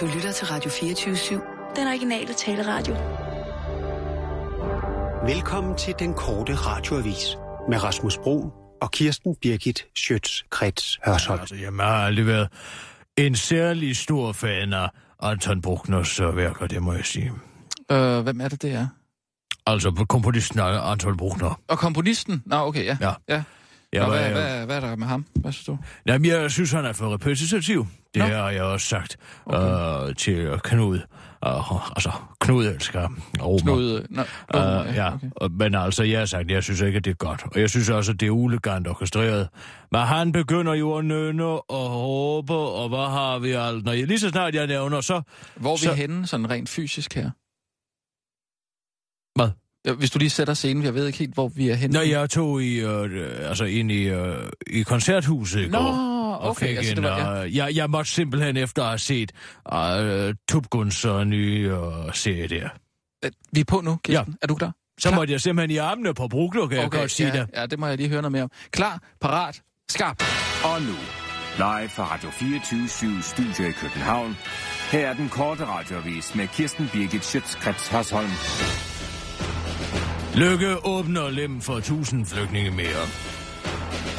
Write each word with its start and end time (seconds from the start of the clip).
Du 0.00 0.06
lytter 0.06 0.32
til 0.32 0.46
Radio 0.46 0.70
24-7. 0.70 1.74
Den 1.76 1.86
originale 1.88 2.34
taleradio. 2.34 2.94
Velkommen 5.34 5.76
til 5.76 5.94
den 5.98 6.14
korte 6.14 6.54
radioavis 6.54 7.36
med 7.68 7.84
Rasmus 7.84 8.18
Bro 8.18 8.52
og 8.80 8.90
Kirsten 8.90 9.36
Birgit 9.42 9.86
Schøtz-Krets 9.98 10.98
Hørsholm. 11.06 11.40
Altså, 11.40 11.54
jeg 11.54 11.72
har 11.72 12.06
aldrig 12.06 12.26
været 12.26 12.48
en 13.16 13.36
særlig 13.36 13.96
stor 13.96 14.32
fan 14.32 14.72
af 14.72 14.88
Anton 15.22 15.62
Bruckners 15.62 16.20
øh, 16.20 16.36
værker, 16.36 16.66
det 16.66 16.82
må 16.82 16.92
jeg 16.92 17.04
sige. 17.04 17.32
Øh, 17.92 18.20
hvem 18.20 18.40
er 18.40 18.48
det, 18.48 18.62
det 18.62 18.72
er? 18.72 18.86
Altså 19.66 20.04
komponisten 20.08 20.60
Anton 20.60 21.16
Bruckner. 21.16 21.60
Og 21.68 21.78
komponisten? 21.78 22.42
Nå, 22.46 22.56
okay, 22.56 22.84
ja. 22.84 22.96
Ja. 23.00 23.12
ja. 23.28 23.42
Jeg 23.92 24.02
Nå, 24.02 24.08
var, 24.08 24.16
hvad, 24.16 24.26
øh, 24.28 24.32
hvad, 24.34 24.66
hvad 24.66 24.76
er 24.76 24.80
der 24.80 24.96
med 24.96 25.06
ham? 25.06 25.26
Hvad 25.34 25.52
synes 25.52 25.64
du? 25.66 25.78
Jamen, 26.06 26.26
jeg 26.30 26.50
synes, 26.50 26.72
han 26.72 26.84
er 26.84 26.92
for 26.92 27.12
repetitiv. 27.14 27.86
Det 28.14 28.22
Nå. 28.22 28.24
har 28.28 28.50
jeg 28.50 28.62
også 28.62 28.86
sagt 28.86 29.16
okay. 29.46 30.08
øh, 30.08 30.14
til 30.14 30.60
Knud. 30.64 30.98
Uh, 31.46 31.88
altså, 31.90 32.10
Knud 32.40 32.66
elsker 32.66 33.08
Roma. 33.42 33.58
Knud... 33.58 34.06
Nå, 34.10 34.22
Uh, 34.22 34.60
okay, 34.80 34.94
ja, 34.94 35.12
okay. 35.14 35.54
men 35.58 35.74
altså, 35.74 36.02
jeg 36.02 36.18
har 36.18 36.26
sagt, 36.26 36.50
jeg 36.50 36.62
synes 36.62 36.80
ikke, 36.80 36.96
at 36.96 37.04
det 37.04 37.10
er 37.10 37.14
godt. 37.14 37.42
Og 37.54 37.60
jeg 37.60 37.70
synes 37.70 37.88
også, 37.88 38.12
at 38.12 38.20
det 38.20 38.26
er 38.26 38.30
ulegant 38.30 38.88
orkestreret. 38.88 39.48
Men 39.92 40.00
han 40.00 40.32
begynder 40.32 40.74
jo 40.74 40.94
at 40.96 41.04
nønne 41.04 41.44
og 41.70 41.88
håbe, 41.90 42.54
og 42.54 42.88
hvad 42.88 42.98
har 43.10 43.38
vi 43.38 43.50
alt? 43.52 43.84
Når 43.84 43.92
jeg, 43.92 44.06
lige 44.06 44.18
så 44.18 44.28
snart 44.28 44.54
jeg 44.54 44.66
nævner, 44.66 45.00
så... 45.00 45.22
Hvor 45.56 45.70
er 45.72 45.76
vi 45.76 45.82
så- 45.84 45.92
henne, 45.94 46.26
sådan 46.26 46.50
rent 46.50 46.68
fysisk 46.68 47.14
her? 47.14 47.30
Hvad? 49.38 49.50
Ja, 49.86 49.92
Hvis 49.92 50.10
du 50.10 50.18
lige 50.18 50.30
sætter 50.30 50.54
scenen, 50.54 50.84
jeg 50.84 50.94
ved 50.94 51.06
ikke 51.06 51.18
helt, 51.18 51.34
hvor 51.34 51.48
vi 51.48 51.68
er 51.68 51.74
henne. 51.74 51.92
Når 51.94 52.02
jeg 52.02 52.30
tog 52.30 52.62
i, 52.62 52.78
øh, 52.80 53.48
altså 53.48 53.64
ind 53.64 53.92
i, 53.92 54.02
øh, 54.08 54.36
i 54.66 54.82
koncerthuset 54.82 55.60
i 55.64 55.68
Nå, 55.68 55.78
går. 55.78 55.88
og 56.40 56.50
okay, 56.50 56.66
fik 56.68 56.76
altså, 56.76 56.90
en, 56.92 56.96
det 56.96 57.04
var- 57.04 57.34
ja. 57.36 57.44
øh, 57.44 57.56
jeg, 57.56 57.76
jeg 57.76 57.90
måtte 57.90 58.10
simpelthen 58.10 58.56
efter 58.56 58.82
at 58.82 58.88
have 58.88 58.98
set 58.98 59.32
øh, 59.74 60.34
Tubguns 60.48 61.04
øh, 61.04 61.24
nye 61.24 61.70
øh, 61.72 62.14
serie 62.14 62.48
der. 62.48 62.68
Øh, 63.24 63.30
Vi 63.52 63.60
er 63.60 63.64
på 63.64 63.80
nu, 63.80 63.98
Kirsten. 64.04 64.36
Er 64.42 64.46
du 64.46 64.54
klar? 64.54 64.72
Så 65.00 65.08
Klar. 65.08 65.18
måtte 65.18 65.32
jeg 65.32 65.40
simpelthen 65.40 65.70
i 65.70 65.76
armene 65.76 66.14
på 66.14 66.28
Bruglo, 66.28 66.66
kan 66.66 66.78
jeg 66.78 66.90
godt 66.90 67.10
sige 67.10 67.28
ja, 67.34 67.40
det. 67.40 67.48
ja, 67.56 67.66
det 67.66 67.78
må 67.78 67.86
jeg 67.86 67.96
lige 67.96 68.08
høre 68.08 68.22
noget 68.22 68.32
mere 68.32 68.42
om. 68.42 68.50
Klar, 68.70 69.02
parat, 69.20 69.62
skarp. 69.90 70.22
Og 70.64 70.82
nu, 70.82 70.94
live 71.56 71.88
fra 71.88 72.14
Radio 72.14 72.30
24 72.30 72.88
Studio 73.22 73.68
i 73.68 73.72
København. 73.72 74.36
Her 74.92 75.08
er 75.08 75.14
den 75.14 75.28
korte 75.28 75.64
radiovis 75.66 76.34
med 76.34 76.46
Kirsten 76.48 76.88
Birgit 76.92 77.24
Schøtzgrads 77.24 77.88
Hasholm. 77.88 78.28
Lykke 80.38 80.86
åbner 80.86 81.30
lem 81.30 81.60
for 81.60 81.80
tusind 81.80 82.26
flygtninge 82.26 82.70
mere. 82.70 83.04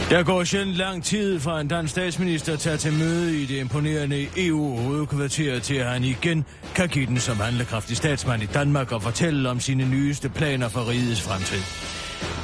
Der 0.09 0.23
går 0.23 0.44
sjældent 0.44 0.78
lang 0.78 1.03
tid 1.03 1.39
fra 1.39 1.62
en 1.62 1.67
dansk 1.67 1.92
statsminister 1.92 2.56
tager 2.56 2.78
til 2.78 2.94
møde 2.94 3.42
i 3.42 3.45
det 3.45 3.59
imponerende 3.59 4.28
EU-hovedkvarter 4.38 5.59
til, 5.59 5.75
at 5.75 5.86
han 5.86 6.03
igen 6.03 6.45
kan 6.75 6.88
give 6.88 7.06
den 7.06 7.20
som 7.20 7.38
handlekraftig 7.38 7.97
statsmand 7.97 8.44
i 8.44 8.45
Danmark 8.45 8.92
og 8.92 9.02
fortælle 9.02 9.50
om 9.50 9.59
sine 9.59 9.90
nyeste 9.90 10.30
planer 10.30 10.70
for 10.70 10.90
rigets 10.90 11.22
fremtid. 11.22 11.62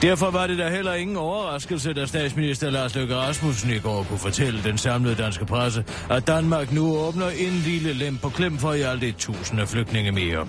Derfor 0.01 0.31
var 0.31 0.47
det 0.47 0.57
da 0.57 0.69
heller 0.69 0.93
ingen 0.93 1.17
overraskelse, 1.17 1.93
da 1.93 2.05
statsminister 2.05 2.69
Lars 2.69 2.95
Løkke 2.95 3.15
Rasmussen 3.15 3.71
i 3.71 3.79
går 3.79 4.03
kunne 4.03 4.19
fortælle 4.19 4.63
den 4.63 4.77
samlede 4.77 5.15
danske 5.15 5.45
presse, 5.45 5.83
at 6.09 6.27
Danmark 6.27 6.71
nu 6.71 6.97
åbner 6.97 7.29
en 7.29 7.53
lille 7.65 7.93
lem 7.93 8.17
på 8.17 8.29
klem 8.29 8.57
for 8.57 8.73
i 8.73 8.81
alt 8.81 9.03
et 9.03 9.15
tusinde 9.15 9.67
flygtninge 9.67 10.11
mere. 10.11 10.47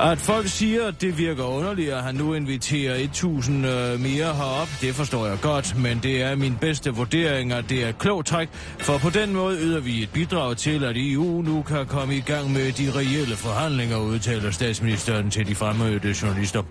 At 0.00 0.18
folk 0.18 0.48
siger, 0.48 0.86
at 0.86 1.00
det 1.00 1.18
virker 1.18 1.44
underligt, 1.44 1.92
at 1.92 2.02
han 2.02 2.14
nu 2.14 2.34
inviterer 2.34 2.94
1000 2.94 3.66
øh, 3.66 4.00
mere 4.00 4.34
herop, 4.34 4.68
det 4.80 4.94
forstår 4.94 5.26
jeg 5.26 5.38
godt, 5.42 5.78
men 5.78 6.00
det 6.02 6.22
er 6.22 6.34
min 6.36 6.56
bedste 6.60 6.90
vurdering, 6.90 7.52
at 7.52 7.64
det 7.68 7.84
er 7.84 7.88
et 7.88 7.98
klogt 7.98 8.26
træk, 8.26 8.48
for 8.78 8.98
på 8.98 9.10
den 9.10 9.32
måde 9.32 9.58
yder 9.58 9.80
vi 9.80 10.02
et 10.02 10.10
bidrag 10.12 10.56
til, 10.56 10.84
at 10.84 10.96
EU 10.96 11.42
nu 11.42 11.62
kan 11.62 11.86
komme 11.86 12.16
i 12.16 12.20
gang 12.20 12.52
med 12.52 12.72
de 12.72 12.90
reelle 12.98 13.36
forhandlinger, 13.36 13.98
udtaler 13.98 14.50
statsministeren 14.50 15.30
til 15.30 15.46
de 15.46 15.54
fremmødte 15.54 16.14
journalister. 16.22 16.62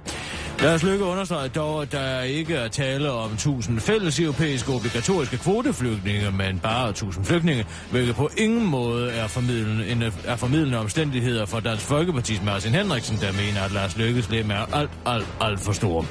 Lars 0.61 0.83
Lykke 0.83 1.03
understreger 1.05 1.47
dog, 1.47 1.81
at 1.81 1.91
der 1.91 2.21
ikke 2.21 2.55
er 2.55 2.67
tale 2.67 3.11
om 3.11 3.31
1000 3.33 3.79
fælles 3.79 4.19
europæiske 4.19 4.71
obligatoriske 4.73 5.37
kvoteflygtninge, 5.37 6.31
men 6.31 6.59
bare 6.59 6.89
1000 6.89 7.25
flygtninge, 7.25 7.65
hvilket 7.91 8.15
på 8.15 8.29
ingen 8.37 8.65
måde 8.65 9.11
er 9.11 9.27
formidlende, 9.27 9.87
en- 9.87 10.03
er 10.25 10.35
formidlende 10.35 10.77
omstændigheder 10.79 11.45
for 11.45 11.59
Dansk 11.59 11.83
Folkepartis 11.85 12.41
Martin 12.43 12.71
Henriksen, 12.71 13.17
der 13.21 13.31
mener, 13.31 13.61
at 13.61 13.71
Lars 13.71 13.97
Lykkes 13.97 14.29
lem 14.29 14.51
er 14.51 14.75
alt, 14.75 14.89
alt, 15.05 15.27
alt 15.41 15.59
for 15.59 15.71
stor. 15.71 16.05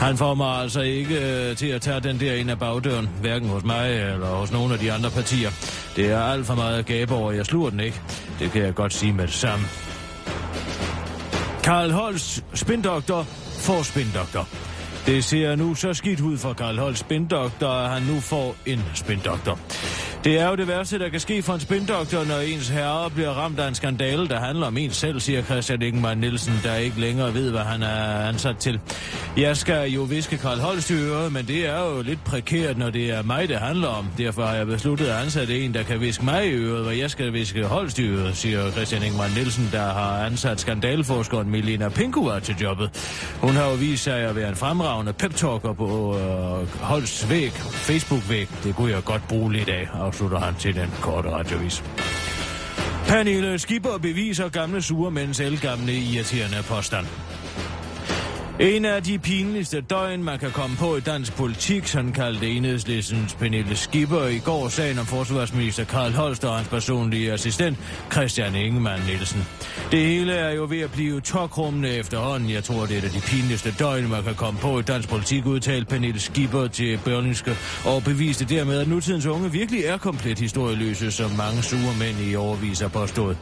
Han 0.00 0.16
får 0.16 0.34
mig 0.34 0.58
altså 0.62 0.80
ikke 0.80 1.48
øh, 1.50 1.56
til 1.56 1.66
at 1.66 1.80
tage 1.82 2.00
den 2.00 2.20
der 2.20 2.34
ind 2.34 2.50
af 2.50 2.58
bagdøren, 2.58 3.08
hverken 3.20 3.48
hos 3.48 3.64
mig 3.64 3.90
eller 3.92 4.26
hos 4.26 4.52
nogle 4.52 4.74
af 4.74 4.80
de 4.80 4.92
andre 4.92 5.10
partier. 5.10 5.50
Det 5.96 6.10
er 6.10 6.20
alt 6.20 6.46
for 6.46 6.54
meget 6.54 6.78
at 6.78 6.86
gabe 6.86 7.14
over, 7.14 7.32
jeg 7.32 7.46
sluger 7.46 7.70
den 7.70 7.80
ikke. 7.80 8.00
Det 8.38 8.50
kan 8.50 8.62
jeg 8.62 8.74
godt 8.74 8.94
sige 8.94 9.12
med 9.12 9.26
det 9.26 9.34
samme. 9.34 9.64
Karl 11.64 11.90
Holst, 11.90 12.44
spindoktor, 12.54 13.26
får 13.66 13.82
spindoktor. 13.82 14.48
Det 15.06 15.24
ser 15.24 15.56
nu 15.56 15.74
så 15.74 15.94
skidt 15.94 16.20
ud 16.20 16.38
for 16.38 16.52
Karl 16.52 16.78
Holst 16.78 17.00
spindoktor, 17.00 17.68
at 17.68 17.90
han 17.90 18.02
nu 18.02 18.20
får 18.20 18.56
en 18.66 18.82
spindoktor. 18.94 19.58
Det 20.26 20.40
er 20.40 20.48
jo 20.48 20.56
det 20.56 20.68
værste, 20.68 20.98
der 20.98 21.08
kan 21.08 21.20
ske 21.20 21.42
for 21.42 21.54
en 21.54 21.60
spindoktor, 21.60 22.24
når 22.24 22.38
ens 22.38 22.68
herre 22.68 23.10
bliver 23.10 23.30
ramt 23.30 23.60
af 23.60 23.68
en 23.68 23.74
skandale, 23.74 24.28
der 24.28 24.40
handler 24.40 24.66
om 24.66 24.76
ens 24.76 24.96
selv, 24.96 25.20
siger 25.20 25.42
Christian 25.42 25.82
Ingemann 25.82 26.20
Nielsen, 26.20 26.52
der 26.64 26.76
ikke 26.76 27.00
længere 27.00 27.34
ved, 27.34 27.50
hvad 27.50 27.60
han 27.60 27.82
er 27.82 28.28
ansat 28.28 28.56
til. 28.56 28.80
Jeg 29.36 29.56
skal 29.56 29.90
jo 29.90 30.02
viske 30.02 30.38
Karl 30.38 30.58
Holst 30.58 30.90
men 31.32 31.46
det 31.46 31.68
er 31.68 31.80
jo 31.80 32.02
lidt 32.02 32.24
prekært, 32.24 32.78
når 32.78 32.90
det 32.90 33.10
er 33.10 33.22
mig, 33.22 33.48
det 33.48 33.56
handler 33.56 33.88
om. 33.88 34.06
Derfor 34.18 34.42
har 34.42 34.54
jeg 34.54 34.66
besluttet 34.66 35.06
at 35.06 35.22
ansætte 35.22 35.60
en, 35.60 35.74
der 35.74 35.82
kan 35.82 36.00
viske 36.00 36.24
mig 36.24 36.46
i 36.46 36.52
øret, 36.52 36.82
hvor 36.82 36.92
jeg 36.92 37.10
skal 37.10 37.32
viske 37.32 37.64
Holst 37.64 37.96
siger 38.32 38.70
Christian 38.70 39.02
Ingemann 39.02 39.34
Nielsen, 39.34 39.68
der 39.72 39.92
har 39.92 40.24
ansat 40.24 40.60
skandalforskeren 40.60 41.50
Milena 41.50 41.88
Pinkova 41.88 42.40
til 42.40 42.56
jobbet. 42.62 42.90
Hun 43.40 43.50
har 43.50 43.68
jo 43.68 43.74
vist 43.74 44.04
sig 44.04 44.18
at 44.18 44.36
være 44.36 44.48
en 44.48 44.56
fremragende 44.56 45.12
pep-talker 45.12 45.72
på 45.72 46.18
øh, 46.18 46.80
Holsts 46.80 47.30
væg, 47.30 47.52
Facebook-væg. 47.52 48.48
Det 48.64 48.76
kunne 48.76 48.92
jeg 48.92 49.04
godt 49.04 49.28
bruge 49.28 49.52
lidt 49.52 49.68
af, 49.68 49.88
afslutter 50.16 50.38
han 50.38 50.54
til 50.54 50.74
den 50.74 50.90
korte 51.00 51.30
radiovis. 51.30 51.84
Pernille 53.08 53.58
Skipper 53.58 53.98
beviser 53.98 54.48
gamle 54.48 54.82
sure 54.82 55.10
mænds 55.10 55.40
elgamle 55.40 55.92
irriterende 55.92 56.62
påstand. 56.68 57.06
En 58.60 58.84
af 58.84 59.02
de 59.02 59.18
pinligste 59.18 59.80
døgn, 59.80 60.22
man 60.22 60.38
kan 60.38 60.50
komme 60.50 60.76
på 60.76 60.96
i 60.96 61.00
dansk 61.00 61.36
politik, 61.36 61.86
sådan 61.86 62.12
kaldte 62.12 62.46
enhedslistens 62.46 63.34
Pernille 63.34 63.76
Skipper 63.76 64.26
i 64.26 64.38
går 64.38 64.68
sagen 64.68 64.98
om 64.98 65.06
forsvarsminister 65.06 65.84
Karl 65.84 66.12
Holst 66.12 66.44
og 66.44 66.56
hans 66.56 66.68
personlige 66.68 67.32
assistent 67.32 67.78
Christian 68.12 68.54
Ingemann 68.54 69.02
Nielsen. 69.06 69.44
Det 69.90 70.00
hele 70.00 70.32
er 70.32 70.54
jo 70.54 70.66
ved 70.70 70.80
at 70.80 70.92
blive 70.92 71.20
tokrummende 71.20 71.88
efterhånden. 71.88 72.50
Jeg 72.50 72.64
tror, 72.64 72.86
det 72.86 72.94
er 72.94 72.98
et 72.98 73.04
af 73.04 73.10
de 73.10 73.20
pinligste 73.20 73.74
døgn, 73.78 74.08
man 74.08 74.22
kan 74.22 74.34
komme 74.34 74.60
på 74.60 74.78
i 74.78 74.82
dansk 74.82 75.08
politik, 75.08 75.46
udtalte 75.46 75.86
Pernille 75.86 76.20
Skipper 76.20 76.66
til 76.66 77.00
Berlingske, 77.04 77.56
og 77.84 78.04
beviste 78.04 78.44
dermed, 78.44 78.78
at 78.78 78.88
nutidens 78.88 79.26
unge 79.26 79.52
virkelig 79.52 79.84
er 79.84 79.96
komplet 79.96 80.38
historieløse, 80.38 81.10
som 81.10 81.30
mange 81.30 81.62
sure 81.62 81.94
mænd 81.98 82.30
i 82.30 82.36
overvis 82.36 82.80
har 82.80 82.88
påstået. 82.88 83.36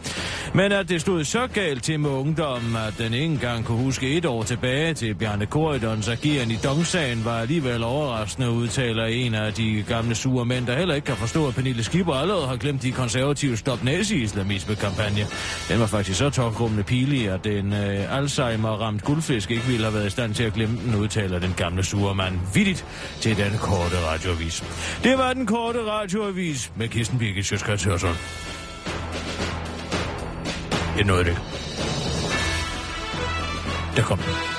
Men 0.54 0.72
at 0.72 0.88
det 0.88 1.00
stod 1.00 1.24
så 1.24 1.46
galt 1.46 1.82
til 1.82 2.00
med 2.00 2.10
ungdommen, 2.10 2.76
at 2.76 2.94
den 2.98 3.14
ikke 3.14 3.26
engang 3.26 3.64
kunne 3.64 3.78
huske 3.78 4.16
et 4.16 4.26
år 4.26 4.42
tilbage 4.42 4.94
til 4.94 5.03
Bjarne 5.12 5.46
Korydons 5.46 6.08
ageren 6.08 6.50
i 6.50 6.56
Dong-sagen, 6.64 7.24
var 7.24 7.38
alligevel 7.38 7.84
overraskende, 7.84 8.50
udtaler 8.50 9.04
en 9.04 9.34
af 9.34 9.52
de 9.52 9.84
gamle 9.88 10.14
sure 10.14 10.44
mænd, 10.44 10.66
der 10.66 10.78
heller 10.78 10.94
ikke 10.94 11.04
kan 11.04 11.16
forstå, 11.16 11.48
at 11.48 11.54
Pernille 11.54 11.84
Skipper 11.84 12.14
allerede 12.14 12.46
har 12.46 12.56
glemt 12.56 12.82
de 12.82 12.92
konservative 12.92 13.56
stop 13.56 13.84
nazi-islamisme-kampagne. 13.84 15.26
Den 15.68 15.80
var 15.80 15.86
faktisk 15.86 16.18
så 16.18 16.30
tårgrummende 16.30 16.82
pilig, 16.82 17.30
at 17.30 17.44
den 17.44 17.72
øh, 17.72 18.16
Alzheimer-ramt 18.16 19.04
guldfisk 19.04 19.50
ikke 19.50 19.64
ville 19.64 19.84
have 19.84 19.94
været 19.94 20.06
i 20.06 20.10
stand 20.10 20.34
til 20.34 20.44
at 20.44 20.52
glemme 20.52 20.78
den, 20.86 20.94
udtaler 20.94 21.38
den 21.38 21.54
gamle 21.56 21.82
sure 21.82 22.14
mand 22.14 22.34
vittigt 22.54 22.86
til 23.20 23.36
den 23.36 23.58
korte 23.58 23.96
radioavis. 24.06 24.64
Det 25.04 25.18
var 25.18 25.32
den 25.32 25.46
korte 25.46 25.78
radioavis 25.90 26.72
med 26.76 26.88
Kirsten 26.88 27.18
Birgit 27.18 27.46
Sjøtskrets 27.46 27.84
Hørsson. 27.84 28.16
Jeg 30.96 31.04
nåede 31.04 31.24
det. 31.24 31.36
Der 33.96 34.02
kom 34.02 34.18
den. 34.18 34.53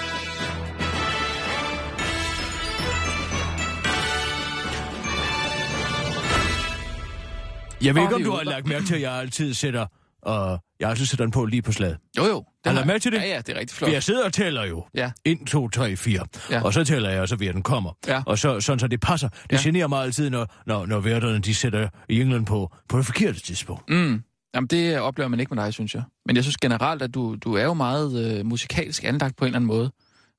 Jeg 7.85 7.95
ved 7.95 8.01
Og 8.01 8.07
ikke, 8.07 8.15
om 8.15 8.23
du 8.23 8.31
har 8.31 8.43
lagt 8.43 8.67
mærke 8.67 8.85
til, 8.85 8.95
at 8.95 9.01
jeg 9.01 9.11
altid 9.13 9.53
sætter, 9.53 9.85
og 10.21 10.59
jeg 10.79 10.89
altid 10.89 11.05
sætter 11.05 11.25
den 11.25 11.31
på 11.31 11.45
lige 11.45 11.61
på 11.61 11.71
slaget. 11.71 11.97
Jo, 12.17 12.25
jo. 12.25 12.45
Har 12.65 12.71
du 12.71 12.75
lagt 12.75 12.87
mærke 12.87 12.99
til 12.99 13.11
det? 13.11 13.17
Ja, 13.17 13.27
ja, 13.27 13.37
det 13.37 13.49
er 13.55 13.59
rigtig 13.59 13.77
flot. 13.77 13.91
Jeg 13.91 14.03
sidder 14.03 14.25
og 14.25 14.33
tæller 14.33 14.63
jo. 14.65 14.85
Ja. 14.95 15.11
1, 15.25 15.37
2, 15.47 15.69
3, 15.69 15.95
4. 15.95 16.25
Ja. 16.51 16.61
Og 16.61 16.73
så 16.73 16.83
tæller 16.83 17.09
jeg, 17.09 17.27
så 17.27 17.35
ved 17.35 17.53
den 17.53 17.63
kommer. 17.63 17.97
Ja. 18.07 18.23
Og 18.25 18.37
så, 18.39 18.59
sådan 18.61 18.79
så 18.79 18.87
det 18.87 18.99
passer. 18.99 19.29
Det 19.29 19.51
Ja. 19.51 19.57
generer 19.57 19.87
mig 19.87 20.03
altid, 20.03 20.29
når, 20.29 20.47
når, 20.65 20.85
når 20.85 20.99
værterne 20.99 21.39
de 21.39 21.55
sætter 21.55 21.89
jinglen 22.09 22.45
på, 22.45 22.71
på 22.89 22.97
det 22.97 23.05
forkerte 23.05 23.39
tidspunkt. 23.41 23.89
Mm. 23.89 24.23
Jamen, 24.55 24.67
det 24.67 24.99
oplever 24.99 25.27
man 25.27 25.39
ikke 25.39 25.55
med 25.55 25.63
dig, 25.63 25.73
synes 25.73 25.95
jeg. 25.95 26.03
Men 26.25 26.35
jeg 26.35 26.43
synes 26.43 26.57
generelt, 26.57 27.01
at 27.01 27.13
du, 27.13 27.35
du 27.35 27.53
er 27.53 27.63
jo 27.63 27.73
meget 27.73 28.39
øh, 28.39 28.45
musikalsk 28.45 29.03
anlagt 29.03 29.35
på 29.37 29.45
en 29.45 29.47
eller 29.47 29.55
anden 29.57 29.67
måde. 29.67 29.91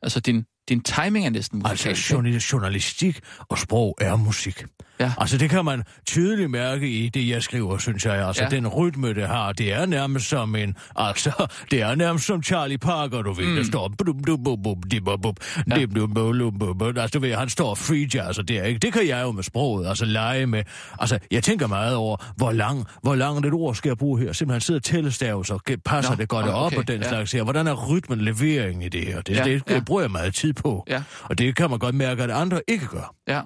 Altså, 0.02 0.20
din 0.20 0.44
din 0.68 0.80
timing 0.82 1.26
er 1.26 1.30
næsten 1.30 1.58
Altså, 1.66 1.72
musikalsk. 1.88 2.12
journal- 2.12 2.38
journalistik 2.52 3.20
og 3.38 3.58
sprog 3.58 3.96
er 4.00 4.16
musik. 4.16 4.64
Ja. 5.00 5.12
Altså, 5.18 5.38
det 5.38 5.50
kan 5.50 5.64
man 5.64 5.82
tydeligt 6.06 6.50
mærke 6.50 6.88
i 6.90 7.08
det, 7.08 7.28
jeg 7.28 7.42
skriver, 7.42 7.78
synes 7.78 8.04
jeg. 8.06 8.26
Altså, 8.26 8.42
Ja. 8.42 8.48
ja. 8.50 8.56
den 8.56 8.68
rytme, 8.68 9.14
det 9.14 9.28
har, 9.28 9.52
det 9.52 9.72
er 9.72 9.86
nærmest 9.86 10.28
som 10.28 10.56
en... 10.56 10.74
Altså, 10.96 11.46
det 11.70 11.82
er 11.82 11.94
nærmest 11.94 12.26
som 12.26 12.42
Charlie 12.42 12.78
Parker, 12.78 13.22
du 13.22 13.32
ved, 13.32 13.46
mm. 13.46 13.54
der 13.54 13.64
står... 13.64 13.88
bum, 13.98 14.22
bum, 14.22 14.44
bum, 14.44 14.62
bum, 14.62 14.82
dim, 14.82 15.04
bum, 15.04 15.20
bum, 15.20 15.34
dim, 15.74 15.94
bum, 15.94 16.14
bum, 16.14 16.58
bum, 16.58 16.78
bum. 16.78 16.98
Altså, 16.98 17.18
du 17.18 17.18
ved, 17.18 17.34
han 17.34 17.48
står 17.48 17.74
free 17.74 18.08
jazz, 18.14 18.38
og 18.38 18.48
det 18.48 18.58
er 18.58 18.62
ikke... 18.64 18.78
Det 18.78 18.92
kan 18.92 19.08
jeg 19.08 19.22
jo 19.22 19.30
med 19.32 19.42
sproget, 19.42 19.88
altså 19.88 20.04
lege 20.04 20.46
med... 20.46 20.62
Altså, 20.98 21.18
jeg 21.30 21.44
tænker 21.44 21.66
meget 21.66 21.96
over, 21.96 22.16
hvor 22.36 22.52
lang, 22.52 22.84
hvor 23.02 23.14
lang 23.14 23.46
et 23.46 23.52
ord 23.52 23.74
skal 23.74 23.88
jeg 23.88 23.98
bruge 23.98 24.20
her. 24.20 24.32
Simpelthen 24.32 24.60
sidde 24.60 24.78
og 24.78 24.82
tælle 24.82 25.12
stavelser, 25.12 25.54
og 25.54 25.60
passer 25.84 26.12
Nå, 26.12 26.16
det 26.16 26.28
godt 26.28 26.46
okay, 26.46 26.54
op 26.56 26.72
og 26.76 26.88
den 26.88 27.02
ja. 27.02 27.08
slags 27.08 27.32
her. 27.32 27.42
Hvordan 27.42 27.66
er 27.66 27.88
rytmen, 27.90 28.20
leveringen 28.20 28.82
i 28.82 28.88
det 28.88 29.06
her? 29.06 29.20
Det, 29.20 29.36
Ja, 29.36 29.44
det, 29.44 29.68
det 29.68 29.74
ja. 29.74 29.80
bruger 29.80 30.00
jeg 30.02 30.10
meget 30.10 30.34
tid 30.34 30.52
på. 30.52 30.84
Ja. 30.88 31.02
Og 31.22 31.38
det 31.38 31.56
kan 31.56 31.70
man 31.70 31.78
godt 31.78 31.94
mærke, 31.94 32.22
at 32.22 32.30
andre 32.30 32.60
ikke 32.68 32.86
gør. 32.86 33.14
Ja. 33.28 33.40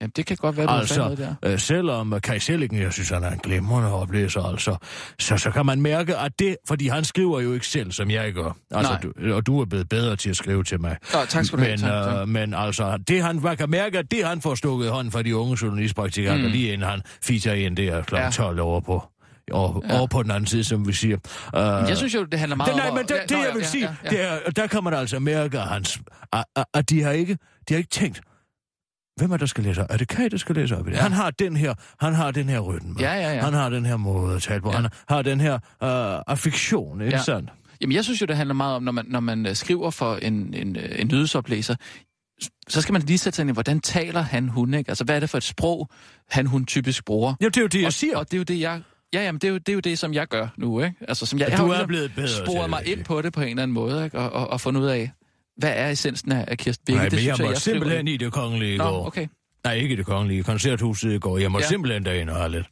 Jamen, 0.00 0.12
det 0.16 0.26
kan 0.26 0.36
godt 0.36 0.56
være, 0.56 0.66
du 0.66 0.70
har 0.72 0.78
Altså, 0.80 1.14
der. 1.42 1.52
øh, 1.52 1.58
selvom 1.58 2.14
Kai 2.22 2.38
Selliken, 2.38 2.78
jeg 2.78 2.92
synes, 2.92 3.08
han 3.08 3.24
er 3.24 3.30
en 3.30 3.38
glimrende 3.38 3.92
oplæser, 3.92 4.42
altså, 4.42 4.76
så, 5.18 5.36
så 5.36 5.50
kan 5.50 5.66
man 5.66 5.80
mærke, 5.82 6.16
at 6.16 6.32
det, 6.38 6.56
fordi 6.68 6.88
han 6.88 7.04
skriver 7.04 7.40
jo 7.40 7.52
ikke 7.54 7.66
selv, 7.66 7.92
som 7.92 8.10
jeg 8.10 8.32
gør. 8.32 8.56
Altså, 8.70 8.92
Nej. 8.92 9.28
du, 9.28 9.34
og 9.34 9.46
du 9.46 9.60
er 9.60 9.64
blevet 9.64 9.88
bedre 9.88 10.16
til 10.16 10.30
at 10.30 10.36
skrive 10.36 10.64
til 10.64 10.80
mig. 10.80 10.96
Nå, 11.12 11.18
tak 11.28 11.44
skal 11.44 11.58
du 11.58 11.64
have. 11.64 11.70
Men, 11.76 11.80
Tak, 11.80 12.04
tak. 12.04 12.20
øh, 12.20 12.28
men 12.28 12.54
altså, 12.54 12.98
det 13.08 13.22
han, 13.22 13.40
man 13.42 13.56
kan 13.56 13.70
mærke, 13.70 13.98
at 13.98 14.10
det 14.10 14.26
han 14.26 14.40
får 14.40 14.54
stukket 14.54 14.86
i 14.86 14.88
hånden 14.88 15.12
fra 15.12 15.22
de 15.22 15.36
unge 15.36 15.58
journalistpraktikanter, 15.62 16.46
Mm. 16.46 16.52
lige 16.52 16.72
inden 16.72 16.88
han 16.88 17.02
fiser 17.22 17.52
ind 17.52 17.76
der 17.76 18.02
kl. 18.02 18.14
Ja. 18.16 18.30
12 18.30 18.60
over 18.60 18.80
på, 18.80 19.02
over, 19.52 19.80
Ja. 19.88 19.98
over 19.98 20.06
på 20.06 20.22
den 20.22 20.30
anden 20.30 20.46
side, 20.46 20.64
som 20.64 20.88
vi 20.88 20.92
siger. 20.92 21.16
Uh, 21.16 21.60
Jeg 21.88 21.96
synes 21.96 22.14
jo, 22.14 22.24
det 22.24 22.38
handler 22.38 22.56
meget 22.56 22.68
det, 22.72 22.76
nej, 22.76 22.88
om... 22.88 22.94
men 22.96 23.02
det, 23.06 23.10
Ja, 23.14 23.22
det 23.22 23.30
nå, 23.30 23.36
jeg 23.44 23.54
vil 23.54 23.60
ja, 23.60 23.66
sige, 23.66 23.84
ja, 23.84 23.94
ja. 24.04 24.10
det 24.10 24.20
er, 24.32 24.38
og 24.46 24.56
der 24.56 24.66
kan 24.66 24.84
man 24.84 24.94
altså 24.94 25.18
mærke, 25.18 25.58
at, 25.60 25.68
hans, 25.68 26.00
at, 26.32 26.44
at- 26.56 26.64
at 26.74 26.90
de 26.90 27.02
har 27.02 27.10
ikke, 27.10 27.38
de 27.68 27.74
har 27.74 27.78
ikke 27.78 27.90
tænkt, 27.90 28.20
hvem 29.16 29.32
er 29.32 29.36
der 29.36 29.46
skal 29.46 29.64
læse 29.64 29.82
op? 29.82 29.86
Er 29.90 29.96
det 29.96 30.08
Kai, 30.08 30.28
der 30.28 30.36
skal 30.36 30.54
læse 30.54 30.76
op 30.76 30.86
i 30.88 30.90
det? 30.90 30.96
Ja. 30.96 31.02
Han 31.02 31.12
har 31.12 31.30
den 31.30 31.56
her, 31.56 31.74
han 32.00 32.14
har 32.14 32.30
den 32.30 32.48
her 32.48 32.60
rytme. 32.60 32.94
Ja, 33.00 33.14
ja, 33.14 33.34
ja. 33.34 33.40
Han 33.44 33.52
har 33.52 33.68
den 33.68 33.86
her 33.86 33.96
måde 33.96 34.36
at 34.36 34.42
tale 34.42 34.60
på. 34.60 34.70
Ja. 34.70 34.76
Han 34.76 34.88
har 35.08 35.22
den 35.22 35.40
her 35.40 35.54
uh, 35.54 36.22
affektion, 36.26 37.00
ikke 37.00 37.16
Ja. 37.16 37.22
sandt? 37.22 37.50
Jamen, 37.80 37.94
jeg 37.96 38.04
synes 38.04 38.20
jo, 38.20 38.26
det 38.26 38.36
handler 38.36 38.54
meget 38.54 38.76
om, 38.76 38.82
når 38.82 38.92
man, 38.92 39.04
når 39.08 39.20
man 39.20 39.46
øh, 39.46 39.54
skriver 39.56 39.90
for 39.90 40.16
en, 40.16 40.54
en, 40.54 40.76
øh, 40.76 41.00
en 41.00 41.08
nyhedsoplæser, 41.12 41.74
så 42.68 42.80
skal 42.80 42.92
man 42.92 43.02
lige 43.02 43.18
sætte 43.18 43.36
sig 43.36 43.42
ind 43.42 43.50
i, 43.50 43.52
hvordan 43.52 43.80
taler 43.80 44.20
han, 44.20 44.48
hun, 44.48 44.74
ikke? 44.74 44.88
Altså, 44.90 45.04
hvad 45.04 45.16
er 45.16 45.20
det 45.20 45.30
for 45.30 45.38
et 45.38 45.44
sprog, 45.44 45.88
han, 46.30 46.46
hun 46.46 46.66
typisk 46.66 47.04
bruger? 47.04 47.34
Ja, 47.40 47.46
det 47.46 47.56
er 47.56 47.60
jo 47.60 47.66
det, 47.66 47.78
jeg 47.78 47.86
og, 47.86 47.92
siger. 47.92 48.16
Og 48.16 48.26
det 48.30 48.34
er 48.34 48.38
jo 48.38 48.44
det, 48.44 48.60
jeg... 48.60 48.80
Ja, 49.14 49.24
jamen, 49.24 49.38
det 49.38 49.48
er, 49.48 49.52
jo, 49.52 49.58
det 49.58 49.68
er 49.68 49.72
jo 49.72 49.80
det, 49.80 49.98
som 49.98 50.14
jeg 50.14 50.26
gør 50.26 50.48
nu, 50.56 50.80
ikke? 50.80 50.96
Altså, 51.08 51.26
som 51.26 51.38
jeg, 51.38 51.48
jeg 51.50 51.58
du 51.58 51.62
har 51.62 51.68
er 51.68 51.72
ligesom 51.74 51.88
blevet 51.88 52.12
bedre 52.14 52.28
sporet 52.46 52.70
mig 52.70 52.86
ind 52.86 53.04
på 53.04 53.22
det 53.22 53.32
på 53.32 53.40
en 53.40 53.48
eller 53.48 53.62
anden 53.62 53.74
måde, 53.74 54.04
ikke? 54.04 54.18
Og, 54.18 54.32
og, 54.32 54.50
og 54.50 54.60
fundet 54.60 54.80
ud 54.80 54.86
af, 54.86 55.12
hvad 55.56 55.72
er 55.76 55.90
essensen 55.90 56.32
af, 56.32 56.44
af 56.48 56.58
Kirsten 56.58 56.84
Birke? 56.84 56.96
Nej, 56.98 57.04
det 57.04 57.12
men 57.12 57.18
synes 57.18 57.26
jeg 57.26 57.32
måtte 57.44 57.52
jeg 57.52 57.60
skriver 57.60 57.74
simpelthen 57.78 58.08
i. 58.08 58.16
det 58.16 58.32
kongelige 58.32 58.74
i 58.74 58.78
Nå, 58.78 58.84
går. 58.84 59.06
okay. 59.06 59.26
Nej, 59.64 59.74
ikke 59.74 59.92
i 59.92 59.96
det 59.96 60.06
kongelige. 60.06 60.42
Koncerthuset 60.42 61.12
i 61.12 61.18
går. 61.18 61.38
Jeg 61.38 61.52
må 61.52 61.58
Ja. 61.58 61.66
simpelthen 61.66 62.04
derind 62.04 62.30
og 62.30 62.50
lidt. 62.50 62.66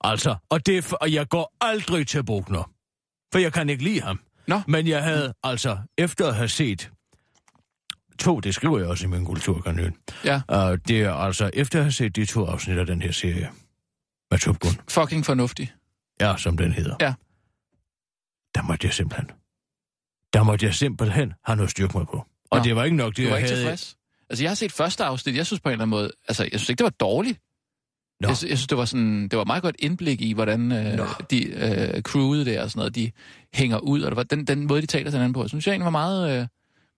Altså, 0.00 0.36
og, 0.50 0.66
det, 0.66 0.92
og 0.92 1.12
jeg 1.12 1.28
går 1.28 1.54
aldrig 1.60 2.06
til 2.06 2.24
Bruckner. 2.24 2.70
For 3.32 3.38
jeg 3.38 3.52
kan 3.52 3.68
ikke 3.68 3.84
lide 3.84 4.00
ham. 4.00 4.20
Nå. 4.46 4.60
Men 4.68 4.86
jeg 4.86 5.02
havde 5.04 5.32
altså, 5.42 5.78
efter 5.98 6.28
at 6.28 6.34
have 6.34 6.48
set 6.48 6.90
to, 8.18 8.40
det 8.40 8.54
skriver 8.54 8.78
jeg 8.78 8.88
også 8.88 9.04
i 9.06 9.08
min 9.08 9.24
kulturkanon. 9.24 9.92
Ja, 10.24 10.40
Uh, 10.52 10.78
det 10.88 11.00
er 11.02 11.12
altså, 11.12 11.50
efter 11.52 11.78
at 11.78 11.84
have 11.84 11.92
set 11.92 12.16
de 12.16 12.24
to 12.26 12.44
afsnit 12.46 12.78
af 12.78 12.86
den 12.86 13.02
her 13.02 13.12
serie, 13.12 13.50
med 14.30 14.38
Top 14.38 14.58
Gun, 14.60 14.72
fucking 14.88 15.24
fornuftig. 15.26 15.72
ja, 16.20 16.36
som 16.36 16.56
den 16.56 16.72
hedder. 16.72 16.96
Ja. 17.00 17.14
Der 18.54 18.62
måtte 18.62 18.86
jeg 18.86 18.94
simpelthen. 18.94 19.30
Der 20.34 20.42
måtte 20.42 20.66
jeg 20.66 20.74
simpelthen 20.74 21.32
have 21.44 21.56
noget 21.56 21.70
styrke 21.70 21.98
mig 21.98 22.06
på. 22.06 22.24
Og 22.50 22.58
Nå. 22.58 22.64
det 22.64 22.76
var 22.76 22.84
ikke 22.84 22.96
nok 22.96 23.16
det, 23.16 23.24
Du 23.24 23.28
var 23.28 23.28
jeg 23.30 23.38
ikke 23.38 23.48
havde... 23.50 23.62
tilfreds? 23.62 23.96
Altså, 24.30 24.44
jeg 24.44 24.50
har 24.50 24.54
set 24.54 24.72
første 24.72 25.04
afsnit, 25.04 25.36
jeg 25.36 25.46
synes 25.46 25.60
på 25.60 25.68
en 25.68 25.72
eller 25.72 25.82
anden 25.82 25.90
måde, 25.90 26.10
altså, 26.28 26.42
jeg 26.42 26.60
synes 26.60 26.68
ikke, 26.68 26.78
det 26.78 26.84
var 26.84 26.90
dårligt. 26.90 27.38
Nå. 28.20 28.28
Jeg, 28.28 28.28
jeg 28.28 28.36
synes, 28.58 28.66
det 28.66 28.78
var 28.78 28.84
sådan, 28.84 29.28
det 29.28 29.38
var 29.38 29.44
meget 29.44 29.62
godt 29.62 29.76
indblik 29.78 30.20
i, 30.20 30.32
hvordan 30.32 30.72
øh, 30.72 30.92
Nå. 30.96 31.06
de 31.30 31.44
øh, 31.46 32.02
crewet 32.02 32.46
der 32.46 32.62
og 32.62 32.70
sådan 32.70 32.78
noget, 32.80 32.94
de 32.94 33.10
hænger 33.54 33.78
ud, 33.78 34.02
og 34.02 34.10
det 34.10 34.16
var 34.16 34.22
den, 34.22 34.44
den 34.46 34.66
måde, 34.66 34.82
de 34.82 34.86
taler 34.86 35.10
til 35.10 35.18
hinanden 35.18 35.32
på, 35.32 35.48
synes 35.48 35.66
jeg 35.66 35.72
egentlig 35.72 35.84
var 35.84 35.90
meget... 35.90 36.40
Øh, 36.40 36.46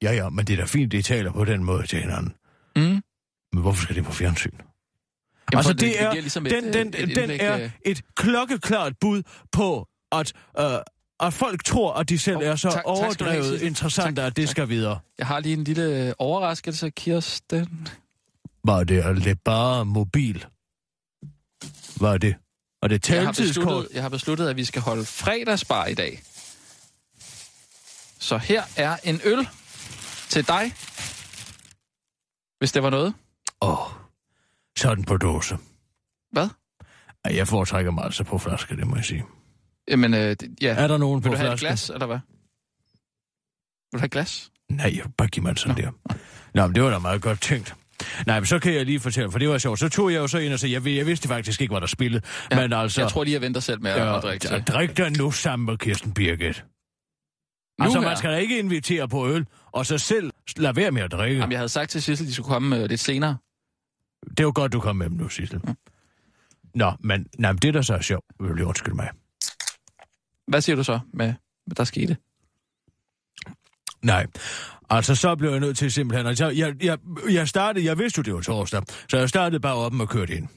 Ja, 0.02 0.12
ja, 0.12 0.28
men 0.28 0.44
det 0.46 0.52
er 0.52 0.56
da 0.56 0.64
fint, 0.64 0.92
de 0.92 1.02
taler 1.02 1.32
på 1.32 1.44
den 1.44 1.64
måde 1.64 1.86
til 1.86 1.98
hinanden. 2.00 2.34
mm. 2.76 3.02
Men 3.52 3.62
hvorfor 3.62 3.82
skal 3.82 3.96
det 3.96 4.04
på 4.04 4.12
fjernsyn? 4.12 4.50
Jamen, 4.52 5.58
altså, 5.58 5.72
det, 5.72 5.80
det 5.80 6.02
er, 6.02 6.12
ligesom 6.12 6.46
et, 6.46 6.52
den, 6.52 6.64
den, 6.72 6.88
et 6.88 6.94
den 6.94 7.08
indblik, 7.08 7.40
er 7.40 7.58
øh, 7.64 7.70
et 7.86 8.00
klokkeklart 8.16 8.92
bud 9.00 9.22
på, 9.52 9.88
at, 10.12 10.32
øh, 10.60 10.64
at 11.20 11.32
folk 11.32 11.64
tror, 11.64 11.92
at 11.94 12.08
de 12.08 12.18
selv 12.18 12.36
Åh, 12.36 12.42
er 12.42 12.56
så 12.56 12.68
tak- 12.68 12.72
tak 12.72 12.82
overdrevet 12.86 13.44
Sissel. 13.44 13.66
interessante, 13.66 14.20
Tak, 14.22 14.26
at 14.26 14.36
det 14.36 14.46
tak. 14.48 14.50
skal 14.50 14.68
videre. 14.68 14.98
Jeg 15.18 15.26
har 15.26 15.40
lige 15.40 15.52
en 15.52 15.64
lille 15.64 16.14
overraskelse, 16.18 16.90
Kirsten. 16.90 17.88
Var 18.64 18.84
det, 18.84 18.98
er 19.04 19.12
det 19.12 19.40
bare 19.40 19.84
mobil? 19.84 20.44
Var 22.00 22.18
det? 22.18 22.34
Og 22.82 22.90
det 22.90 23.08
Jeg 23.10 23.24
har, 23.24 23.32
besluttet, 23.32 23.88
jeg 23.94 24.02
har 24.02 24.08
besluttet, 24.08 24.48
at 24.48 24.56
vi 24.56 24.64
skal 24.64 24.82
holde 24.82 25.04
fredagsbar 25.04 25.86
i 25.86 25.94
dag. 25.94 26.22
Så 28.18 28.38
her 28.38 28.62
er 28.76 28.96
en 29.04 29.20
øl 29.24 29.48
til 30.28 30.46
dig, 30.48 30.72
hvis 32.58 32.72
det 32.72 32.82
var 32.82 32.90
noget. 32.90 33.14
Åh, 33.62 33.80
oh, 33.80 33.92
sådan 34.78 35.04
på 35.04 35.16
dåse. 35.16 35.58
Hvad? 36.32 36.48
Jeg 37.30 37.48
foretrækker 37.48 37.90
mig 37.90 38.04
altså 38.04 38.24
på 38.24 38.38
flaske, 38.38 38.76
det 38.76 38.86
må 38.86 38.96
jeg 38.96 39.04
sige. 39.04 39.24
Jamen, 39.90 40.14
øh, 40.14 40.20
det- 40.20 40.54
ja. 40.62 40.74
Er 40.74 40.86
der 40.88 40.96
nogen 40.98 41.24
Vil 41.24 41.28
på 41.30 41.34
du 41.34 41.38
have 41.40 41.52
et 41.52 41.60
glas, 41.60 41.90
eller 41.90 42.06
hvad? 42.06 42.18
Vil 43.92 43.92
du 43.92 43.98
have 43.98 44.04
et 44.06 44.10
glas? 44.12 44.50
Nej, 44.70 44.92
bare 45.18 45.28
giv 45.28 45.42
mig 45.42 45.50
en 45.50 45.56
sådan 45.56 45.76
der. 45.84 45.90
Nå, 46.54 46.66
men 46.66 46.74
det 46.74 46.82
var 46.82 46.90
da 46.90 46.98
meget 46.98 47.22
godt 47.22 47.40
tænkt. 47.40 47.74
Nej, 48.26 48.40
men 48.40 48.46
så 48.46 48.58
kan 48.58 48.74
jeg 48.74 48.86
lige 48.86 49.00
fortælle, 49.00 49.30
for 49.32 49.38
det 49.38 49.48
var 49.48 49.58
sjovt. 49.58 49.78
Så 49.78 49.88
tog 49.88 50.12
jeg 50.12 50.18
jo 50.18 50.26
så 50.26 50.38
ind 50.38 50.52
og 50.52 50.58
sagde, 50.60 50.74
jeg, 50.74 50.86
jeg 50.96 51.06
vidste 51.06 51.28
faktisk 51.28 51.60
ikke, 51.60 51.72
hvad 51.72 51.80
der 51.80 51.86
spillede. 51.86 52.22
Ja, 52.50 52.60
men 52.60 52.72
altså, 52.72 53.00
Jeg 53.00 53.10
tror 53.10 53.24
lige, 53.24 53.34
jeg 53.34 53.40
venter 53.40 53.60
selv 53.60 53.82
med 53.82 53.90
at, 53.90 53.98
ja, 53.98 54.16
at 54.16 54.22
drikke 54.22 54.46
til. 54.48 54.62
drik 54.62 54.96
dig 54.96 55.18
nu 55.18 55.30
sammen 55.30 55.66
med 55.66 55.78
Kirsten 55.78 56.14
Birgit. 56.14 56.64
Nu 57.78 57.84
altså, 57.84 58.00
man 58.00 58.16
skal 58.16 58.30
da 58.32 58.36
ikke 58.36 58.58
invitere 58.58 59.08
på 59.08 59.28
øl, 59.28 59.46
og 59.72 59.86
så 59.86 59.98
selv 59.98 60.30
lade 60.56 60.76
være 60.76 60.90
med 60.90 61.02
at 61.02 61.12
drikke. 61.12 61.38
Jamen, 61.40 61.52
jeg 61.52 61.58
havde 61.58 61.68
sagt 61.68 61.90
til 61.90 62.02
Sissel, 62.02 62.24
at 62.24 62.28
de 62.28 62.34
skulle 62.34 62.48
komme 62.48 62.76
øh, 62.82 62.88
lidt 62.88 63.00
senere. 63.00 63.36
Det 64.30 64.40
er 64.40 64.44
jo 64.44 64.52
godt, 64.54 64.72
du 64.72 64.80
kom 64.80 64.96
med 64.96 65.10
dem 65.10 65.16
nu, 65.16 65.28
Sissel. 65.28 65.60
Nå, 66.74 66.92
men 67.00 67.26
nej, 67.38 67.52
men 67.52 67.58
det, 67.58 67.74
der 67.74 67.82
så 67.82 67.94
er 67.94 68.00
sjovt, 68.00 68.24
vil 68.40 68.56
du 68.58 68.64
undskylde 68.68 68.96
mig. 68.96 69.08
Hvad 70.46 70.60
siger 70.60 70.76
du 70.76 70.84
så 70.84 71.00
med, 71.12 71.34
hvad 71.66 71.74
der 71.76 71.84
skete? 71.84 72.16
Nej, 74.02 74.26
altså 74.90 75.14
så 75.14 75.36
blev 75.36 75.50
jeg 75.50 75.60
nødt 75.60 75.78
til 75.78 75.92
simpelthen... 75.92 76.26
Altså, 76.26 76.48
jeg, 76.48 76.84
jeg, 76.84 76.98
jeg 77.30 77.48
startede, 77.48 77.84
jeg 77.84 77.98
vidste 77.98 78.18
jo, 78.18 78.22
det 78.22 78.34
var 78.34 78.40
torsdag, 78.40 78.82
så 79.10 79.18
jeg 79.18 79.28
startede 79.28 79.60
bare 79.60 79.74
op 79.74 80.00
og 80.00 80.08
kørte 80.08 80.36
ind. 80.36 80.48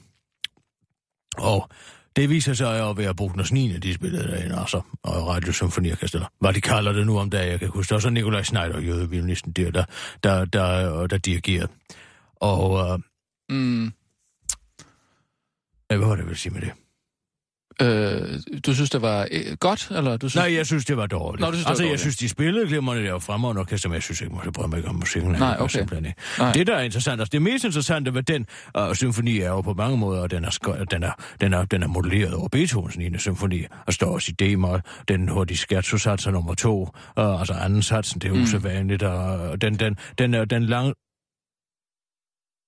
Og 1.38 1.69
det 2.15 2.30
viser 2.30 2.53
sig 2.53 2.89
at 2.89 2.97
være 2.97 3.15
Brugners 3.15 3.51
9. 3.51 3.77
de 3.77 3.94
spillede 3.94 4.27
derinde, 4.27 4.59
altså, 4.59 4.81
og 5.03 5.27
radiosymfoniorkester. 5.27 6.31
Hvad 6.39 6.53
de 6.53 6.62
kalder 6.62 6.91
det 6.91 7.05
nu 7.05 7.19
om 7.19 7.29
dagen, 7.29 7.51
jeg 7.51 7.60
kan 7.60 7.69
huske. 7.69 7.89
Der 7.89 7.96
var 7.96 8.00
så 8.00 8.10
Nikolaj 8.10 8.43
Schneider, 8.43 8.79
jødeviolinisten 8.79 9.51
der, 9.51 9.72
der, 9.72 9.86
der, 10.24 10.46
der, 10.46 10.89
der, 10.89 11.08
der 11.08 11.17
dirigerede. 11.17 11.67
Og 12.36 12.93
øh, 12.93 13.00
Mm, 13.50 13.91
hvad 15.88 15.98
var 15.98 16.10
det, 16.10 16.17
jeg 16.17 16.25
ville 16.25 16.38
sige 16.38 16.53
med 16.53 16.62
det? 16.62 16.72
Øh, 17.81 18.39
du 18.65 18.74
synes, 18.75 18.89
det 18.89 19.01
var 19.01 19.27
øh, 19.31 19.57
godt, 19.59 19.91
eller 19.95 20.17
du 20.17 20.29
synes... 20.29 20.36
Nej, 20.45 20.53
jeg 20.55 20.65
synes, 20.65 20.86
det 20.86 20.98
var 20.98 21.07
dårligt. 21.07 21.41
Nå, 21.41 21.48
du 21.48 21.53
synes, 21.53 21.65
det 21.65 21.69
altså, 21.69 21.83
jeg 21.83 21.88
dårligt. 21.89 22.01
synes, 22.01 22.17
de 22.17 22.29
spillede 22.29 22.67
glimrende 22.67 23.03
der 23.03 23.19
fremragende 23.19 23.59
orkester, 23.59 23.89
men 23.89 23.93
jeg 23.93 24.03
synes 24.03 24.21
ikke, 24.21 24.36
man 24.36 24.53
bryde 24.53 24.67
mig 24.69 24.77
ikke 24.77 24.89
om 24.89 24.95
musikken. 24.95 25.31
Nej, 25.31 25.48
Jeg 25.48 25.59
okay. 25.59 25.69
simpelthen 25.69 26.05
ikke. 26.05 26.21
Nej. 26.39 26.51
Det, 26.51 26.67
der 26.67 26.75
er 26.75 26.81
interessant, 26.81 27.21
altså 27.21 27.29
det 27.31 27.41
mest 27.41 27.63
interessante 27.65 28.13
ved 28.13 28.24
den 28.24 28.45
uh, 28.79 28.93
symfoni 28.95 29.39
er 29.39 29.50
jo 29.50 29.62
på 29.62 29.74
mange 29.74 29.98
måder, 29.98 30.24
at 30.24 30.31
den 30.31 30.45
er, 30.45 30.86
den 30.91 31.03
er, 31.03 31.12
den 31.41 31.53
er, 31.53 31.65
den 31.65 31.83
er 31.83 31.88
modelleret 31.88 32.33
over 32.33 32.48
Beethovens 32.48 32.98
9. 32.98 33.17
symfoni, 33.17 33.63
og 33.88 33.93
står 33.93 34.13
også 34.13 34.31
i 34.39 34.45
D-mol, 34.45 34.81
den 35.07 35.29
hurtige 35.29 35.57
scherzo-sats 35.57 36.27
er 36.27 36.31
nummer 36.31 36.53
to, 36.53 36.81
uh, 37.17 37.39
altså 37.39 37.53
anden 37.53 37.81
satsen, 37.83 38.21
det 38.21 38.29
er 38.29 38.33
Mm. 38.33 38.41
usædvanligt, 38.43 39.03
og 39.03 39.62
den, 39.62 39.75
den, 39.79 39.98
den, 40.17 40.33
er, 40.33 40.45
den 40.45 40.63
lang... 40.65 40.93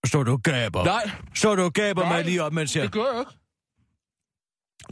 Står 0.05 0.23
du 0.23 0.31
og 0.31 0.43
gaber? 0.43 0.83
Nej, 0.85 1.09
Står 1.35 1.55
du 1.55 1.63
og 1.63 1.73
gaber 1.73 2.01
Nej, 2.01 2.15
mig 2.15 2.25
lige 2.25 2.43
op, 2.43 2.53
mens 2.53 2.75
jeg... 2.75 2.83
det 2.83 2.91
gør 2.91 2.99
jeg 3.13 3.19
ikke. 3.19 3.31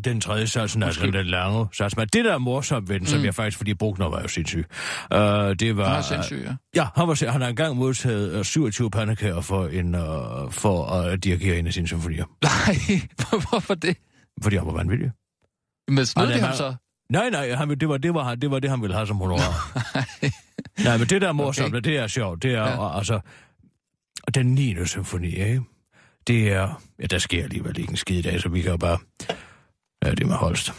Den 0.03 0.21
tredje 0.21 0.47
satsen, 0.47 0.83
altså 0.83 1.05
den 1.05 1.25
lange 1.25 1.67
sats. 1.73 1.97
Men 1.97 2.07
det, 2.13 2.25
der 2.25 2.33
er 2.33 2.37
morsomt 2.37 2.89
ved 2.89 2.95
den, 2.95 3.01
mm. 3.03 3.07
som 3.07 3.25
jeg 3.25 3.35
faktisk, 3.35 3.57
fordi 3.57 3.73
Bruckner 3.73 4.09
var 4.09 4.21
jo 4.21 4.27
sindssyg, 4.27 4.65
uh, 5.13 5.19
det 5.19 5.77
var... 5.77 5.87
Han 5.87 5.97
er 5.97 6.01
sindssyg, 6.01 6.43
ja. 6.45 6.55
Ja, 6.75 6.87
han, 6.95 7.07
var, 7.07 7.31
han 7.31 7.41
har 7.41 7.49
engang 7.49 7.75
modtaget 7.77 8.37
uh, 8.39 8.43
27 8.43 8.89
pandekager 8.91 9.41
for, 9.41 9.67
en, 9.67 9.95
uh, 9.95 10.51
for 10.51 10.85
at 10.85 11.23
dirigere 11.23 11.59
en 11.59 11.67
af 11.67 11.73
sine 11.73 11.87
symfonier. 11.87 12.25
Nej, 12.43 13.01
hvorfor 13.49 13.73
det? 13.73 13.97
Fordi 14.43 14.55
han 14.55 14.65
var 14.67 14.73
vanvittig. 14.73 15.11
Men 15.87 16.05
snød 16.05 16.27
de 16.27 16.39
ham 16.39 16.55
så? 16.55 16.75
Nej, 17.11 17.29
nej, 17.29 17.51
han, 17.51 17.69
det, 17.69 17.89
var, 17.89 17.97
det, 17.97 18.13
var, 18.13 18.23
han- 18.23 18.39
det 18.39 18.51
var 18.51 18.59
det, 18.59 18.69
han 18.69 18.81
ville 18.81 18.95
have 18.95 19.07
som 19.07 19.17
honorar. 19.17 19.79
nej, 20.85 20.97
men 20.97 21.07
det, 21.07 21.21
der 21.21 21.27
er 21.27 21.31
morsomt, 21.31 21.67
okay. 21.67 21.81
det 21.81 21.97
er 21.97 22.07
sjovt, 22.07 22.43
det 22.43 22.51
er 22.53 22.61
Ja. 22.61 22.83
ja. 22.83 22.97
altså... 22.97 23.19
Den 24.35 24.45
9. 24.45 24.85
symfoni, 24.85 25.27
ikke? 25.27 25.61
Det 26.27 26.51
er... 26.53 26.81
Ja, 26.99 27.05
der 27.05 27.17
sker 27.17 27.43
alligevel 27.43 27.79
ikke 27.79 27.91
en 27.91 27.97
skid 27.97 28.19
i 28.19 28.21
dag, 28.21 28.41
så 28.41 28.49
vi 28.49 28.61
kan 28.61 28.71
jo 28.71 28.77
bare... 28.77 28.97
Ja, 30.05 30.11
det 30.11 30.19
er 30.19 30.27
med 30.27 30.35
Holst. 30.35 30.73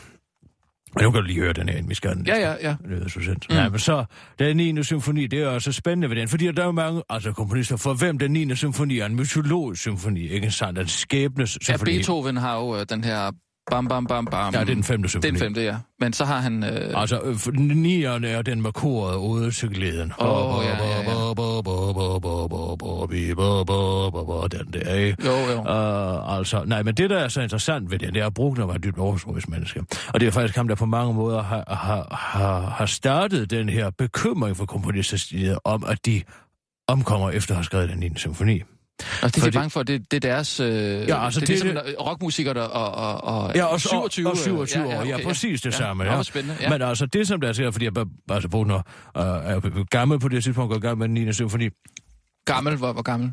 Og 0.96 1.02
nu 1.02 1.10
kan 1.10 1.20
du 1.20 1.26
lige 1.26 1.40
høre 1.40 1.52
den 1.52 1.68
her, 1.68 1.76
inden 1.76 1.90
vi 1.90 1.94
skal 1.94 2.16
den. 2.16 2.26
Ja, 2.26 2.38
ja, 2.38 2.54
ja. 2.62 2.76
Det 2.88 3.02
er 3.02 3.08
så 3.08 3.12
sindssygt. 3.12 3.46
Mm. 3.50 3.56
Ja, 3.56 3.68
men 3.68 3.78
så, 3.78 4.04
den 4.38 4.56
9. 4.56 4.82
symfoni, 4.82 5.26
det 5.26 5.42
er 5.42 5.48
også 5.48 5.72
spændende 5.72 6.10
ved 6.10 6.16
den, 6.16 6.28
fordi 6.28 6.46
der 6.52 6.62
er 6.62 6.66
jo 6.66 6.72
mange 6.72 7.02
altså, 7.08 7.32
komponister, 7.32 7.76
for 7.76 7.94
hvem 7.94 8.18
den 8.18 8.30
9. 8.30 8.56
symfoni 8.56 8.98
er 8.98 9.06
en 9.06 9.16
mytologisk 9.16 9.82
symfoni, 9.82 10.28
ikke 10.28 10.50
sandt? 10.50 10.78
En 10.78 10.88
skæbnes 10.88 11.58
Ja, 11.68 11.72
symfoni. 11.72 11.92
Beethoven 11.92 12.36
har 12.36 12.56
jo 12.56 12.76
øh, 12.76 12.86
den 12.88 13.04
her 13.04 13.30
bam, 13.70 13.88
bam, 13.88 14.06
bam, 14.06 14.26
bam. 14.26 14.54
Ja, 14.54 14.60
det 14.60 14.70
er 14.70 14.74
den 14.74 14.84
femte 14.84 15.08
symfoni. 15.08 15.30
Den 15.30 15.40
femte, 15.40 15.62
ja. 15.62 15.76
Men 16.00 16.12
så 16.12 16.24
har 16.24 16.40
han... 16.40 16.64
Øh, 16.64 17.00
Altså, 17.00 17.20
øh, 17.20 17.54
nierne 17.54 18.28
er 18.28 18.42
den 18.42 18.62
med 18.62 18.72
koret 18.72 19.16
ude 19.16 19.50
til 19.50 19.68
glæden. 19.68 20.12
Åh, 20.18 20.64
ja, 20.64 20.84
ja, 20.84 21.02
ja. 21.02 21.10
Den 24.58 24.72
der, 24.72 24.94
ikke? 24.94 25.26
jo, 25.26 25.32
jo. 25.32 25.60
Uh, 25.60 26.38
altså, 26.38 26.64
nej, 26.66 26.82
men 26.82 26.94
det, 26.94 27.10
der 27.10 27.18
er 27.18 27.28
så 27.28 27.40
interessant 27.40 27.90
ved 27.90 27.98
det, 27.98 28.14
det 28.14 28.22
er, 28.22 28.26
at 28.26 28.34
Bruckner 28.34 28.66
var 28.66 28.74
et 28.74 28.84
dybt 28.84 29.48
menneske. 29.48 29.84
Og 30.08 30.20
det 30.20 30.26
er 30.26 30.32
faktisk 30.32 30.56
ham, 30.56 30.68
der 30.68 30.74
på 30.74 30.86
mange 30.86 31.14
måder 31.14 31.42
har, 31.42 31.64
har, 31.68 32.16
har, 32.16 32.60
har 32.60 32.86
startet 32.86 33.50
den 33.50 33.68
her 33.68 33.90
bekymring 33.90 34.56
for 34.56 34.66
komponisterne 34.66 35.66
om, 35.66 35.84
at 35.84 36.06
de 36.06 36.22
omkommer 36.88 37.30
efter 37.30 37.52
at 37.52 37.56
have 37.56 37.64
skrevet 37.64 37.88
den 37.88 37.98
9. 37.98 38.10
symfoni. 38.16 38.62
Og 39.22 39.34
det 39.34 39.42
er 39.42 39.50
de 39.50 39.52
bange 39.56 39.70
for, 39.70 39.82
det, 39.82 40.10
det 40.10 40.16
er 40.24 40.28
deres... 40.30 40.60
Øh, 40.60 40.68
Ja, 41.08 41.24
altså, 41.24 41.40
det 41.40 41.50
er 41.50 41.54
det- 41.54 41.64
ligesom 41.64 41.68
det- 41.68 41.94
når 41.98 42.04
rockmusikere 42.06 42.54
der, 42.54 42.60
og, 42.62 42.94
og, 43.24 43.44
og, 43.44 43.52
Ja, 43.54 43.64
og, 43.64 43.80
27, 43.80 44.26
og, 44.26 44.30
og 44.30 44.36
27 44.38 44.82
øh, 44.82 44.88
år, 44.98 45.04
ja, 45.04 45.18
præcis 45.24 45.60
det 45.60 45.74
samme. 45.74 46.04
Ja, 46.04 46.12
Ja. 46.16 46.22
ja. 46.34 46.42
ja. 46.60 46.70
Men 46.70 46.82
altså, 46.82 47.06
det 47.06 47.28
som 47.28 47.40
der 47.40 47.52
sker, 47.52 47.70
fordi 47.70 47.84
jeg, 47.84 47.92
altså, 48.30 48.48
Bruckner 48.48 48.76
øh, 49.16 49.22
er 49.22 49.84
gammel 49.90 50.18
på 50.20 50.28
det 50.28 50.44
tidspunkt, 50.44 50.70
går 50.70 50.76
i 50.76 50.80
gang 50.80 50.98
med 50.98 51.08
den 51.08 51.14
9. 51.14 51.32
symfoni, 51.32 51.68
Gammel, 52.46 52.76
hvor, 52.76 52.92
hvor 52.92 53.02
gammel? 53.02 53.32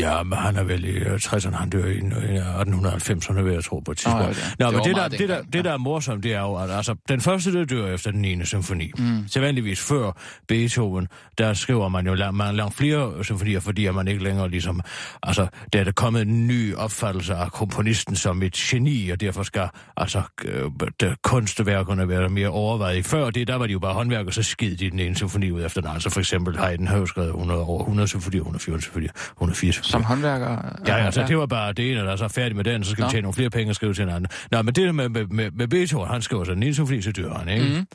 Ja, 0.00 0.22
men 0.22 0.38
han 0.38 0.56
er 0.56 0.62
vel 0.64 0.84
i 0.84 0.88
øh, 0.90 1.14
60'erne, 1.14 1.56
han 1.56 1.70
dør 1.70 1.84
i 1.84 1.96
øh, 1.96 2.60
1890'erne, 2.60 3.40
vil 3.40 3.52
jeg 3.52 3.64
tro 3.64 3.78
på 3.78 3.90
et 3.92 3.98
tidspunkt. 3.98 4.22
Oh, 4.28 4.34
det- 4.34 4.54
Nå, 4.58 4.66
det 4.66 4.74
men 4.74 4.84
det 4.84 4.96
der, 4.96 5.08
det, 5.08 5.28
der, 5.28 5.42
det, 5.42 5.64
der 5.64 5.72
er 5.72 5.76
morsomt, 5.76 6.22
det 6.22 6.32
er 6.34 6.40
jo, 6.40 6.54
at 6.54 6.70
altså, 6.70 6.94
den 7.08 7.20
første, 7.20 7.52
der 7.52 7.64
dør 7.64 7.94
efter 7.94 8.10
den 8.10 8.20
9. 8.22 8.44
symfoni. 8.44 8.90
Mm. 8.98 9.28
Sædvanligvis 9.28 9.80
før 9.80 10.12
Beethoven, 10.48 11.08
der 11.38 11.54
skriver 11.54 11.88
man 11.88 12.06
jo 12.06 12.14
langt, 12.14 12.36
man 12.36 12.56
langt 12.56 12.74
flere 12.76 13.24
symfonier, 13.24 13.60
fordi 13.60 13.86
at 13.86 13.94
man 13.94 14.08
ikke 14.08 14.24
længere 14.24 14.50
ligesom, 14.50 14.80
altså, 15.22 15.46
der 15.72 15.80
er 15.80 15.84
der 15.84 15.92
kommet 15.92 16.22
en 16.22 16.46
ny 16.46 16.74
opfattelse 16.74 17.34
af 17.34 17.52
komponisten 17.52 18.16
som 18.16 18.42
et 18.42 18.52
geni, 18.52 19.10
og 19.10 19.20
derfor 19.20 19.42
skal 19.42 19.68
altså 19.96 20.22
øh, 20.44 20.70
der, 21.00 21.14
kunstværkerne 21.22 22.08
være 22.08 22.28
mere 22.28 22.48
overvejet. 22.48 23.06
Før 23.06 23.30
det, 23.30 23.48
der 23.48 23.54
var 23.56 23.66
de 23.66 23.72
jo 23.72 23.78
bare 23.78 23.94
håndværk, 23.94 24.26
og 24.26 24.34
så 24.34 24.42
skid 24.42 24.76
de 24.76 24.90
den 24.90 24.98
ene 25.00 25.16
symfoni 25.16 25.50
ud 25.50 25.64
efter 25.64 25.80
den. 25.80 25.90
Altså 25.90 26.10
for 26.10 26.20
eksempel 26.20 26.58
Haydn 26.58 26.86
har 26.86 26.96
jo 26.98 27.06
skrevet 27.06 27.28
100, 27.28 27.60
over 27.60 27.80
100 27.82 28.08
symfonier, 28.08 28.40
104 28.40 28.80
symfonier, 28.80 29.10
104 29.32 29.72
symfonier. 29.72 29.75
Som 29.82 30.02
håndværker? 30.04 30.78
Ja, 30.86 30.96
ja, 30.96 31.10
så 31.10 31.24
det 31.28 31.38
var 31.38 31.46
bare 31.46 31.72
det 31.72 31.90
ene, 31.92 32.00
der 32.00 32.12
er 32.12 32.16
så 32.16 32.28
færdig 32.28 32.56
med 32.56 32.64
den, 32.64 32.84
så 32.84 32.90
skal 32.90 33.02
Nå. 33.02 33.06
vi 33.08 33.10
tjene 33.10 33.22
nogle 33.22 33.34
flere 33.34 33.50
penge 33.50 33.70
og 33.70 33.74
skrive 33.74 33.94
til 33.94 34.02
en 34.02 34.08
anden. 34.08 34.30
Nå, 34.50 34.62
men 34.62 34.74
det 34.74 34.94
med, 34.94 35.08
med, 35.08 35.26
med, 35.26 35.50
med 35.50 35.68
Beethoven, 35.68 36.08
han 36.10 36.22
skriver 36.22 36.44
så 36.44 36.54
den 36.54 36.62
ene 36.62 36.74
symfoni, 36.74 37.02
så 37.02 37.12
dør 37.12 37.34
han, 37.34 37.48
ikke? 37.48 37.78
Mm. 37.78 37.86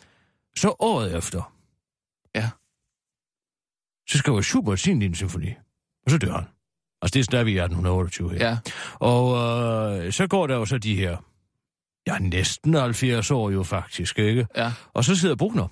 Så 0.58 0.76
året 0.80 1.18
efter, 1.18 1.54
Ja. 2.36 2.50
så 4.10 4.18
skriver 4.18 4.42
Schubert 4.42 4.80
sin 4.80 5.00
9. 5.00 5.14
symfoni, 5.16 5.50
og 6.06 6.12
så 6.12 6.18
dør 6.18 6.34
han. 6.34 6.44
Altså, 7.02 7.28
det 7.32 7.40
er 7.40 7.44
vi 7.44 7.52
i 7.52 7.58
1828 7.60 8.30
her. 8.32 8.48
Ja. 8.50 8.58
Og 9.00 9.38
øh, 10.06 10.12
så 10.12 10.28
går 10.28 10.48
der 10.48 10.56
jo 10.56 10.66
så 10.66 10.78
de 10.78 10.96
her, 10.96 11.18
ja, 12.08 12.18
næsten 12.20 12.74
70 12.74 13.32
år 13.32 13.50
jo 13.50 13.64
faktisk, 13.64 14.20
ikke? 14.20 14.48
Ja. 14.58 14.72
Og 14.94 15.04
så 15.04 15.16
sidder 15.16 15.36
Bruckner 15.36 15.68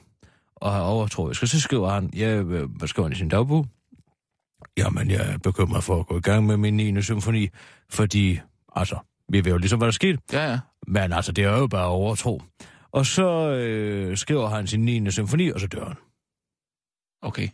og 0.56 0.72
har 0.72 0.82
overtroisk, 0.82 1.42
og 1.42 1.48
så 1.48 1.62
skriver 1.62 1.90
han, 1.90 2.10
ja, 2.16 2.42
hvad 2.42 2.88
skriver 2.88 3.08
han 3.08 3.14
i 3.14 3.16
sin 3.20 3.30
dagbog? 3.30 3.66
Jamen, 4.78 5.12
jeg 5.12 5.34
er 5.34 5.38
bekymret 5.38 5.84
for 5.84 6.00
at 6.00 6.08
gå 6.08 6.18
i 6.18 6.22
gang 6.22 6.46
med 6.46 6.58
min 6.58 6.78
9. 6.78 7.02
symfoni, 7.02 7.50
fordi, 7.90 8.40
altså, 8.76 8.98
vi 9.30 9.46
ved 9.46 9.52
jo 9.52 9.58
ligesom, 9.58 9.80
hvad 9.80 9.88
der 9.88 9.92
skete. 9.92 10.20
Ja, 10.34 10.52
ja. 10.52 10.60
Men 10.88 11.14
altså, 11.14 11.32
det 11.32 11.44
er 11.44 11.58
jo 11.58 11.68
bare 11.68 11.88
overtro. 11.88 12.42
Og 12.92 13.06
så 13.06 13.52
øh, 13.52 14.18
skriver 14.18 14.48
han 14.48 14.68
sin 14.68 14.86
9. 14.86 15.12
symfoni, 15.12 15.50
og 15.50 15.60
så 15.60 15.68
dør 15.68 15.86
han. 15.86 15.98
Okay. 17.22 17.48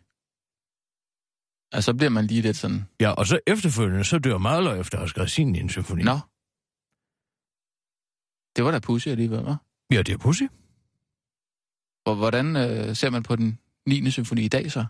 Altså, 1.72 1.86
så 1.86 1.94
bliver 1.98 2.10
man 2.10 2.28
lige 2.28 2.42
lidt 2.42 2.58
sådan... 2.58 2.86
Ja, 3.00 3.12
og 3.12 3.26
så 3.28 3.40
efterfølgende, 3.48 4.04
så 4.04 4.20
dør 4.20 4.38
Mahler 4.38 4.74
efter 4.74 4.98
at 4.98 5.02
have 5.02 5.10
skrevet 5.10 5.32
sin 5.32 5.52
9. 5.52 5.70
symfoni. 5.70 6.04
Nå. 6.04 6.20
Det 8.56 8.64
var 8.66 8.72
da 8.72 8.80
pudsigt 8.80 9.12
alligevel, 9.12 9.40
hva'? 9.40 9.88
Ja, 9.92 10.02
det 10.02 10.14
er 10.14 10.18
pussy. 10.18 10.44
Og 12.06 12.16
hvordan 12.16 12.56
øh, 12.56 12.96
ser 12.96 13.10
man 13.10 13.24
på 13.24 13.36
den 13.36 13.60
9. 13.88 14.12
symfoni 14.12 14.42
i 14.46 14.48
dag 14.48 14.72
så? 14.72 14.86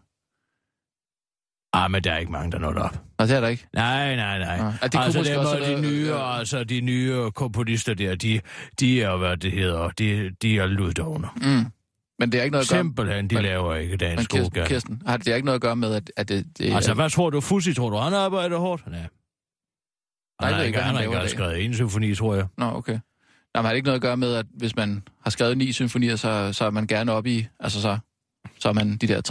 Ah, 1.75 1.91
men 1.91 2.03
der 2.03 2.11
er 2.13 2.17
ikke 2.17 2.31
mange, 2.31 2.51
der 2.51 2.59
når 2.59 2.73
op. 2.73 3.01
Og 3.17 3.27
det 3.27 3.35
er 3.35 3.41
der 3.41 3.47
ikke. 3.47 3.67
Nej, 3.73 4.15
nej, 4.15 4.39
nej. 4.39 4.57
Nå. 4.57 4.63
Ja, 4.63 4.71
det 4.87 4.99
altså, 4.99 5.19
måske 5.19 5.31
dem, 5.33 5.39
også 5.39 5.57
og 5.59 5.65
de 5.65 5.81
nye, 5.81 6.07
øh, 6.13 6.39
altså, 6.39 6.63
de 6.63 6.81
nye 6.81 7.31
komponister 7.35 7.93
der, 7.93 8.15
de, 8.15 8.41
de 8.79 9.01
er, 9.01 9.17
hvad 9.17 9.37
det 9.37 9.51
hedder, 9.51 9.89
de, 9.89 10.31
de 10.41 10.57
er 10.59 10.65
luddovne. 10.65 11.27
Mm. 11.35 11.65
Men 12.19 12.31
det 12.31 12.39
er 12.39 12.43
ikke 12.43 12.51
noget 12.51 12.65
at 12.65 12.69
gøre... 12.69 12.79
Simpelthen, 12.79 13.27
de 13.29 13.35
men- 13.35 13.43
laver 13.43 13.75
ikke 13.75 13.91
Men 13.91 13.99
dagens 13.99 14.27
gode 14.27 14.41
Kirsten. 14.43 14.65
Kirsten, 14.65 15.01
har 15.05 15.17
det 15.17 15.27
ikke 15.27 15.45
noget 15.45 15.55
at 15.55 15.61
gøre 15.61 15.75
med, 15.75 15.93
at, 15.95 16.11
at 16.17 16.29
det, 16.29 16.45
det 16.57 16.75
Altså, 16.75 16.93
hvad 16.93 17.09
tror 17.09 17.29
du, 17.29 17.41
Fussi, 17.41 17.73
tror 17.73 17.89
du, 17.89 17.97
han 17.97 18.13
arbejder 18.13 18.57
hårdt? 18.57 18.87
Nej. 18.87 19.07
Han 20.39 20.53
har 20.53 20.61
ikke, 20.61 20.79
han 20.79 21.03
ikke 21.03 21.29
skrevet 21.29 21.65
en 21.65 21.73
symfoni, 21.73 22.15
tror 22.15 22.35
jeg. 22.35 22.45
Nå, 22.57 22.65
okay. 22.65 22.93
Nå, 22.93 23.61
men 23.61 23.65
har 23.65 23.69
det 23.69 23.75
ikke 23.75 23.85
noget 23.85 23.95
at 23.95 24.01
gøre 24.01 24.17
med, 24.17 24.33
at 24.33 24.45
hvis 24.57 24.75
man 24.75 25.03
har 25.23 25.29
skrevet 25.29 25.57
ni 25.57 25.71
symfonier, 25.71 26.15
så, 26.15 26.53
så 26.53 26.65
er 26.65 26.69
man 26.69 26.87
gerne 26.87 27.11
op 27.11 27.25
i... 27.27 27.47
Altså, 27.59 27.81
så, 27.81 27.97
så 28.59 28.69
er 28.69 28.73
man 28.73 28.97
de 28.97 29.07
der 29.07 29.21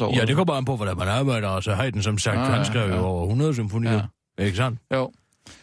60-70 0.00 0.04
år. 0.04 0.16
Ja, 0.16 0.24
det 0.24 0.36
kommer 0.36 0.54
an 0.54 0.64
på, 0.64 0.76
hvordan 0.76 0.96
man 0.96 1.08
arbejder. 1.08 1.48
Altså, 1.48 1.74
Haydn, 1.74 2.02
som 2.02 2.18
sagt, 2.18 2.38
Ah, 2.38 2.46
han 2.46 2.56
ja, 2.58 2.64
skrev 2.64 2.88
jo 2.88 2.94
ja. 2.94 3.00
over 3.02 3.22
100 3.22 3.54
symfonier. 3.54 4.08
Ja. 4.38 4.44
Ikke 4.44 4.56
sandt? 4.56 4.80
Jo. 4.94 5.12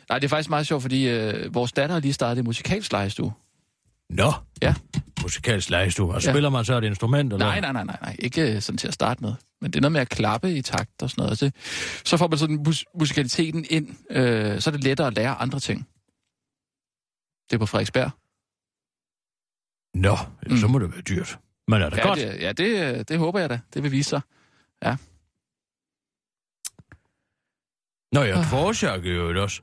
Nej, 0.10 0.20
det 0.20 0.25
er 0.25 0.30
faktisk 0.30 0.50
meget 0.50 0.68
sjovt, 0.68 0.82
fordi 0.82 1.10
øh, 1.10 1.56
vores 1.56 1.72
datter 1.72 1.94
har 1.96 2.00
lige 2.01 2.13
startet 2.13 2.44
musikalsk 2.46 2.91
legestue. 2.91 3.34
Nå, 4.10 4.32
Ja. 4.62 4.74
musikalsk 5.22 5.70
legestue. 5.70 6.13
Og 6.13 6.24
Ja. 6.24 6.32
spiller 6.32 6.50
man 6.50 6.65
så 6.65 6.77
et 6.77 6.84
instrument? 6.84 7.34
Eller? 7.34 7.46
Nej, 7.46 7.60
nej, 7.60 7.72
nej, 7.72 7.84
nej, 7.84 7.98
nej. 8.01 8.15
Ikke 8.20 8.56
øh, 8.56 8.62
sådan 8.62 8.77
til 8.77 8.88
at 8.88 8.94
starte 8.94 9.24
med. 9.24 9.34
Men 9.62 9.72
det 9.72 9.77
er 9.80 9.82
noget 9.82 9.91
med 9.91 10.01
at 10.01 10.10
klappe 10.10 10.53
i 10.53 10.62
takt 10.62 11.03
og 11.03 11.10
sådan 11.10 11.22
noget. 11.24 11.38
Så, 11.38 11.51
så 12.06 12.18
får 12.18 12.27
man 12.27 12.38
sådan 12.38 12.63
mus- 12.68 12.86
musikaliteten 13.00 13.65
ind. 13.70 13.88
Øh, 14.10 14.62
så 14.62 14.70
er 14.70 14.72
det 14.72 14.84
lettere 14.84 15.08
at 15.08 15.15
lære 15.15 15.36
andre 15.36 15.60
ting. 15.60 15.88
Det 17.50 17.53
er 17.56 17.60
på 17.60 17.65
Frederiksberg. 17.65 18.12
Nå, 19.94 20.18
Mm. 20.50 20.58
så 20.58 20.68
må 20.68 20.80
det 20.80 20.91
være 20.91 21.01
dyrt. 21.01 21.39
Men 21.72 21.82
er 21.82 21.90
det 21.90 21.98
Ja, 21.98 22.08
godt? 22.08 22.20
det, 22.20 22.42
ja 22.42 22.51
det, 22.51 23.10
det 23.10 23.18
håber 23.20 23.40
jeg 23.40 23.50
da. 23.50 23.60
Det 23.74 23.84
vil 23.84 23.92
vise 23.92 24.10
sig. 24.10 24.22
Nå 28.12 28.22
ja, 28.22 28.38
Ah. 28.40 28.50
Dvorak 28.50 29.06
er 29.06 29.12
jo 29.12 29.44
også. 29.44 29.62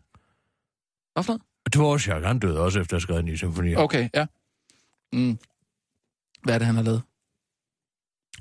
Hvad 1.12 1.24
for 1.24 1.32
noget? 1.32 1.42
Dvorak, 1.74 2.24
han 2.24 2.38
døde 2.38 2.60
også 2.60 2.80
efter 2.80 2.96
at 2.96 2.96
have 2.96 3.00
skrevet 3.00 3.28
en 3.28 3.36
symfoni. 3.36 3.76
Okay, 3.76 4.08
ja. 4.14 4.26
Mm. 5.12 5.38
Hvad 6.42 6.54
er 6.54 6.58
det, 6.58 6.66
han 6.66 6.74
har 6.76 6.82
lavet? 6.82 7.02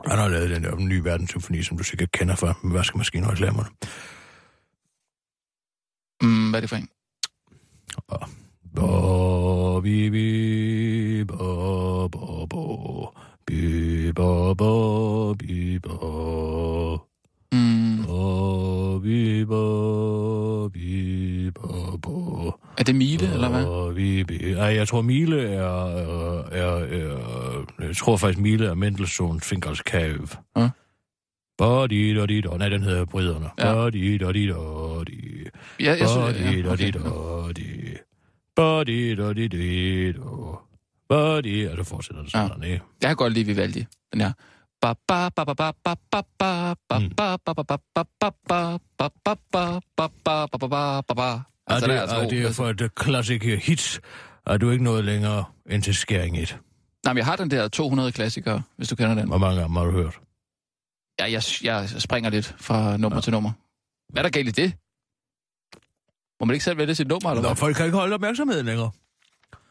Han 0.07 0.17
har 0.17 0.27
lavet 0.27 0.49
den 0.49 0.63
der 0.63 0.75
nye 0.75 1.03
verdenssymfoni, 1.03 1.63
som 1.63 1.77
du 1.77 1.83
sikkert 1.83 2.11
kender 2.11 2.35
fra 2.35 2.53
vaskemaskiner 2.63 3.27
og 3.27 3.33
reklamerne. 3.33 3.69
Mm, 6.21 6.49
hvad 6.49 6.59
er 6.59 6.61
det 6.61 6.69
for 6.69 6.75
en? 6.75 6.89
Bo, 8.75 9.81
bi, 9.81 10.09
bi, 10.09 11.23
bo, 11.23 12.07
bo, 12.07 12.45
bo. 12.45 13.17
Biba, 13.47 14.53
ba, 14.55 15.33
biba. 15.33 15.95
Mm. 17.51 18.03
Ba, 18.07 18.99
biba, 18.99 19.63
biba, 20.69 21.97
ba. 22.01 22.51
Er 22.77 22.83
det 22.83 22.95
Mile, 22.95 23.33
eller 23.33 23.49
hvad? 23.49 23.95
Bibi. 23.95 24.51
Jeg 24.53 24.87
tror, 24.87 25.01
Mile 25.01 25.41
er, 25.41 25.85
øh, 25.85 26.59
er, 26.59 26.75
er... 26.75 27.65
Jeg 27.79 27.95
tror 27.95 28.17
faktisk, 28.17 28.39
Mile 28.39 28.65
er 28.65 28.73
Mendelssohns 28.73 29.45
Fingers 29.45 29.77
Cave. 29.77 30.27
Ja. 30.57 30.69
Body, 31.57 32.15
da, 32.15 32.25
di, 32.25 32.41
da. 32.41 32.57
Nej, 32.57 32.69
den 32.69 32.83
hedder 32.83 33.05
Briderne. 33.05 33.49
Ja. 33.59 33.73
Body, 33.73 34.17
da, 34.19 34.31
di, 34.31 34.47
da, 34.47 35.03
di. 35.07 35.45
Ja, 35.79 35.95
jeg 35.99 36.07
synes, 36.09 36.15
er. 36.15 36.63
Body, 36.63 36.69
da, 36.69 36.75
di, 36.75 36.91
da, 36.91 37.51
di. 37.55 37.97
Body, 38.55 39.15
da, 39.15 39.33
di, 39.33 39.47
di, 39.47 40.11
da. 40.11 40.46
Buddy, 41.09 41.69
og 41.69 41.77
det 41.77 41.87
fortsætter 41.87 42.21
det 42.21 42.31
sådan. 42.31 42.63
Ja. 42.63 42.69
Jeg 42.69 42.79
kan 43.01 43.15
godt 43.15 43.33
lide 43.33 43.45
Vivaldi, 43.45 43.85
den 44.13 44.21
her. 44.21 44.31
Altså, 51.67 51.87
det, 51.87 51.95
er 51.95 52.27
det 52.29 52.45
er 52.45 52.51
for 52.51 52.69
et 52.69 52.91
classic 53.03 53.41
hit, 53.63 53.99
og 54.45 54.61
du 54.61 54.69
ikke 54.69 54.83
noget 54.83 55.05
længere 55.05 55.43
end 55.69 55.83
til 55.83 55.95
skæring 55.95 56.37
1. 56.37 56.57
Nej, 57.05 57.13
men 57.13 57.17
jeg 57.17 57.25
har 57.25 57.35
den 57.35 57.51
der 57.51 57.67
200 57.67 58.11
klassikere, 58.11 58.61
hvis 58.77 58.89
du 58.89 58.95
kender 58.95 59.15
den. 59.15 59.27
Hvor 59.27 59.37
mange 59.37 59.59
gange 59.59 59.77
har 59.77 59.85
du 59.85 59.91
hørt? 59.91 60.19
Ja, 61.19 61.31
jeg, 61.31 61.43
jeg 61.63 62.01
springer 62.01 62.29
lidt 62.29 62.55
fra 62.59 62.97
nummer 62.97 63.21
til 63.21 63.31
nummer. 63.31 63.51
Hvad 64.09 64.23
er 64.23 64.23
der 64.23 64.29
galt 64.29 64.47
i 64.47 64.61
det? 64.61 64.73
Må 66.39 66.45
man 66.45 66.53
ikke 66.53 66.63
selv 66.63 66.77
vælge 66.77 66.95
sit 66.95 67.07
nummer? 67.07 67.29
Eller 67.29 67.41
Nå, 67.41 67.47
hvad? 67.47 67.55
folk 67.55 67.75
kan 67.75 67.85
ikke 67.85 67.97
holde 67.97 68.13
opmærksomheden 68.13 68.65
længere. 68.65 68.91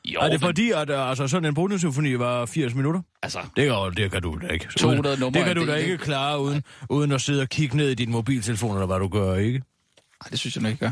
Jo, 0.06 0.20
er 0.20 0.24
det 0.24 0.32
men- 0.32 0.40
fordi, 0.40 0.70
at 0.70 0.90
uh, 0.90 1.08
altså, 1.10 1.28
sådan 1.28 1.48
en 1.48 1.54
Brunensymfoni 1.54 2.18
var 2.18 2.46
80 2.46 2.74
minutter? 2.74 3.00
Altså, 3.22 3.38
Det 3.56 3.68
kan, 3.68 4.04
det 4.04 4.10
kan 4.12 4.22
du 4.22 4.38
da 4.42 4.46
ikke. 4.46 4.66
200 4.78 5.20
numre 5.20 5.38
Det 5.38 5.46
kan 5.46 5.56
du 5.56 5.66
da 5.66 5.74
ikke 5.74 5.98
klare 5.98 6.40
uden, 6.40 6.62
uden 6.90 7.12
at 7.12 7.20
sidde 7.20 7.42
og 7.42 7.48
kigge 7.48 7.76
ned 7.76 7.88
i 7.90 7.94
din 7.94 8.10
mobiltelefon, 8.10 8.72
eller 8.72 8.86
hvad 8.86 8.98
du 8.98 9.08
gør, 9.08 9.34
ikke? 9.36 9.58
Nej, 9.58 10.28
det 10.30 10.38
synes 10.38 10.56
jeg 10.56 10.62
nok 10.62 10.70
ikke 10.72 10.84
gør. 10.84 10.90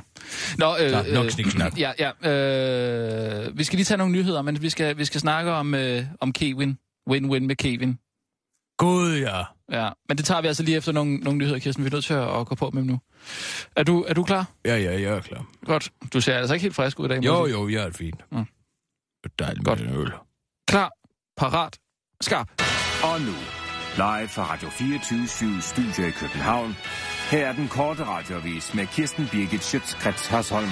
Nå, 0.59 0.77
øh, 0.85 0.89
Klar, 0.89 1.05
nok 1.15 1.31
sniksnak. 1.31 1.79
Ja, 1.79 1.93
ja. 1.99 2.31
Øh, 2.31 3.59
vi 3.59 3.65
skal 3.65 3.77
lige 3.77 3.85
tage 3.85 3.99
nogle 3.99 4.13
nyheder, 4.13 4.43
men 4.43 4.63
vi 4.63 4.71
skal, 4.71 4.99
vi 4.99 5.05
skal 5.05 5.21
snakke 5.21 5.53
om, 5.53 5.75
øh, 5.75 6.05
om 6.21 6.33
Kevin. 6.33 6.79
Win-win 7.11 7.39
med 7.47 7.57
Kevin. 7.57 7.99
Gud, 8.79 9.17
ja. 9.19 9.43
Ja, 9.73 9.89
men 10.09 10.17
det 10.19 10.25
tager 10.25 10.41
vi 10.41 10.47
altså 10.47 10.63
lige 10.63 10.77
efter 10.77 10.93
nogle, 10.93 11.17
nogle 11.17 11.39
nyheder, 11.39 11.59
Kirsten. 11.59 11.85
Vi 11.85 11.89
er 11.89 11.93
nødt 11.93 12.05
til 12.05 12.15
at, 12.15 12.39
at 12.41 12.47
gå 12.47 12.55
på 12.55 12.71
med 12.71 12.83
dem 12.83 12.91
nu. 12.91 12.99
Er 13.77 13.83
du, 13.83 14.03
er 14.09 14.15
du 14.15 14.23
klar? 14.25 14.49
Ja, 14.65 14.77
ja, 14.77 14.93
jeg 14.93 15.03
er 15.17 15.21
klar. 15.21 15.47
Godt. 15.67 15.91
Du 16.13 16.21
ser 16.21 16.35
altså 16.39 16.55
ikke 16.55 16.63
helt 16.63 16.75
frisk 16.75 17.01
ud 17.01 17.07
i 17.07 17.09
dag. 17.09 17.25
Jo, 17.25 17.47
sige. 17.47 17.59
jo, 17.61 17.69
jeg 17.69 17.85
er 17.87 17.91
fint. 17.91 18.21
Mm. 18.33 18.47
Det 19.25 19.31
er 19.41 19.45
dejligt 19.45 19.65
Godt. 19.65 19.81
med 19.81 19.89
en 19.89 19.97
øl. 20.01 20.13
Klar, 20.69 20.91
parat, 21.37 21.79
skarp. 22.21 22.49
Og 23.03 23.21
nu, 23.21 23.35
live 23.97 24.29
fra 24.29 24.53
Radio 24.53 24.69
24 24.69 25.61
Studio 25.61 26.07
i 26.09 26.11
København. 26.11 26.77
Her 27.31 27.47
er 27.47 27.53
den 27.53 27.69
korte 27.69 28.05
radiovis 28.05 28.75
med 28.75 28.87
Kirsten 28.87 29.29
Birgit 29.33 29.65
Schøtzgrads 29.65 30.27
Hasholm. 30.27 30.69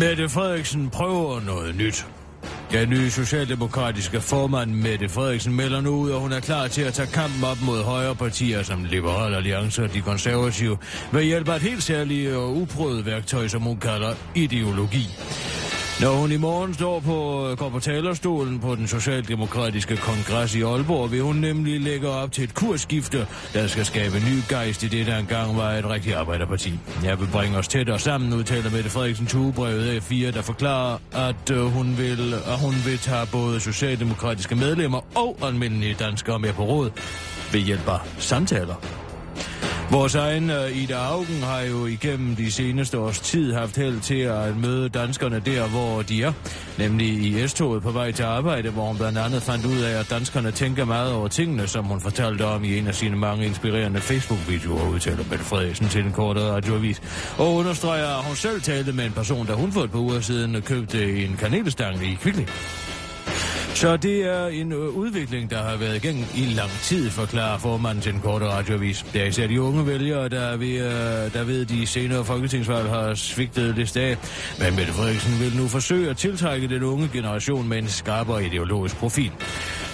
Mette 0.00 0.28
Frederiksen 0.28 0.90
prøver 0.90 1.40
noget 1.40 1.74
nyt. 1.76 2.06
Den 2.70 2.88
nye 2.90 3.10
socialdemokratiske 3.10 4.20
formand 4.20 4.70
Mette 4.70 5.08
Frederiksen 5.08 5.54
melder 5.56 5.80
nu 5.80 5.90
ud, 5.90 6.10
at 6.12 6.20
hun 6.20 6.32
er 6.32 6.40
klar 6.40 6.68
til 6.68 6.82
at 6.82 6.94
tage 6.94 7.08
kampen 7.12 7.44
op 7.44 7.56
mod 7.66 7.82
højre 7.82 8.14
partier 8.14 8.62
som 8.62 8.84
Liberal 8.84 9.34
Alliance 9.34 9.82
og 9.84 9.94
de 9.94 10.00
konservative 10.00 10.78
ved 11.12 11.22
hjælp 11.22 11.48
af 11.48 11.56
et 11.56 11.62
helt 11.62 11.82
særligt 11.82 12.34
og 12.34 12.56
uprøvet 12.56 13.06
værktøj, 13.06 13.48
som 13.48 13.62
hun 13.62 13.76
kalder 13.80 14.14
ideologi. 14.34 15.06
Når 16.00 16.12
hun 16.12 16.32
i 16.32 16.36
morgen 16.36 16.74
står 16.74 17.00
på, 17.00 17.48
øh, 17.48 17.56
går 17.56 17.68
på 17.68 17.80
talerstolen 17.80 18.60
på 18.60 18.74
den 18.74 18.86
socialdemokratiske 18.86 19.96
kongres 19.96 20.54
i 20.54 20.62
Aalborg, 20.62 21.12
vil 21.12 21.22
hun 21.22 21.36
nemlig 21.36 21.80
lægge 21.80 22.08
op 22.08 22.32
til 22.32 22.44
et 22.44 22.54
kursskifte, 22.54 23.26
der 23.52 23.66
skal 23.66 23.84
skabe 23.84 24.16
ny 24.16 24.40
gejst 24.48 24.82
i 24.82 24.88
det, 24.88 25.06
der 25.06 25.18
engang 25.18 25.56
var 25.56 25.70
et 25.70 25.90
rigtigt 25.90 26.16
arbejderparti. 26.16 26.78
Jeg 27.04 27.20
vil 27.20 27.28
bringe 27.32 27.58
os 27.58 27.68
tættere 27.68 27.98
sammen, 27.98 28.32
udtaler 28.32 28.70
Mette 28.70 28.90
Frederiksen 28.90 29.26
tugebrevet 29.26 30.02
ugebrevet 30.02 30.30
A4, 30.30 30.36
der 30.36 30.42
forklarer, 30.42 30.98
at 31.12 31.50
øh, 31.50 31.60
hun 31.60 31.98
vil, 31.98 32.34
at 32.34 32.58
hun 32.60 32.74
vil 32.84 32.98
tage 32.98 33.26
både 33.32 33.60
socialdemokratiske 33.60 34.54
medlemmer 34.54 35.00
og 35.14 35.36
almindelige 35.42 35.94
danskere 35.94 36.38
med 36.38 36.52
på 36.52 36.64
råd 36.64 36.90
ved 37.52 37.60
hjælp 37.60 37.88
af 37.88 37.98
samtaler. 38.18 39.05
Vores 39.90 40.14
egen 40.14 40.50
øh, 40.50 40.76
Ida 40.76 40.94
Augen 40.94 41.42
har 41.42 41.60
jo 41.60 41.86
igennem 41.86 42.36
de 42.36 42.52
seneste 42.52 42.98
års 42.98 43.20
tid 43.20 43.54
haft 43.54 43.76
held 43.76 44.00
til 44.00 44.18
at 44.18 44.56
møde 44.56 44.88
danskerne 44.88 45.40
der, 45.40 45.68
hvor 45.68 46.02
de 46.02 46.22
er. 46.22 46.32
Nemlig 46.78 47.08
i 47.08 47.48
S-toget 47.48 47.82
på 47.82 47.90
vej 47.90 48.12
til 48.12 48.22
arbejde, 48.22 48.70
hvor 48.70 48.86
hun 48.86 48.96
blandt 48.96 49.18
andet 49.18 49.42
fandt 49.42 49.66
ud 49.66 49.80
af, 49.80 50.00
at 50.00 50.10
danskerne 50.10 50.50
tænker 50.50 50.84
meget 50.84 51.12
over 51.12 51.28
tingene, 51.28 51.66
som 51.66 51.84
hun 51.84 52.00
fortalte 52.00 52.44
om 52.44 52.64
i 52.64 52.78
en 52.78 52.86
af 52.86 52.94
sine 52.94 53.16
mange 53.16 53.46
inspirerende 53.46 54.00
Facebook-videoer, 54.00 54.88
udtaler 54.88 55.24
Mette 55.30 55.44
Frederiksen 55.44 55.88
til 55.88 56.04
en 56.04 56.12
kort 56.12 56.36
radioavis. 56.36 57.02
Og 57.38 57.54
understreger, 57.54 58.18
at 58.18 58.24
hun 58.24 58.36
selv 58.36 58.60
talte 58.60 58.92
med 58.92 59.04
en 59.06 59.12
person, 59.12 59.46
der 59.46 59.54
hun 59.54 59.72
for 59.72 59.80
et 59.80 59.90
par 59.90 59.98
uger 59.98 60.20
siden 60.20 60.62
købte 60.62 61.24
en 61.24 61.36
kanelstang 61.36 62.06
i 62.06 62.14
Kvickly. 62.14 62.44
Så 63.76 63.96
det 63.96 64.26
er 64.26 64.46
en 64.46 64.72
øh, 64.72 64.78
udvikling, 64.78 65.50
der 65.50 65.62
har 65.62 65.76
været 65.76 66.04
igennem 66.04 66.24
i 66.34 66.44
lang 66.44 66.70
tid, 66.70 67.10
forklarer 67.10 67.58
formanden 67.58 68.02
til 68.02 68.12
den 68.12 68.20
korte 68.20 68.46
radioavis. 68.46 69.06
Det 69.12 69.22
er 69.22 69.26
især 69.26 69.46
de 69.46 69.62
unge 69.62 69.86
vælgere, 69.86 70.28
der 70.28 70.56
ved, 70.56 70.68
øh, 70.68 71.32
der 71.32 71.44
ved 71.44 71.64
de 71.66 71.86
senere 71.86 72.24
folketingsvalg 72.24 72.88
har 72.88 73.14
svigtet 73.14 73.74
lidt 73.74 73.96
af. 73.96 74.16
Men 74.58 74.76
Mette 74.76 74.92
Frederiksen 74.92 75.40
vil 75.40 75.56
nu 75.56 75.68
forsøge 75.68 76.10
at 76.10 76.16
tiltrække 76.16 76.68
den 76.68 76.82
unge 76.82 77.10
generation 77.12 77.68
med 77.68 77.78
en 77.78 77.88
skarpere 77.88 78.44
ideologisk 78.44 78.96
profil. 78.96 79.32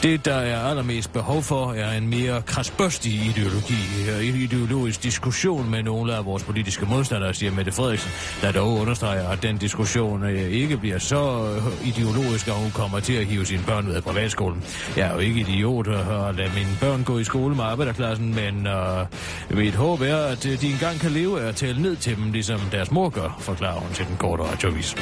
Det, 0.03 0.25
der 0.25 0.35
er 0.35 0.69
allermest 0.69 1.12
behov 1.12 1.43
for, 1.43 1.73
er 1.73 1.93
en 1.93 2.09
mere 2.09 2.43
krasbørstig 2.43 3.12
ideologi, 3.12 3.81
øh, 4.11 4.43
ideologisk 4.43 5.03
diskussion 5.03 5.71
med 5.71 5.83
nogle 5.83 6.15
af 6.15 6.25
vores 6.25 6.43
politiske 6.43 6.87
modstandere, 6.87 7.35
siger 7.35 7.53
Mette 7.53 7.73
Frederiksen, 7.73 8.11
der 8.43 8.53
dog 8.53 8.81
understreger, 8.81 9.29
at 9.29 9.43
den 9.43 9.59
diskussion 9.59 10.25
øh, 10.25 10.51
ikke 10.51 10.77
bliver 10.77 10.99
så 10.99 11.49
ideologisk, 11.85 12.49
at 12.49 12.55
hun 12.55 12.71
kommer 12.71 13.01
til 13.01 13.12
at 13.12 13.27
hive 13.27 13.47
sine 13.47 13.62
børn 13.73 13.88
ud 13.88 13.93
af 13.93 14.02
privatskolen. 14.02 14.64
Jeg 14.97 15.09
er 15.09 15.12
jo 15.12 15.19
ikke 15.19 15.41
idiot 15.41 15.88
at 15.88 16.35
lade 16.35 16.50
mine 16.55 16.76
børn 16.81 17.05
gå 17.05 17.19
i 17.19 17.25
skole 17.25 17.55
med 17.55 17.64
arbejderklassen, 17.64 18.35
men 18.35 18.67
øh, 18.67 19.07
mit 19.50 19.75
håb 19.75 20.00
er, 20.00 20.17
at 20.17 20.47
øh, 20.47 20.61
de 20.61 20.73
engang 20.73 21.00
kan 21.00 21.11
leve 21.11 21.41
af 21.41 21.49
at 21.49 21.57
tale 21.57 21.83
ned 21.83 21.97
til 21.97 22.17
dem, 22.17 22.33
ligesom 22.33 22.61
deres 22.73 22.91
mor 22.91 23.09
gør, 23.09 23.37
forklarer 23.41 23.81
hun 23.81 23.93
til 23.95 24.07
den 24.07 24.17
korte 24.17 24.43
radiovis. 24.43 24.95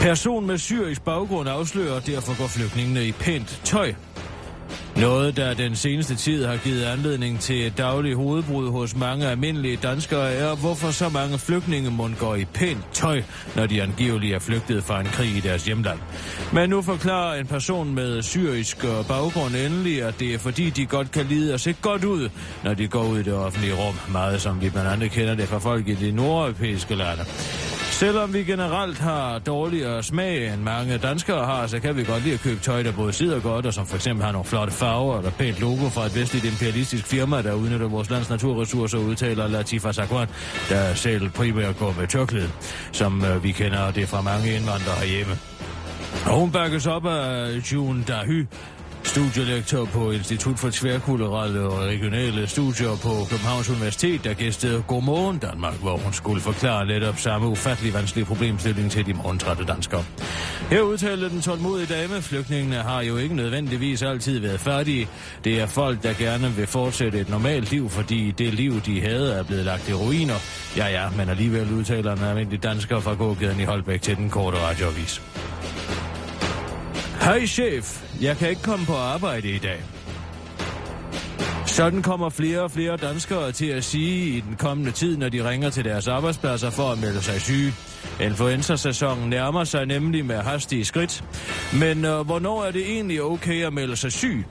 Person 0.00 0.46
med 0.46 0.58
syrisk 0.58 1.04
baggrund 1.04 1.48
afslører, 1.48 2.00
derfor 2.00 2.38
går 2.38 2.46
flygtningene 2.46 3.04
i 3.04 3.12
pænt 3.12 3.60
tøj. 3.64 3.94
Noget, 4.96 5.36
der 5.36 5.54
den 5.54 5.76
seneste 5.76 6.14
tid 6.14 6.44
har 6.44 6.56
givet 6.56 6.84
anledning 6.84 7.40
til 7.40 7.72
daglig 7.78 8.14
hovedbrud 8.14 8.70
hos 8.70 8.96
mange 8.96 9.26
almindelige 9.26 9.76
danskere, 9.76 10.32
er, 10.32 10.54
hvorfor 10.54 10.90
så 10.90 11.08
mange 11.08 11.38
flygtninge 11.38 11.90
må 11.90 12.10
går 12.18 12.34
i 12.34 12.44
pænt 12.44 12.84
tøj, 12.92 13.22
når 13.56 13.66
de 13.66 13.82
angiveligt 13.82 14.34
er 14.34 14.38
flygtet 14.38 14.84
fra 14.84 15.00
en 15.00 15.06
krig 15.06 15.36
i 15.36 15.40
deres 15.40 15.64
hjemland. 15.64 15.98
Men 16.52 16.70
nu 16.70 16.82
forklarer 16.82 17.40
en 17.40 17.46
person 17.46 17.94
med 17.94 18.22
syrisk 18.22 18.84
baggrund 19.08 19.54
endelig, 19.54 20.02
at 20.02 20.20
det 20.20 20.34
er 20.34 20.38
fordi, 20.38 20.70
de 20.70 20.86
godt 20.86 21.10
kan 21.10 21.26
lide 21.26 21.54
at 21.54 21.60
se 21.60 21.72
godt 21.82 22.04
ud, 22.04 22.28
når 22.64 22.74
de 22.74 22.88
går 22.88 23.04
ud 23.04 23.18
i 23.18 23.22
det 23.22 23.34
offentlige 23.34 23.74
rum, 23.74 23.94
meget 24.12 24.40
som 24.40 24.60
vi 24.60 24.70
blandt 24.70 24.90
andet 24.90 25.10
kender 25.10 25.34
det 25.34 25.48
fra 25.48 25.58
folk 25.58 25.88
i 25.88 25.94
de 25.94 26.12
nordeuropæiske 26.12 26.94
lande. 26.94 27.24
Selvom 28.00 28.34
vi 28.34 28.44
generelt 28.44 28.98
har 28.98 29.38
dårligere 29.38 30.02
smag 30.02 30.54
end 30.54 30.62
mange 30.62 30.98
danskere 30.98 31.44
har, 31.44 31.66
så 31.66 31.80
kan 31.80 31.96
vi 31.96 32.04
godt 32.04 32.22
lide 32.22 32.34
at 32.34 32.40
købe 32.40 32.60
tøj, 32.60 32.82
der 32.82 32.92
både 32.92 33.12
sidder 33.12 33.40
godt, 33.40 33.66
og 33.66 33.74
som 33.74 33.86
for 33.86 33.96
eksempel 33.96 34.24
har 34.24 34.32
nogle 34.32 34.44
flotte 34.44 34.72
farver 34.72 35.18
eller 35.18 35.30
pænt 35.30 35.60
logo 35.60 35.88
fra 35.88 36.06
et 36.06 36.14
vestligt 36.14 36.44
imperialistisk 36.44 37.06
firma, 37.06 37.42
der 37.42 37.52
udnytter 37.52 37.88
vores 37.88 38.10
lands 38.10 38.30
naturressourcer, 38.30 38.98
udtaler 38.98 39.48
Latifa 39.48 39.92
Sakwan, 39.92 40.28
der 40.68 40.94
selv 40.94 41.30
primært 41.30 41.78
går 41.78 41.94
med 41.98 42.06
tørklæde, 42.06 42.50
som 42.92 43.24
øh, 43.24 43.44
vi 43.44 43.52
kender 43.52 43.90
det 43.90 44.08
fra 44.08 44.20
mange 44.20 44.56
indvandrere 44.56 44.96
herhjemme. 45.00 45.34
Og 46.26 46.40
hun 46.40 46.52
bakkes 46.52 46.86
op 46.86 47.06
af 47.06 47.72
June 47.72 48.04
Dahy, 48.08 48.46
studielektor 49.04 49.84
på 49.84 50.10
Institut 50.10 50.58
for 50.58 50.70
Tværkulturelle 50.72 51.60
og 51.60 51.78
Regionale 51.78 52.46
Studier 52.46 52.96
på 53.02 53.26
Københavns 53.30 53.70
Universitet, 53.70 54.24
der 54.24 54.34
gæstede 54.34 54.82
Godmorgen 54.86 55.38
Danmark, 55.38 55.74
hvor 55.74 55.96
hun 55.96 56.12
skulle 56.12 56.40
forklare 56.40 56.86
netop 56.86 57.18
samme 57.18 57.48
ufattelig 57.48 57.94
vanskelige 57.94 58.24
problemstilling 58.24 58.90
til 58.90 59.06
de 59.06 59.14
morgentrætte 59.14 59.64
danskere. 59.64 60.04
Her 60.70 60.80
udtalte 60.80 61.28
den 61.28 61.40
tålmodige 61.40 61.94
dame, 61.94 62.22
flygtningene 62.22 62.76
har 62.76 63.02
jo 63.02 63.16
ikke 63.16 63.34
nødvendigvis 63.34 64.02
altid 64.02 64.38
været 64.38 64.60
færdige. 64.60 65.08
Det 65.44 65.60
er 65.60 65.66
folk, 65.66 66.02
der 66.02 66.12
gerne 66.12 66.50
vil 66.50 66.66
fortsætte 66.66 67.20
et 67.20 67.28
normalt 67.28 67.70
liv, 67.70 67.90
fordi 67.90 68.30
det 68.30 68.54
liv, 68.54 68.80
de 68.80 69.00
havde, 69.00 69.32
er 69.32 69.42
blevet 69.42 69.64
lagt 69.64 69.88
i 69.88 69.92
ruiner. 69.92 70.36
Ja, 70.76 70.86
ja, 70.86 71.08
men 71.16 71.28
alligevel 71.28 71.72
udtaler 71.72 72.12
en 72.12 72.24
almindelig 72.24 72.62
dansker 72.62 73.00
fra 73.00 73.14
gågaden 73.14 73.60
i 73.60 73.64
Holbæk 73.64 74.02
til 74.02 74.16
den 74.16 74.30
korte 74.30 74.58
radioavis. 74.58 75.22
Hej 77.20 77.46
chef, 77.46 78.04
jeg 78.22 78.36
kan 78.36 78.50
ikke 78.50 78.62
komme 78.62 78.86
på 78.86 78.94
arbejde 78.94 79.48
i 79.48 79.58
dag. 79.58 79.82
Sådan 81.66 82.02
kommer 82.02 82.28
flere 82.28 82.60
og 82.60 82.70
flere 82.70 82.96
danskere 82.96 83.52
til 83.52 83.66
at 83.66 83.84
sige 83.84 84.36
i 84.36 84.40
den 84.40 84.56
kommende 84.56 84.90
tid, 84.90 85.16
når 85.16 85.28
de 85.28 85.48
ringer 85.48 85.70
til 85.70 85.84
deres 85.84 86.08
arbejdspladser 86.08 86.70
for 86.70 86.90
at 86.92 86.98
melde 86.98 87.22
sig 87.22 87.40
syge. 87.40 87.72
Influenza-sæsonen 88.20 89.30
nærmer 89.30 89.64
sig 89.64 89.86
nemlig 89.86 90.24
med 90.24 90.36
hastige 90.36 90.84
skridt. 90.84 91.24
Men 91.72 92.04
øh, 92.04 92.20
hvornår 92.20 92.64
er 92.64 92.70
det 92.70 92.90
egentlig 92.90 93.22
okay 93.22 93.66
at 93.66 93.72
melde 93.72 93.96
sig 93.96 94.12
syg? 94.12 94.44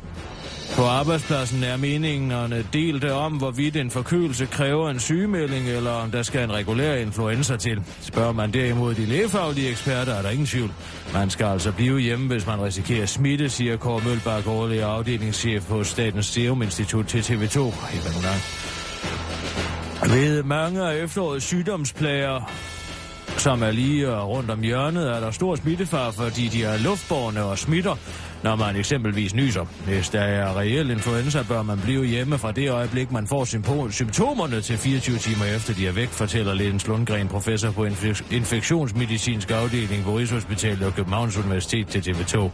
På 0.76 0.86
arbejdspladsen 0.86 1.64
er 1.64 1.78
meningerne 1.78 2.66
delte 2.74 3.14
om, 3.14 3.34
hvorvidt 3.34 3.76
en 3.76 3.92
forkølelse 3.92 4.46
kræver 4.46 4.90
en 4.90 5.00
sygemelding, 5.00 5.70
eller 5.70 5.92
om 5.92 6.12
der 6.12 6.24
skal 6.24 6.44
en 6.44 6.54
regulær 6.54 6.96
influenza 6.96 7.58
til. 7.58 7.84
Spørger 8.02 8.32
man 8.32 8.54
derimod 8.54 8.96
de 8.96 9.06
lægefaglige 9.06 9.70
eksperter, 9.70 10.14
er 10.14 10.22
der 10.22 10.30
ingen 10.30 10.48
tvivl. 10.48 10.72
Man 11.14 11.30
skal 11.30 11.46
altså 11.46 11.72
blive 11.72 12.00
hjemme, 12.00 12.28
hvis 12.28 12.48
man 12.48 12.62
risikerer 12.62 13.06
smitte, 13.06 13.50
siger 13.50 13.78
Kåre 13.78 14.02
Mølbak, 14.06 14.48
årlig 14.48 14.82
afdelingschef 14.82 15.66
på 15.68 15.84
Statens 15.84 16.26
Serum 16.26 16.62
Institut 16.62 17.06
til 17.06 17.20
TV2. 17.20 17.60
Ved 20.14 20.44
mange 20.44 20.82
af 20.82 21.04
efterårets 21.04 21.46
sygdomsplager, 21.46 22.52
som 23.40 23.64
er 23.64 23.72
lige 23.72 24.08
øh, 24.08 24.24
rundt 24.24 24.52
om 24.52 24.62
hjørnet, 24.62 25.08
er 25.10 25.20
der 25.20 25.32
stor 25.32 25.56
smittefar, 25.56 26.12
fordi 26.12 26.48
de 26.48 26.64
er 26.64 26.78
luftborne 26.78 27.44
og 27.44 27.58
smitter, 27.58 27.96
når 28.44 28.56
man 28.56 28.76
eksempelvis 28.76 29.36
nyser. 29.36 29.66
Hvis 29.86 30.10
der 30.10 30.22
er 30.22 30.60
reel 30.60 30.90
influenza, 30.90 31.44
bør 31.44 31.62
man 31.62 31.80
blive 31.80 32.06
hjemme 32.06 32.38
fra 32.38 32.52
det 32.52 32.72
øjeblik, 32.72 33.12
man 33.12 33.28
får 33.28 33.46
symptomerne 33.92 34.62
til 34.62 34.78
24 34.78 35.18
timer 35.18 35.46
efter 35.46 35.74
de 35.74 35.88
er 35.88 35.92
væk, 35.92 36.10
fortæller 36.10 36.54
Lens 36.54 36.88
Lundgren, 36.88 37.28
professor 37.28 37.72
på 37.72 37.86
infek- 37.86 38.36
infektionsmedicinsk 38.36 39.52
afdeling 39.52 40.04
på 40.04 40.18
Rigshospitalet 40.18 40.88
og 40.88 40.94
Københavns 40.94 41.38
Universitet 41.38 41.88
til 41.88 42.00
TV2. 42.00 42.50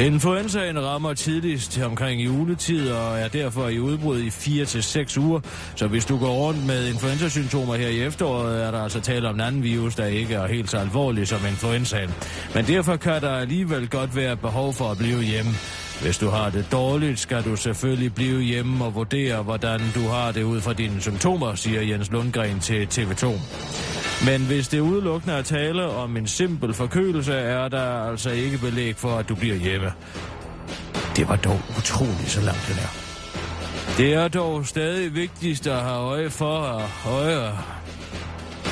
Influenzaen 0.00 0.84
rammer 0.84 1.14
tidligst 1.14 1.80
omkring 1.84 2.24
juletid 2.24 2.90
og 2.90 3.18
er 3.18 3.28
derfor 3.28 3.68
i 3.68 3.78
udbrud 3.78 4.20
i 4.20 4.30
4 4.30 4.64
til 4.64 4.82
seks 4.82 5.18
uger. 5.18 5.40
Så 5.76 5.86
hvis 5.86 6.04
du 6.04 6.18
går 6.18 6.32
rundt 6.32 6.66
med 6.66 6.88
influenzasymptomer 6.88 7.74
her 7.74 7.88
i 7.88 8.02
efteråret, 8.02 8.62
er 8.64 8.70
der 8.70 8.82
altså 8.82 9.00
tale 9.00 9.28
om 9.28 9.34
en 9.34 9.40
anden 9.40 9.62
virus, 9.62 9.94
der 9.94 10.06
ikke 10.06 10.34
er 10.34 10.46
helt 10.46 10.70
så 10.70 10.76
alvorlig 10.76 11.28
som 11.28 11.38
influenzaen. 11.48 12.10
Men 12.54 12.64
derfor 12.64 12.96
kan 12.96 13.20
der 13.22 13.30
alligevel 13.30 13.88
godt 13.88 14.16
være 14.16 14.36
behov 14.36 14.72
for 14.72 14.90
at 14.90 14.98
blive 14.98 15.22
hjemme. 15.22 15.50
Hvis 16.02 16.18
du 16.18 16.28
har 16.28 16.50
det 16.50 16.66
dårligt, 16.72 17.18
skal 17.18 17.44
du 17.44 17.56
selvfølgelig 17.56 18.14
blive 18.14 18.42
hjemme 18.42 18.84
og 18.84 18.94
vurdere, 18.94 19.42
hvordan 19.42 19.80
du 19.94 20.08
har 20.08 20.32
det 20.32 20.42
ud 20.42 20.60
fra 20.60 20.72
dine 20.72 21.00
symptomer, 21.00 21.54
siger 21.54 21.82
Jens 21.82 22.10
Lundgren 22.10 22.60
til 22.60 22.88
TV2. 22.92 23.26
Men 24.24 24.46
hvis 24.46 24.68
det 24.68 24.80
udelukkende 24.80 25.34
er 25.34 25.42
tale 25.42 25.88
om 25.88 26.16
en 26.16 26.26
simpel 26.26 26.74
forkølelse, 26.74 27.34
er 27.34 27.68
der 27.68 28.10
altså 28.10 28.30
ikke 28.30 28.58
belæg 28.58 28.96
for, 28.96 29.16
at 29.16 29.28
du 29.28 29.34
bliver 29.34 29.56
hjemme. 29.56 29.92
Det 31.16 31.28
var 31.28 31.36
dog 31.36 31.60
utroligt 31.78 32.30
så 32.30 32.40
langt 32.40 32.64
det 32.68 32.76
er. 32.76 33.10
Det 33.96 34.14
er 34.14 34.28
dog 34.28 34.66
stadig 34.66 35.14
vigtigst 35.14 35.66
at 35.66 35.80
have 35.82 35.98
øje 35.98 36.30
for, 36.30 36.58
at 36.60 36.90
øje 37.06 37.52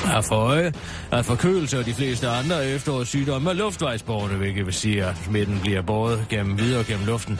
er 0.09 0.21
for 0.21 0.35
øje, 0.35 0.73
at 1.11 1.25
forkølelse 1.25 1.79
og 1.79 1.85
de 1.85 1.93
fleste 1.93 2.27
andre 2.27 2.65
efterårssygdomme 2.67 3.49
er 3.49 3.53
luftvejsborgerne, 3.53 4.37
hvilket 4.37 4.65
vil 4.65 4.73
sige, 4.73 5.05
at 5.05 5.15
smitten 5.25 5.59
bliver 5.59 5.81
båret 5.81 6.25
gennem 6.29 6.59
videre 6.59 6.83
gennem 6.83 7.05
luften. 7.05 7.39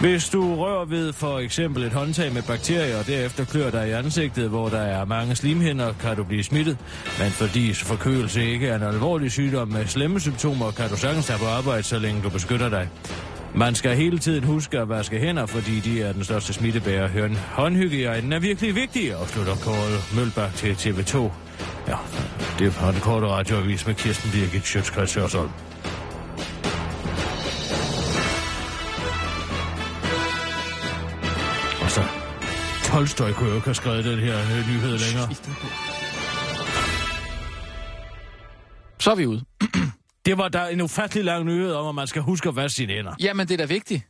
Hvis 0.00 0.28
du 0.28 0.56
rører 0.56 0.84
ved 0.84 1.12
for 1.12 1.38
eksempel 1.38 1.82
et 1.82 1.92
håndtag 1.92 2.32
med 2.32 2.42
bakterier, 2.42 2.98
og 2.98 3.06
derefter 3.06 3.44
klør 3.44 3.70
dig 3.70 3.88
i 3.88 3.90
ansigtet, 3.90 4.48
hvor 4.48 4.68
der 4.68 4.80
er 4.80 5.04
mange 5.04 5.36
slimhinder, 5.36 5.92
kan 6.00 6.16
du 6.16 6.24
blive 6.24 6.44
smittet. 6.44 6.76
Men 7.18 7.30
fordi 7.30 7.72
forkølelse 7.74 8.46
ikke 8.46 8.68
er 8.68 8.76
en 8.76 8.82
alvorlig 8.82 9.32
sygdom 9.32 9.68
med 9.68 9.86
slemme 9.86 10.20
symptomer, 10.20 10.70
kan 10.70 10.88
du 10.88 10.96
sagtens 10.96 11.26
tage 11.26 11.38
på 11.38 11.46
arbejde, 11.46 11.82
så 11.82 11.98
længe 11.98 12.22
du 12.22 12.28
beskytter 12.28 12.68
dig. 12.68 12.88
Man 13.56 13.74
skal 13.74 13.96
hele 13.96 14.18
tiden 14.18 14.44
huske 14.44 14.78
at 14.78 14.88
vaske 14.88 15.18
hænder, 15.18 15.46
fordi 15.46 15.80
de 15.80 16.02
er 16.02 16.12
den 16.12 16.24
største 16.24 16.52
smittebærer. 16.52 17.08
Høren. 17.08 17.36
Håndhygiejnen 17.36 18.32
er 18.32 18.38
virkelig 18.38 18.74
vigtig, 18.74 19.12
afslutter 19.12 19.54
Kåre 19.54 20.16
Mølbak 20.16 20.54
til 20.54 20.72
TV2. 20.72 21.18
Ja, 21.88 21.96
det 22.58 22.80
var 22.80 22.90
den 22.90 23.00
korte 23.00 23.26
radioavis 23.26 23.86
med 23.86 23.94
Kirsten 23.94 24.30
Birgit 24.30 24.66
Sjøtskreds 24.66 25.14
Hørsholm. 25.14 25.50
Og 31.82 31.90
så 31.90 32.02
Tolstoy 32.84 33.30
kunne 33.32 33.48
jo 33.48 33.54
ikke 33.54 33.64
have 33.64 33.74
skrevet 33.74 34.04
den 34.04 34.18
her 34.18 34.38
øh, 34.38 34.68
nyhed 34.68 34.98
længere. 34.98 35.28
Så 38.98 39.10
er 39.10 39.14
vi 39.14 39.26
ude. 39.26 39.44
Det 40.26 40.38
var 40.38 40.48
der 40.48 40.66
en 40.66 40.80
ufattelig 40.80 41.24
lang 41.24 41.44
nyhed 41.44 41.72
om, 41.72 41.86
at 41.88 41.94
man 41.94 42.06
skal 42.06 42.22
huske 42.22 42.48
at 42.48 42.56
vaske 42.56 42.76
sine 42.76 42.92
hænder. 42.92 43.12
Jamen, 43.20 43.48
det 43.48 43.54
er 43.54 43.58
da 43.58 43.64
vigtigt. 43.74 44.02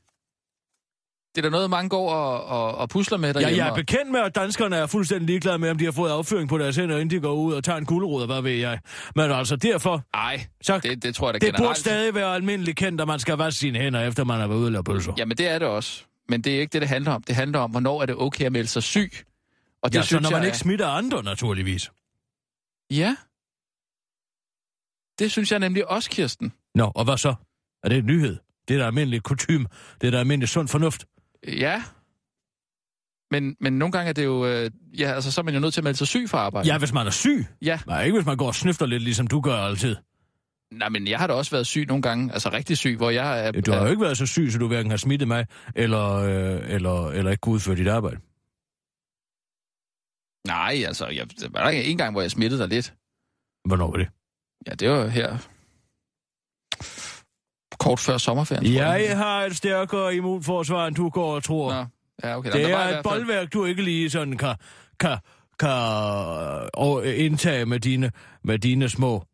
Det 1.35 1.45
er 1.45 1.49
da 1.49 1.51
noget, 1.51 1.71
mange 1.71 1.89
går 1.89 2.11
og, 2.13 2.45
og, 2.45 2.75
og 2.79 2.89
pusler 2.89 3.19
med 3.19 3.29
Ja, 3.29 3.33
derhjemme. 3.33 3.65
jeg 3.65 3.71
er 3.71 3.75
bekendt 3.75 4.11
med, 4.13 4.21
at 4.21 4.35
danskerne 4.35 4.77
er 4.77 4.87
fuldstændig 4.87 5.27
ligeglade 5.27 5.59
med, 5.59 5.71
om 5.71 5.79
de 5.79 5.85
har 5.85 5.93
fået 5.93 6.11
afføring 6.11 6.49
på 6.49 6.59
deres 6.59 6.77
hænder, 6.77 6.95
inden 6.99 7.11
de 7.17 7.21
går 7.21 7.33
ud 7.33 7.53
og 7.53 7.65
tager 7.65 7.79
en 7.79 7.85
gulerod, 7.85 8.21
og 8.21 8.27
hvad 8.27 8.43
ved 8.43 8.53
jeg. 8.53 8.79
Men 9.15 9.31
altså 9.31 9.57
derfor, 9.57 10.03
Nej, 10.15 10.47
så 10.63 10.79
det, 10.79 11.03
det 11.03 11.15
tror 11.15 11.27
jeg 11.29 11.35
da 11.35 11.39
det 11.39 11.47
generelt. 11.47 11.63
burde 11.69 11.79
stadig 11.81 12.15
være 12.15 12.35
almindeligt 12.35 12.77
kendt, 12.77 13.01
at 13.01 13.07
man 13.07 13.19
skal 13.19 13.35
vaske 13.37 13.59
sine 13.59 13.79
hænder, 13.79 14.01
efter 14.01 14.25
man 14.25 14.41
har 14.41 14.47
været 14.47 14.59
ude 14.59 14.67
og 14.67 14.73
lave 14.73 14.85
pølser. 14.85 15.13
Jamen, 15.19 15.37
det 15.37 15.49
er 15.49 15.59
det 15.59 15.69
også. 15.69 16.03
Men 16.29 16.41
det 16.43 16.57
er 16.57 16.61
ikke 16.61 16.73
det, 16.73 16.81
det 16.81 16.89
handler 16.89 17.13
om. 17.13 17.23
Det 17.23 17.35
handler 17.37 17.59
om, 17.59 17.71
hvornår 17.71 18.03
er 18.03 18.07
det 18.07 18.17
okay 18.19 18.45
at 18.45 18.53
melde 18.53 18.69
sig 18.69 18.83
syg. 18.83 19.13
Og 19.83 19.93
det 19.93 19.99
ja, 19.99 20.03
så 20.03 20.07
synes 20.07 20.23
når 20.23 20.31
man 20.31 20.39
jeg 20.41 20.47
ikke 20.47 20.59
smitter 20.59 20.87
andre, 20.87 21.23
naturligvis. 21.23 21.91
Ja. 22.91 23.17
Det 25.19 25.33
synes 25.33 25.53
jeg 25.53 25.59
nemlig 25.59 25.91
også, 25.91 26.11
Kirsten. 26.11 26.53
Nå, 26.75 26.93
og 26.95 27.05
hvad 27.05 27.17
så? 27.17 27.35
Er 27.85 27.89
det 27.89 27.99
en 27.99 28.07
nyhed? 28.07 28.37
Det 28.69 28.75
er 28.75 28.79
da 28.79 28.87
almindelig 28.87 29.23
kutum. 29.23 29.67
Det 30.01 30.07
er 30.07 30.11
da 30.11 30.19
almindelig 30.19 30.49
sund 30.49 30.69
fornuft. 30.69 31.07
Ja. 31.47 31.83
Men, 33.31 33.57
men 33.61 33.73
nogle 33.73 33.93
gange 33.93 34.09
er 34.09 34.13
det 34.13 34.25
jo... 34.25 34.47
Øh, 34.47 34.71
ja, 34.99 35.13
altså, 35.13 35.33
så 35.33 35.41
er 35.41 35.43
man 35.43 35.55
jo 35.55 35.61
nødt 35.61 35.75
til 35.75 35.81
at 35.81 35.85
melde 35.85 35.99
sig 35.99 36.07
syg 36.07 36.31
for 36.31 36.39
arbejde. 36.39 36.69
Ja, 36.69 36.79
hvis 36.79 36.93
man 36.93 37.07
er 37.07 37.11
syg. 37.11 37.47
Ja. 37.63 37.79
Nej, 37.87 38.05
ikke 38.05 38.17
hvis 38.17 38.27
man 38.27 38.37
går 38.37 38.47
og 38.47 38.55
snøfter 38.55 38.87
lidt, 38.87 39.03
ligesom 39.03 39.27
du 39.27 39.41
gør 39.41 39.55
altid. 39.55 39.97
Nej, 40.73 40.89
men 40.89 41.09
jeg 41.09 41.19
har 41.19 41.27
da 41.27 41.33
også 41.33 41.51
været 41.51 41.67
syg 41.67 41.85
nogle 41.89 42.03
gange. 42.03 42.33
Altså 42.33 42.53
rigtig 42.53 42.79
syg, 42.79 42.97
hvor 42.97 43.11
jeg 43.11 43.47
er... 43.47 43.53
Du 43.53 43.73
har 43.73 43.83
jo 43.83 43.87
ikke 43.87 44.03
været 44.03 44.19
så 44.19 44.27
syg, 44.27 44.49
så 44.53 44.59
du 44.59 44.69
hverken 44.69 44.91
har 44.91 44.97
smittet 44.97 45.29
mig, 45.29 45.47
eller, 45.75 46.15
øh, 46.15 46.75
eller, 46.75 47.09
eller 47.09 47.31
ikke 47.31 47.41
kunne 47.41 47.55
udføre 47.55 47.77
dit 47.77 47.89
arbejde. 47.89 48.17
Nej, 50.47 50.85
altså, 50.87 51.07
jeg, 51.09 51.27
der 51.41 51.63
var 51.63 51.71
ikke 51.71 51.85
en 51.85 51.99
gang, 51.99 52.13
hvor 52.13 52.21
jeg 52.21 52.31
smittede 52.31 52.61
dig 52.63 52.69
lidt. 52.69 52.95
Hvornår 53.65 53.91
var 53.91 53.97
det? 53.97 54.09
Ja, 54.67 54.75
det 54.75 54.91
var 54.91 55.07
her... 55.07 55.37
Kort 57.79 57.99
før 58.01 58.19
sommerferien. 58.19 58.65
tror 58.65 58.83
Jeg 58.83 59.17
har 59.17 59.43
et 59.45 59.57
stærkere 59.57 60.15
immunforsvar, 60.15 60.87
end 60.87 60.97
du 60.97 61.09
går 61.09 61.35
og 61.35 61.45
tror. 61.45 61.73
Nå, 61.75 61.85
ja, 62.29 62.37
okay. 62.39 62.53
Det 62.53 62.59
i 62.61 62.63
er 62.63 62.79
et 62.79 62.95
fald- 62.95 63.03
boldværk, 63.03 63.53
du 63.53 63.65
ikke 63.65 63.83
lige 63.83 64.11
sådan 64.11 64.37
kan, 64.39 64.55
kan, 65.01 65.19
kan 65.59 65.71
og 66.75 67.07
indtage 67.07 67.67
med 67.67 67.81
dine, 67.81 68.13
med 68.45 68.59
dine 68.59 68.89
små 68.89 69.25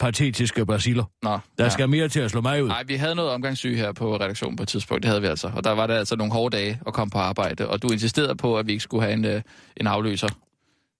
patetiske 0.00 0.66
basiller. 0.66 1.04
Nå, 1.22 1.38
Der 1.58 1.64
ja. 1.64 1.68
skal 1.68 1.88
mere 1.88 2.08
til 2.08 2.20
at 2.20 2.30
slå 2.30 2.40
mig 2.40 2.62
ud. 2.64 2.68
Nej, 2.68 2.82
vi 2.82 2.94
havde 2.94 3.14
noget 3.14 3.30
omgangssyge 3.30 3.76
her 3.76 3.92
på 3.92 4.14
redaktionen 4.14 4.56
på 4.56 4.62
et 4.62 4.68
tidspunkt. 4.68 5.02
Det 5.02 5.08
havde 5.08 5.20
vi 5.20 5.26
altså. 5.26 5.52
Og 5.56 5.64
der 5.64 5.70
var 5.70 5.86
der 5.86 5.98
altså 5.98 6.16
nogle 6.16 6.32
hårde 6.32 6.56
dage 6.56 6.80
at 6.86 6.92
komme 6.94 7.10
på 7.10 7.18
arbejde. 7.18 7.68
Og 7.68 7.82
du 7.82 7.88
insisterede 7.90 8.36
på, 8.36 8.58
at 8.58 8.66
vi 8.66 8.72
ikke 8.72 8.82
skulle 8.82 9.02
have 9.02 9.12
en, 9.12 9.24
øh, 9.24 9.42
en 9.76 9.86
afløser 9.86 10.28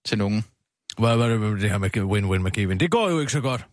til 0.07 0.19
nogen. 0.19 0.45
Hvad 1.01 1.17
var 1.17 1.29
det 1.29 1.41
med 1.41 1.51
det 1.61 1.71
her 1.71 1.79
med 1.79 1.91
win-win 1.97 2.43
med 2.43 2.51
Kevin? 2.51 2.81
Det 2.81 2.91
går 2.91 3.11
jo 3.11 3.21
ikke 3.21 3.33
så 3.33 3.41
godt. 3.41 3.67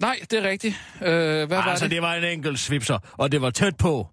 Nej, 0.00 0.18
det 0.30 0.44
er 0.44 0.48
rigtigt. 0.50 0.74
Øh, 1.02 1.08
hvad 1.08 1.46
var 1.46 1.62
altså, 1.62 1.84
det? 1.84 1.90
det 1.90 2.02
var 2.02 2.14
en 2.14 2.24
enkelt 2.24 2.58
svipser, 2.58 2.98
og 3.12 3.32
det 3.32 3.42
var 3.42 3.50
tæt 3.50 3.76
på. 3.76 4.08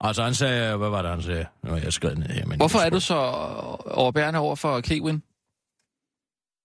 Altså, 0.00 0.22
han 0.24 0.34
sagde, 0.34 0.76
hvad 0.76 0.88
var 0.88 1.02
det, 1.02 1.10
han 1.10 1.22
sagde? 1.22 1.46
Nå, 1.62 1.76
jeg 1.76 1.92
skrev 1.92 2.14
ned 2.14 2.26
her. 2.26 2.46
Men 2.46 2.56
Hvorfor 2.56 2.78
er 2.78 2.90
du 2.90 3.00
så 3.00 3.14
overbærende 3.86 4.40
over 4.40 4.56
for 4.56 4.80
Kewin? 4.80 5.22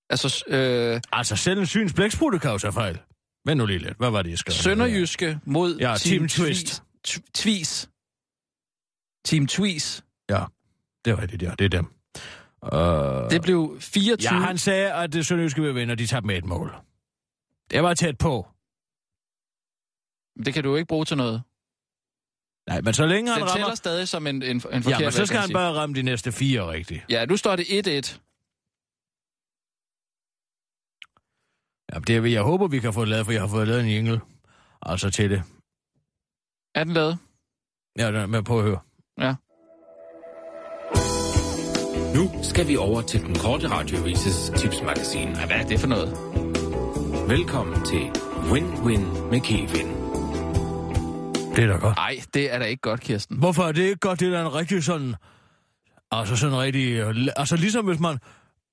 Altså, 0.09 0.43
øh, 0.47 1.01
Altså, 1.11 1.35
selv 1.35 1.59
en 1.59 1.65
syns 1.65 1.93
blæksprutte 1.93 2.39
kan 2.39 2.51
jo 2.51 2.57
tage 2.57 2.73
fejl. 2.73 2.99
Vent 3.45 3.57
nu 3.57 3.65
lige 3.65 3.79
lidt. 3.79 3.97
Hvad 3.97 4.09
var 4.11 4.21
det, 4.21 4.29
jeg 4.29 4.37
skrev? 4.37 4.53
Sønderjyske 4.53 5.39
mod 5.45 5.77
Ja, 5.77 5.95
Team 5.97 6.23
Twi- 6.25 6.27
Twist. 6.27 6.83
Tw- 7.07 7.31
Tvis. 7.33 7.89
Team 9.25 9.47
Tvis. 9.47 10.03
Ja, 10.29 10.43
det 11.05 11.11
er 11.11 11.21
rigtigt, 11.21 11.41
ja. 11.41 11.51
Det 11.59 11.65
er 11.65 11.69
dem. 11.69 11.98
Uh... 12.63 13.29
Det 13.29 13.41
blev 13.41 13.77
24... 13.81 14.33
Ja, 14.35 14.39
han 14.39 14.57
sagde, 14.57 14.93
at 14.93 15.13
det 15.13 15.25
sønderjyske 15.25 15.61
vil 15.61 15.75
vinde, 15.75 15.91
og 15.91 15.99
de 15.99 16.07
tabte 16.07 16.27
med 16.27 16.37
et 16.37 16.45
mål. 16.45 16.75
Det 17.71 17.83
var 17.83 17.93
tæt 17.93 18.17
på. 18.17 18.47
Det 20.45 20.53
kan 20.53 20.63
du 20.63 20.69
jo 20.69 20.75
ikke 20.75 20.87
bruge 20.87 21.05
til 21.05 21.17
noget. 21.17 21.43
Nej, 22.67 22.81
men 22.81 22.93
så 22.93 23.05
længe 23.05 23.31
han 23.31 23.41
Den 23.41 23.47
tæller 23.49 23.65
rammer... 23.65 23.75
stadig 23.75 24.07
som 24.07 24.27
en, 24.27 24.35
en, 24.35 24.49
en 24.51 24.61
forkert 24.61 24.87
Ja, 24.87 24.99
men 24.99 25.11
så 25.11 25.25
skal 25.25 25.39
han 25.39 25.53
bare 25.53 25.73
ramme 25.73 25.95
de 25.95 26.01
næste 26.01 26.31
fire 26.31 26.71
rigtigt. 26.71 27.05
Ja, 27.09 27.25
nu 27.25 27.37
står 27.37 27.55
det 27.55 27.63
1-1. 27.63 28.19
Ja, 31.93 31.99
det 31.99 32.15
er, 32.15 32.25
jeg 32.25 32.41
håber, 32.41 32.67
vi 32.67 32.79
kan 32.79 32.93
få 32.93 33.01
det 33.01 33.09
lavet, 33.09 33.25
for 33.25 33.31
jeg 33.31 33.41
har 33.41 33.47
fået 33.47 33.67
lavet 33.67 33.81
en 33.81 33.89
jingle. 33.89 34.21
Altså 34.81 35.09
til 35.11 35.29
det. 35.29 35.43
Er 36.75 36.83
den 36.83 36.93
lavet? 36.93 37.17
Ja, 37.97 38.07
den 38.07 38.15
er 38.15 38.25
med 38.25 38.43
på 38.43 38.57
at 38.59 38.63
høre. 38.65 38.79
Ja. 39.17 39.35
Nu 42.15 42.31
skal 42.43 42.67
vi 42.67 42.77
over 42.77 43.01
til 43.01 43.21
den 43.21 43.35
korte 43.35 43.67
radiovises 43.67 44.51
tipsmagasin. 44.57 45.27
ja. 45.29 45.45
Hvad 45.45 45.55
er 45.57 45.63
det 45.67 45.79
for 45.79 45.87
noget? 45.87 46.09
Velkommen 47.29 47.85
til 47.85 48.01
Win-Win 48.51 49.29
med 49.31 49.39
Kevin. 49.41 49.87
Det 51.55 51.63
er 51.63 51.67
da 51.67 51.73
godt. 51.77 51.95
Nej, 51.95 52.19
det 52.33 52.53
er 52.53 52.59
da 52.59 52.65
ikke 52.65 52.81
godt, 52.81 53.01
Kirsten. 53.01 53.37
Hvorfor 53.37 53.63
er 53.63 53.71
det 53.71 53.81
ikke 53.83 53.95
godt? 53.95 54.19
Det 54.19 54.27
er 54.27 54.31
da 54.31 54.41
en 54.41 54.55
rigtig 54.55 54.83
sådan... 54.83 55.15
Altså 56.11 56.35
sådan 56.35 56.57
rigtig... 56.57 56.91
øh, 56.93 57.15
Altså 57.37 57.55
ligesom 57.55 57.85
hvis 57.85 57.99
man... 57.99 58.17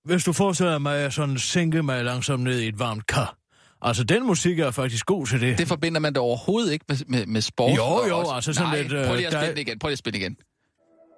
Hvis 0.04 0.24
du 0.24 0.32
forestiller 0.32 0.78
mig 0.78 0.98
at 0.98 1.12
sådan 1.12 1.38
sænke 1.38 1.82
mig 1.82 2.04
langsomt 2.04 2.42
ned 2.44 2.60
i 2.60 2.68
et 2.68 2.78
varmt 2.78 3.06
kar. 3.06 3.36
Altså 3.82 4.04
den 4.04 4.26
musik 4.26 4.58
er 4.58 4.70
faktisk 4.70 5.06
god 5.06 5.26
til 5.26 5.40
det. 5.40 5.58
Det 5.58 5.68
forbinder 5.68 6.00
man 6.00 6.12
da 6.12 6.20
overhovedet 6.20 6.72
ikke 6.72 6.84
med, 6.88 6.96
med, 7.08 7.26
med 7.26 7.40
sport. 7.40 7.76
Jo, 7.76 7.82
og 7.84 8.08
jo, 8.08 8.18
også- 8.18 8.32
altså 8.34 8.52
sådan 8.52 8.68
Nej, 8.68 8.82
lidt, 8.82 8.92
øh, 8.92 9.06
prøv 9.06 9.14
lige 9.16 9.26
at 9.26 9.32
der- 9.32 9.38
spille 9.40 9.54
den 9.56 9.66
igen. 9.66 9.78
Prøv 9.78 9.88
lige 9.88 9.92
at 9.92 9.98
spille 9.98 10.18
igen. 10.18 10.36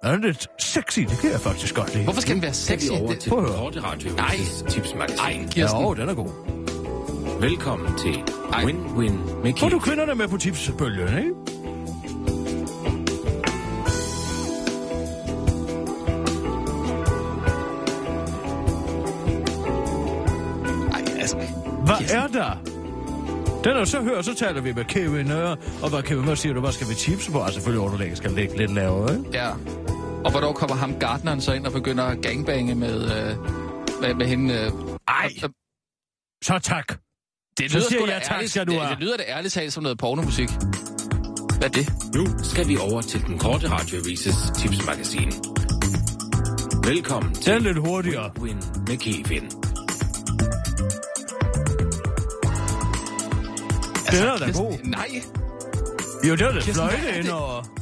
Er 0.03 0.11
det 0.11 0.21
lidt 0.21 0.47
sexy? 0.59 0.99
Det 0.99 1.17
kan 1.21 1.31
jeg 1.31 1.39
faktisk 1.39 1.75
godt 1.75 1.93
lide. 1.93 2.03
Hvorfor 2.03 2.21
skal 2.21 2.33
den 2.35 2.41
være 2.41 2.53
sexy? 2.53 2.89
over 2.91 3.11
Det- 3.11 3.19
til 3.19 3.29
prøv 3.29 3.39
at 3.39 3.49
høre. 3.49 3.57
korte 3.59 3.79
radiovises 3.83 4.63
tipsmagasin. 4.73 5.17
Nej, 5.17 5.47
Kirsten. 5.51 5.81
Ja, 5.81 5.93
den 6.01 6.09
er 6.09 6.13
god. 6.13 7.41
Velkommen 7.41 7.97
til. 7.97 8.13
Win-Win 8.53 9.11
med 9.43 9.53
Får 9.53 9.57
Kevin. 9.57 9.71
du 9.71 9.79
kvinderne 9.79 10.15
med 10.15 10.27
på 10.27 10.37
tipsbølgen, 10.37 11.17
ikke? 11.17 11.29
Ej, 20.93 21.01
altså... 21.19 21.35
Hvad 21.85 21.95
Kirsten. 21.99 22.17
er 22.19 22.27
der? 22.27 22.57
Den 23.63 23.77
er 23.77 23.85
så 23.85 24.01
hør, 24.01 24.21
så 24.21 24.35
taler 24.35 24.61
vi 24.61 24.73
med 24.73 24.83
Kevin, 24.85 25.31
og 25.81 25.89
hvad 25.89 26.03
Kevin, 26.03 26.23
hvad 26.23 26.35
siger 26.35 26.53
du, 26.53 26.59
hvad 26.59 26.71
skal 26.71 26.89
vi 26.89 26.93
tipse 26.95 27.31
på? 27.31 27.39
Altså 27.41 27.53
selvfølgelig 27.53 27.85
underlægget 27.85 28.17
skal 28.17 28.31
ligge 28.31 28.57
lidt 28.57 28.73
lavere, 28.73 29.17
ikke? 29.17 29.29
Ja. 29.33 29.49
Og 30.25 30.31
hvornår 30.31 30.53
kommer 30.53 30.75
ham 30.75 30.99
Gardneren 30.99 31.41
så 31.41 31.53
ind 31.53 31.65
og 31.65 31.71
begynder 31.73 32.03
at 32.03 32.21
gangbange 32.21 32.75
med, 32.75 33.03
øh, 33.03 33.37
med, 34.01 34.13
med 34.13 34.25
hende? 34.25 34.53
Øh, 34.53 34.71
Ej, 35.07 35.29
øh, 35.43 35.49
så 36.43 36.59
tak. 36.59 36.87
det 37.57 37.71
så 37.71 37.77
lyder 37.77 37.89
siger 37.89 37.99
sgu 37.99 38.07
da 38.07 38.13
jeg 38.13 38.21
tak, 38.23 38.35
ærligt, 38.35 38.51
skal 38.51 38.67
du 38.67 38.71
det, 38.71 38.81
det 38.89 38.99
lyder 38.99 39.17
da 39.17 39.23
ærligt 39.27 39.53
talt 39.53 39.73
som 39.73 39.83
noget 39.83 39.97
pornomusik. 39.97 40.49
Hvad 41.57 41.67
er 41.67 41.73
det? 41.73 41.89
Nu 42.15 42.43
skal 42.43 42.67
vi 42.67 42.77
over 42.77 43.01
til 43.01 43.21
den 43.27 43.39
korte 43.39 43.69
radiovises 43.69 44.35
tipsmagasin. 44.55 45.31
Velkommen 46.83 47.33
Den 47.33 47.41
til 47.41 47.53
er 47.53 47.59
lidt 47.59 47.77
hurtigere. 47.77 48.31
Win 48.39 48.57
med 48.87 48.97
Kevin. 48.97 49.43
Den 54.11 54.27
er 54.27 54.37
da 54.37 54.45
Kirsten, 54.45 54.65
god. 54.65 54.77
Nej. 54.83 55.07
Jo, 56.27 56.35
det 56.35 56.41
er 56.41 56.51
det 56.51 56.63
fløjte 56.63 57.07
det? 57.07 57.15
ind 57.17 57.29
over. 57.29 57.78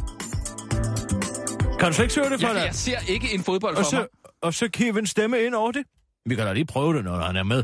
Kan 1.80 1.88
du 1.88 1.94
slet 1.94 2.06
ikke 2.06 2.16
høre 2.16 2.30
det 2.30 2.40
for 2.42 2.48
Jeg, 2.48 2.56
dig? 2.56 2.66
jeg 2.66 2.76
ser 2.76 3.00
ikke 3.14 3.34
en 3.34 3.44
fodbold 3.44 3.76
Og 3.78 3.86
for 3.86 3.98
mig. 3.98 4.08
så, 4.26 4.32
og 4.42 4.54
så 4.54 4.70
Kevin 4.70 5.08
stemme 5.08 5.44
ind 5.44 5.56
over 5.56 5.72
det. 5.72 5.86
Vi 6.26 6.36
kan 6.36 6.46
da 6.46 6.54
lige 6.54 6.66
prøve 6.66 6.96
det, 6.98 7.04
når 7.04 7.16
han 7.20 7.36
er 7.36 7.44
med. 7.44 7.64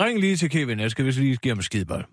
Ring 0.00 0.20
lige 0.20 0.36
til 0.36 0.50
Kevin. 0.50 0.80
Jeg 0.80 0.90
skal 0.90 1.04
vist 1.04 1.18
lige 1.18 1.36
give 1.36 1.50
ham 1.50 1.58
en 1.58 1.62
skidebold. 1.62 2.04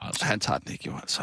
Altså, 0.00 0.24
han 0.24 0.40
tager 0.40 0.58
den 0.58 0.72
ikke 0.72 0.86
jo, 0.86 0.96
altså. 0.96 1.22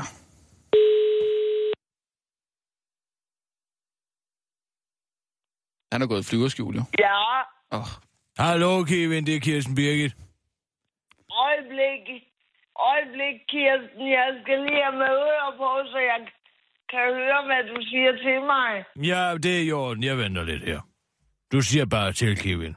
Han 5.92 6.02
er 6.02 6.08
gået 6.08 6.26
flyverskjul, 6.26 6.76
jo. 6.76 6.84
Ja, 7.00 7.18
Oh. 7.72 7.90
Hallo, 8.38 8.84
Kevin. 8.84 9.26
Det 9.26 9.36
er 9.36 9.40
Kirsten 9.40 9.76
Birgit. 9.76 10.14
øjeblik. 11.46 12.04
Øjeblik, 12.92 13.36
Kirsten. 13.54 14.12
Jeg 14.12 14.40
skal 14.42 14.60
lige 14.66 14.84
have 14.84 14.98
med 15.04 15.10
øre 15.32 15.52
på, 15.58 15.70
så 15.92 15.98
jeg 16.12 16.20
kan 16.92 17.06
høre, 17.20 17.42
hvad 17.46 17.64
du 17.76 17.82
siger 17.82 18.12
til 18.12 18.42
mig. 18.54 18.72
Ja, 19.12 19.38
det 19.44 19.58
er 19.60 19.64
i 19.64 19.72
orden. 19.72 20.04
Jeg 20.04 20.18
venter 20.18 20.44
lidt 20.44 20.64
her. 20.64 20.80
Du 21.52 21.62
siger 21.62 21.86
bare 21.86 22.12
til, 22.12 22.38
Kevin. 22.38 22.76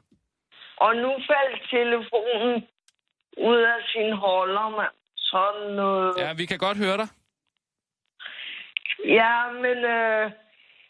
Og 0.77 0.97
nu 0.97 1.11
faldt 1.31 1.71
telefonen 1.71 2.55
ud 3.51 3.61
af 3.75 3.81
sin 3.93 4.13
holder, 4.13 4.69
mand. 4.77 4.95
Sådan 5.17 5.75
noget. 5.77 6.15
Ja, 6.19 6.33
vi 6.33 6.47
kan 6.47 6.59
godt 6.59 6.79
høre 6.79 6.97
dig. 6.97 7.09
Ja, 9.05 9.51
men 9.53 9.79
øh, 9.85 10.31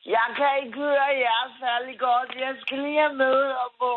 jeg 0.06 0.26
kan 0.36 0.50
ikke 0.66 0.78
høre 0.78 1.02
jer 1.24 1.56
særlig 1.60 1.98
godt. 1.98 2.34
Jeg 2.34 2.54
skal 2.60 2.78
lige 2.78 3.00
have 3.00 3.14
med 3.14 3.26
øre 3.26 3.68
på. 3.80 3.92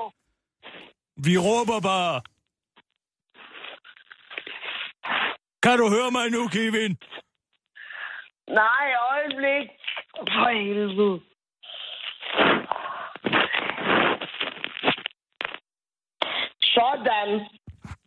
Vi 1.26 1.38
råber 1.38 1.80
bare. 1.92 2.22
Kan 5.64 5.78
du 5.78 5.90
høre 5.96 6.12
mig 6.12 6.26
nu, 6.32 6.48
Kevin? 6.48 6.98
Nej, 8.48 8.86
øjeblik. 9.12 9.68
For 10.34 10.50
helvede. 10.50 11.22
Sådan. 16.62 17.30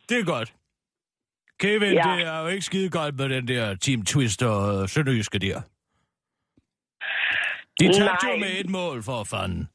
Det 0.09 0.19
er 0.19 0.25
godt. 0.25 0.53
Kevin, 1.59 1.93
Ja. 1.93 2.01
det 2.15 2.27
er 2.27 2.39
jo 2.41 2.47
ikke 2.47 2.61
skide 2.65 2.89
godt 2.89 3.15
med 3.15 3.29
den 3.29 3.47
der 3.47 3.75
Team 3.75 4.05
Twist 4.05 4.43
og 4.43 4.81
øh, 4.81 4.89
Sønderjyske 4.89 5.39
der. 5.39 5.61
De 7.79 7.85
tabte 7.93 8.27
jo 8.31 8.37
med 8.37 8.53
et 8.59 8.69
mål 8.69 9.03
for 9.03 9.23
fanden. 9.23 9.69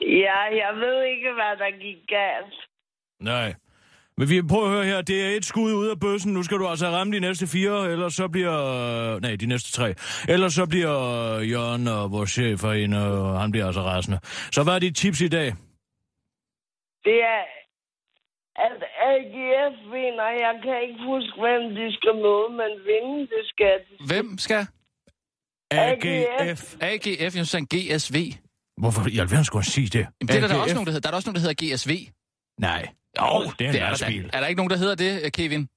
Ja, 0.00 0.40
jeg 0.62 0.72
ved 0.76 1.02
ikke, 1.12 1.32
hvad 1.32 1.56
der 1.62 1.70
gik 1.78 2.00
galt. 2.08 2.54
Nej. 3.20 3.54
Men 4.16 4.28
vi 4.30 4.42
prøver 4.42 4.66
at 4.66 4.74
høre 4.74 4.84
her, 4.84 5.02
det 5.02 5.18
er 5.26 5.36
et 5.36 5.44
skud 5.44 5.72
ud 5.72 5.88
af 5.88 6.00
bøssen. 6.00 6.32
Nu 6.34 6.42
skal 6.42 6.58
du 6.58 6.66
altså 6.68 6.86
ramme 6.86 7.12
de 7.12 7.20
næste 7.20 7.46
fire, 7.46 7.90
eller 7.92 8.08
så 8.08 8.28
bliver... 8.28 8.56
Nej, 9.20 9.36
de 9.36 9.46
næste 9.46 9.72
tre. 9.72 9.88
Ellers 10.28 10.54
så 10.54 10.66
bliver 10.68 10.94
Jørgen 11.52 11.88
og 11.88 12.12
vores 12.12 12.30
chef 12.30 12.62
herinde, 12.62 12.98
og 13.12 13.40
han 13.40 13.50
bliver 13.50 13.66
altså 13.66 13.80
rasende. 13.80 14.18
Så 14.52 14.62
hvad 14.64 14.74
er 14.74 14.78
dit 14.78 14.96
tips 14.96 15.20
i 15.20 15.28
dag? 15.28 15.48
Det 17.04 17.18
er, 17.34 17.42
at 18.66 18.82
AGF 19.10 19.76
vinder. 19.94 20.28
Jeg 20.46 20.54
kan 20.64 20.76
ikke 20.86 21.00
huske, 21.12 21.34
hvem 21.40 21.62
de 21.78 21.86
skal 21.96 22.14
møde, 22.24 22.48
men 22.60 22.70
vinde, 22.88 23.20
det 23.20 23.44
skal 23.52 23.76
de. 23.86 23.94
Hvem 24.12 24.38
skal? 24.38 24.66
AGF. 25.70 26.76
AGF, 26.80 27.36
jeg 27.36 27.46
synes, 27.46 27.56
GSV. 27.74 28.16
Hvorfor 28.76 29.02
i 29.08 29.18
alverden 29.18 29.44
skulle 29.44 29.62
han 29.62 29.70
sige 29.70 29.86
det? 29.86 29.98
Jamen, 29.98 30.12
det 30.20 30.36
er 30.36 30.48
der, 30.48 30.54
er 30.54 30.60
også 30.62 30.74
nogen, 30.74 30.86
der 30.86 30.92
hedder. 30.92 31.00
Der 31.00 31.08
er 31.08 31.12
der 31.12 31.16
også 31.16 31.28
nogen, 31.30 31.40
der 31.42 31.46
hedder 31.48 31.74
GSV. 31.76 31.92
Nej. 32.60 32.88
Jo, 33.20 33.24
det 33.58 33.64
er 33.64 33.68
en 33.68 33.74
det 33.74 33.80
er, 33.80 33.84
der, 33.84 33.88
lastbil. 33.90 34.30
er 34.32 34.40
der 34.40 34.46
ikke 34.46 34.56
nogen, 34.60 34.70
der 34.70 34.76
hedder 34.76 34.94
det, 34.94 35.32
Kevin? 35.32 35.68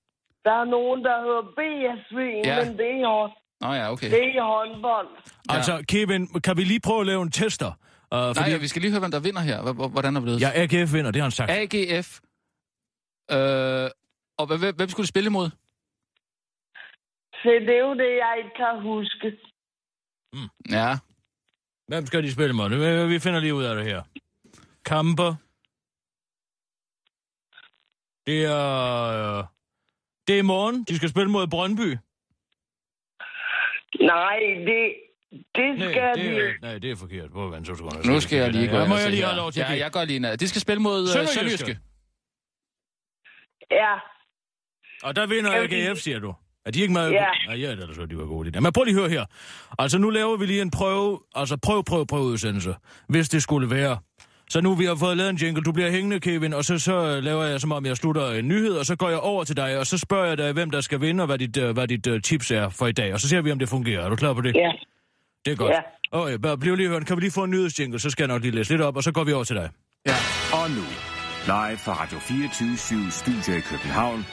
Der 0.45 0.51
er 0.62 0.65
nogen, 0.65 0.99
der 1.08 1.15
hedder 1.25 1.43
BSV, 1.58 2.19
Ja. 2.49 2.65
men 2.65 2.77
det 2.77 2.86
er, 3.01 3.08
hånd- 3.08 3.38
Nå 3.62 3.73
ja, 3.73 3.91
okay. 3.91 4.10
det 4.12 4.23
er 4.38 4.43
håndbold. 4.53 5.08
Ja. 5.49 5.56
Altså, 5.56 5.84
Kevin, 5.88 6.27
kan 6.27 6.58
vi 6.58 6.63
lige 6.63 6.79
prøve 6.79 6.99
at 6.99 7.06
lave 7.06 7.21
en 7.21 7.32
tester? 7.32 7.67
Uh, 7.67 8.17
fordi... 8.19 8.39
Nej, 8.39 8.49
ja, 8.49 8.58
vi 8.58 8.67
skal 8.67 8.82
lige 8.82 8.91
høre, 8.91 8.99
hvem 8.99 9.12
der 9.12 9.19
vinder 9.19 9.41
her. 9.41 9.88
Hvordan 9.95 10.15
er 10.15 10.19
det? 10.19 10.41
Ja, 10.41 10.49
AGF 10.53 10.93
vinder, 10.93 11.12
det 11.12 11.21
har 11.21 11.25
han 11.29 11.32
sagt. 11.32 11.51
AGF. 11.51 12.19
Øh, 13.32 13.89
og 14.39 14.45
hvem- 14.47 14.75
hvem, 14.75 14.89
skulle 14.89 15.03
de 15.06 15.13
spille 15.15 15.27
imod? 15.27 15.49
Så 17.41 17.49
det 17.67 17.75
er 17.79 17.84
jo 17.89 17.93
det, 18.03 18.12
jeg 18.23 18.34
ikke 18.41 18.53
kan 18.63 18.73
huske. 18.91 19.27
Ja, 20.69 20.98
Hvem 21.88 22.06
skal 22.06 22.24
de 22.24 22.32
spille 22.32 22.54
mod? 22.54 22.69
Vi- 22.69 23.13
Vi 23.13 23.19
finder 23.19 23.39
lige 23.39 23.54
ud 23.56 23.63
af 23.63 23.76
det 23.76 23.86
her. 23.86 24.04
Kamper. 24.86 25.36
Det 28.26 28.46
er... 28.46 29.39
øh, 29.39 29.43
Det 30.28 30.36
er 30.36 30.39
i 30.39 30.41
morgen. 30.41 30.84
De 30.84 30.98
skal 30.98 31.10
spille 31.10 31.30
mod 31.32 31.48
Brøndby. 31.48 31.98
Nej, 34.00 34.39
det, 34.67 34.96
det 35.56 35.78
Nej, 35.80 35.91
skal 35.91 36.08
det 36.15 36.26
de 36.26 36.38
er, 36.39 36.48
ikke. 36.48 36.62
nej, 36.62 36.78
det 36.78 36.91
er 36.91 36.96
forkert. 36.96 37.30
Hvor 37.30 37.50
vand, 37.50 37.65
så 37.65 37.76
skal 37.76 38.12
nu 38.12 38.19
skal 38.22 38.38
jeg 38.38 38.52
lige 38.52 38.67
gå 38.67 38.76
Ja, 38.76 38.82
ind 38.82 38.89
må 38.89 38.93
og 38.96 39.00
jeg 39.00 39.06
se 39.06 39.10
lige 39.12 39.24
have 39.26 39.36
lov 39.38 39.52
til 39.52 39.60
Ja, 39.60 39.72
det? 39.74 39.80
jeg 39.80 39.91
går 39.91 40.04
lige 40.06 40.15
ind. 40.15 40.38
De 40.38 40.48
skal 40.48 40.62
spille 40.62 40.82
mod 40.82 41.02
uh, 41.02 41.08
Sønderjyske. 41.08 41.34
Sønderjyske. 41.39 41.80
Ja, 43.72 43.93
Og 45.04 45.15
der 45.15 45.26
vinder 45.28 45.52
AGF, 45.54 46.00
siger 46.00 46.19
du. 46.19 46.36
Er 46.65 46.71
de 46.71 46.82
ikke 46.82 46.93
meget 46.93 47.12
Ja. 47.12 47.17
gode? 47.17 47.28
Nej, 47.47 47.60
ja, 47.62 47.71
det 47.76 47.84
er 47.84 47.88
da 47.88 47.93
så, 47.93 48.06
de 48.06 48.17
var 48.17 48.26
gode. 48.26 48.47
de 48.47 48.54
der. 48.54 48.60
Men 48.60 48.73
prøv 48.73 48.84
lige 48.84 48.95
at 48.95 49.02
høre 49.02 49.10
her. 49.10 49.26
Altså, 49.80 49.97
nu 49.97 50.10
laver 50.10 50.38
vi 50.38 50.45
lige 50.45 50.62
en 50.62 50.71
prøve, 50.71 51.19
altså 51.36 51.58
prøv, 51.58 51.84
prøv, 51.84 52.06
prøv 52.08 52.21
udsendelse, 52.21 52.76
hvis 53.10 53.30
det 53.30 53.43
skulle 53.43 53.69
være. 53.69 53.97
Så 54.49 54.62
nu 54.62 54.76
vi 54.76 54.86
har 54.86 54.95
fået 54.95 55.17
lavet 55.17 55.30
en 55.30 55.36
jingle, 55.36 55.63
du 55.63 55.71
bliver 55.71 55.89
hængende, 55.91 56.19
Kevin, 56.19 56.54
og 56.54 56.65
så, 56.65 56.80
så 56.80 57.19
laver 57.21 57.43
jeg, 57.43 57.62
som 57.62 57.71
om 57.71 57.86
jeg 57.86 57.97
slutter 57.97 58.32
en 58.32 58.47
nyhed, 58.47 58.73
og 58.78 58.86
så 58.86 58.95
går 58.95 59.10
jeg 59.10 59.19
over 59.19 59.43
til 59.43 59.58
dig, 59.58 59.78
og 59.80 59.88
så 59.88 59.97
spørger 59.97 60.26
jeg 60.28 60.38
dig, 60.38 60.52
hvem 60.54 60.71
der 60.71 60.82
skal 60.82 61.02
vinde, 61.02 61.23
og 61.23 61.28
hvad 61.28 61.38
dit, 61.38 61.58
øh, 61.58 61.71
hvad 61.71 61.88
dit 61.88 62.08
uh, 62.08 62.21
tips 62.21 62.52
er 62.52 62.69
for 62.69 62.88
i 62.88 62.91
dag. 62.91 63.13
Og 63.13 63.19
så 63.19 63.28
ser 63.30 63.41
vi, 63.41 63.52
om 63.52 63.60
det 63.60 63.69
fungerer. 63.69 64.06
Er 64.06 64.10
du 64.10 64.15
klar 64.15 64.34
på 64.34 64.41
det? 64.41 64.56
ja. 64.56 64.71
Det 65.45 65.52
er 65.52 65.56
godt. 65.56 65.71
Ja. 65.73 65.80
Okay, 66.12 66.36
bare 66.36 66.58
bliv 66.58 66.76
lige 66.76 66.89
hørt. 66.89 67.06
Kan 67.06 67.15
vi 67.15 67.21
lige 67.21 67.32
få 67.32 67.43
en 67.43 67.52
nyhedsjingle, 67.52 67.99
så 67.99 68.10
skal 68.10 68.23
jeg 68.23 68.28
nok 68.28 68.41
lige 68.41 68.56
læse 68.56 68.71
lidt 68.71 68.82
op, 68.82 68.95
og 68.97 69.04
så 69.04 69.12
går 69.12 69.23
vi 69.23 69.32
over 69.34 69.43
til 69.43 69.56
dig. 69.56 69.69
Ja. 70.08 70.15
Og 70.54 70.69
nu, 70.69 70.84
live 71.45 71.78
fra 71.78 71.93
Radio 72.04 72.19
24 72.19 73.12
Studio 73.12 73.58
i 73.58 73.62
København. 73.62 74.26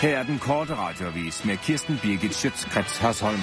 Her 0.00 0.18
er 0.18 0.22
den 0.22 0.38
korte 0.38 0.74
radiovis 0.76 1.44
med 1.44 1.56
Kirsten 1.56 1.98
Birgit 2.02 2.34
Schøtzgrads 2.34 2.98
Hasholm. 2.98 3.40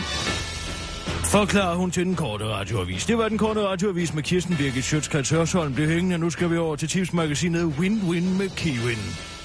Forklarer 1.32 1.76
hun 1.76 1.92
til 1.92 2.06
den 2.06 2.16
korte 2.16 2.46
radioavis. 2.46 3.06
Det 3.06 3.18
var 3.18 3.30
den 3.30 3.38
korte 3.38 3.68
radioavis 3.68 4.14
med 4.14 4.24
Kirsten 4.24 4.56
Birgit 4.58 4.84
Sjøtskrets 4.84 5.30
Hørsholm. 5.30 5.74
Det 5.74 5.90
hængende. 5.90 6.18
Nu 6.18 6.30
skal 6.30 6.50
vi 6.50 6.58
over 6.58 6.76
til 6.76 6.88
tipsmagasinet 6.90 7.64
Win-Win 7.64 8.38
med 8.38 8.50
Kiwin. 8.58 9.41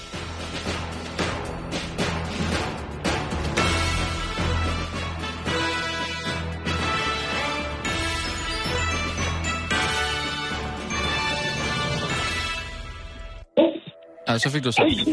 Ja, 14.27 14.37
så 14.37 14.49
fik 14.49 14.63
du 14.63 14.71
så. 14.71 14.83
Ja, 14.83 15.11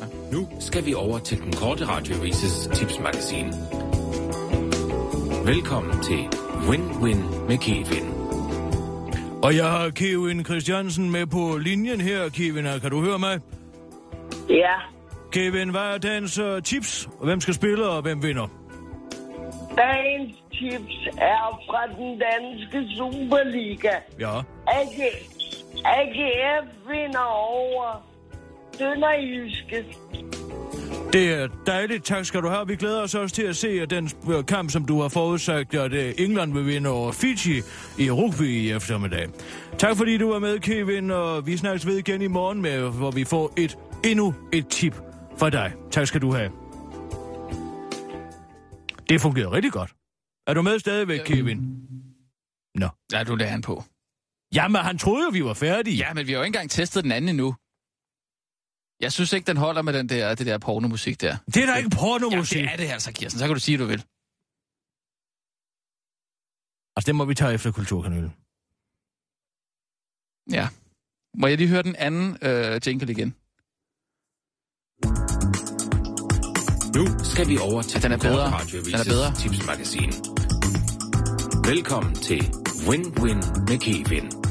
ja. 0.00 0.06
Nu 0.32 0.48
skal 0.60 0.86
vi 0.86 0.94
over 0.94 1.18
til 1.18 1.38
den 1.38 1.52
korte 1.52 1.84
radiovises 1.88 2.68
tipsmagasin. 2.74 3.46
Velkommen 5.44 6.02
til 6.02 6.18
Win-Win 6.68 7.46
med 7.48 7.58
Kevin. 7.58 8.10
Og 9.42 9.56
jeg 9.56 9.70
har 9.70 9.90
Kevin 9.90 10.44
Christiansen 10.44 11.10
med 11.10 11.26
på 11.26 11.56
linjen 11.60 12.00
her. 12.00 12.28
Kevin, 12.28 12.64
kan 12.80 12.90
du 12.90 13.00
høre 13.00 13.18
mig? 13.18 13.40
Ja, 14.48 14.74
Kevin, 15.32 15.68
hvad 15.68 15.80
er 15.80 15.98
dagens 15.98 16.38
uh, 16.38 16.62
tips? 16.62 17.08
Og 17.18 17.24
Hvem 17.24 17.40
skal 17.40 17.54
spille, 17.54 17.86
og 17.88 18.02
hvem 18.02 18.22
vinder? 18.22 18.48
dagens 19.76 20.36
tips 20.52 21.16
er 21.18 21.62
fra 21.66 21.82
den 21.98 22.20
danske 22.26 22.96
Superliga. 22.96 23.94
Ja. 24.20 24.38
AG, 24.66 24.98
AGF 25.84 26.66
vinder 26.88 27.26
over 27.64 28.09
Sønderjyske. 28.78 29.84
Det 31.12 31.32
er 31.32 31.48
dejligt. 31.66 32.04
Tak 32.04 32.24
skal 32.24 32.42
du 32.42 32.48
have. 32.48 32.66
Vi 32.66 32.76
glæder 32.76 33.02
os 33.02 33.14
også 33.14 33.34
til 33.34 33.42
at 33.42 33.56
se 33.56 33.68
at 33.68 33.90
den 33.90 34.10
øh, 34.32 34.46
kamp, 34.46 34.70
som 34.70 34.84
du 34.84 35.00
har 35.00 35.08
forudsagt, 35.08 35.74
at 35.74 35.92
øh, 35.92 36.14
England 36.18 36.52
vil 36.52 36.66
vinde 36.66 36.90
over 36.90 37.12
Fiji 37.12 37.62
i 37.98 38.10
rugby 38.10 38.42
i 38.42 38.70
eftermiddag. 38.70 39.28
Tak 39.78 39.96
fordi 39.96 40.18
du 40.18 40.32
var 40.32 40.38
med, 40.38 40.58
Kevin, 40.58 41.10
og 41.10 41.46
vi 41.46 41.56
snakkes 41.56 41.86
ved 41.86 41.96
igen 41.98 42.22
i 42.22 42.26
morgen, 42.26 42.62
med, 42.62 42.90
hvor 42.90 43.10
vi 43.10 43.24
får 43.24 43.52
et 43.56 43.78
endnu 44.04 44.34
et 44.52 44.68
tip 44.68 44.94
fra 45.38 45.50
dig. 45.50 45.72
Tak 45.90 46.06
skal 46.06 46.20
du 46.20 46.32
have. 46.32 46.50
Det 49.08 49.20
fungerede 49.20 49.52
rigtig 49.52 49.72
godt. 49.72 49.90
Er 50.46 50.54
du 50.54 50.62
med 50.62 50.78
stadigvæk, 50.78 51.20
Kevin? 51.24 51.58
Nå. 52.74 52.88
Ja, 53.12 53.24
du 53.24 53.34
lader 53.34 53.50
han 53.50 53.62
på. 53.62 53.84
Jamen, 54.54 54.80
han 54.80 54.98
troede 54.98 55.24
jo, 55.24 55.30
vi 55.32 55.44
var 55.44 55.54
færdige. 55.54 55.96
Ja, 55.96 56.14
men 56.14 56.26
vi 56.26 56.32
har 56.32 56.38
jo 56.38 56.42
ikke 56.42 56.56
engang 56.56 56.70
testet 56.70 57.04
den 57.04 57.12
anden 57.12 57.28
endnu. 57.28 57.54
Jeg 59.00 59.12
synes 59.12 59.32
ikke, 59.32 59.46
den 59.46 59.56
holder 59.56 59.82
med 59.82 59.92
den 59.92 60.08
der, 60.08 60.34
det 60.34 60.46
der 60.46 60.58
pornomusik 60.58 61.20
der. 61.20 61.36
Det 61.46 61.56
er 61.56 61.66
da 61.66 61.74
ikke 61.74 61.90
pornomusik. 61.90 62.56
Ja, 62.56 62.62
det 62.62 62.72
er 62.72 62.76
det 62.76 62.88
altså, 62.92 63.12
Kirsten. 63.12 63.38
Så 63.38 63.46
kan 63.46 63.54
du 63.54 63.60
sige, 63.60 63.78
du 63.78 63.84
vil. 63.84 64.04
Altså, 66.96 67.06
det 67.06 67.14
må 67.14 67.24
vi 67.24 67.34
tage 67.34 67.54
efter 67.54 67.72
kulturkanalen. 67.72 68.32
Ja. 70.50 70.68
Må 71.34 71.46
jeg 71.46 71.56
lige 71.58 71.68
høre 71.68 71.82
den 71.82 71.96
anden 71.96 72.38
øh, 72.42 72.80
jingle 72.86 73.12
igen? 73.12 73.34
Nu 76.96 77.24
skal 77.24 77.48
vi 77.48 77.58
over 77.58 77.82
til 77.82 77.98
Ja, 77.98 78.02
den 78.02 78.12
er 78.12 78.18
bedre. 78.18 78.46
Den 78.70 78.94
er 78.94 79.04
bedre. 79.04 79.34
tipsmagasin. 79.34 80.12
Velkommen 81.64 82.14
til 82.14 82.40
Win-Win 82.88 83.60
med 83.68 83.78
Kevin. 83.78 84.49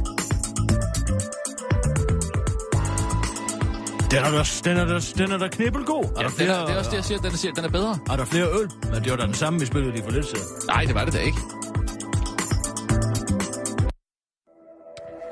Den 4.11 4.17
er 4.17 4.31
der, 4.31 4.61
den 4.63 4.77
er 4.77 4.85
der, 4.85 5.13
den 5.17 5.31
er 5.31 5.37
der 5.37 5.47
knibbelgod. 5.47 6.03
Er, 6.03 6.07
Ja, 6.17 6.21
der 6.23 6.27
det, 6.27 6.31
flere, 6.37 6.61
er, 6.61 6.65
det 6.65 6.73
er 6.73 6.77
også 6.77 6.89
det, 6.91 6.97
jeg 6.97 7.05
siger. 7.05 7.19
Den, 7.19 7.31
siger, 7.37 7.53
den 7.53 7.65
er 7.65 7.69
bedre. 7.69 7.99
er 8.11 8.15
der 8.15 8.25
flere 8.25 8.47
øl? 8.61 8.69
Men 8.93 9.03
det 9.03 9.11
var 9.11 9.17
da 9.17 9.25
den 9.25 9.33
samme, 9.33 9.59
vi 9.59 9.65
spillede 9.65 9.91
lige 9.91 10.03
for 10.03 10.11
lidt 10.11 10.25
siden. 10.25 10.45
Nej, 10.67 10.83
det 10.83 10.95
var 10.95 11.05
det 11.05 11.13
da 11.13 11.19
ikke. 11.19 11.37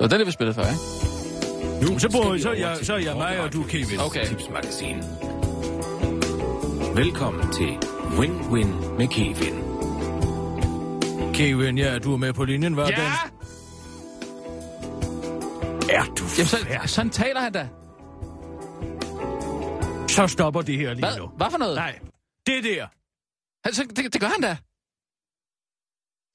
var 0.00 0.06
den, 0.18 0.26
vi 0.26 0.32
spillede 0.32 0.54
før, 0.54 0.62
ikke? 0.62 1.92
Nu 1.92 1.98
Så, 1.98 2.08
bor, 2.12 2.36
så, 2.42 2.48
er 2.50 2.54
jeg, 2.54 2.76
så 2.82 2.94
er 2.94 2.98
jeg 2.98 3.16
mig, 3.16 3.40
og 3.40 3.52
du 3.52 3.62
er 3.62 3.66
Kevin. 3.66 4.00
Okay. 4.00 4.26
Tipsmagasin. 4.26 4.96
Velkommen 6.94 7.52
til 7.52 7.68
Win-Win 8.18 8.96
med 8.98 9.08
Kevin. 9.08 9.54
Kevin, 11.34 11.78
ja, 11.78 11.98
du 11.98 12.12
er 12.12 12.16
med 12.16 12.32
på 12.32 12.44
linjen, 12.44 12.72
hver 12.74 12.86
Ja! 12.86 12.94
Er 15.90 16.04
du 16.04 16.24
Jamen, 16.38 16.46
så, 16.46 16.56
sådan 16.86 17.10
taler 17.10 17.40
han 17.40 17.52
da. 17.52 17.68
Så 20.08 20.26
stopper 20.28 20.62
det 20.62 20.76
her 20.78 20.94
lige 20.94 21.06
Hvad? 21.06 21.16
nu. 21.18 21.26
Hvad 21.26 21.50
for 21.50 21.58
noget? 21.58 21.74
Nej, 21.76 21.98
det 22.46 22.64
der. 22.64 22.88
Han, 23.64 23.74
så, 23.74 23.84
det, 23.84 24.12
det 24.12 24.20
gør 24.20 24.28
han 24.28 24.40
da. 24.40 24.56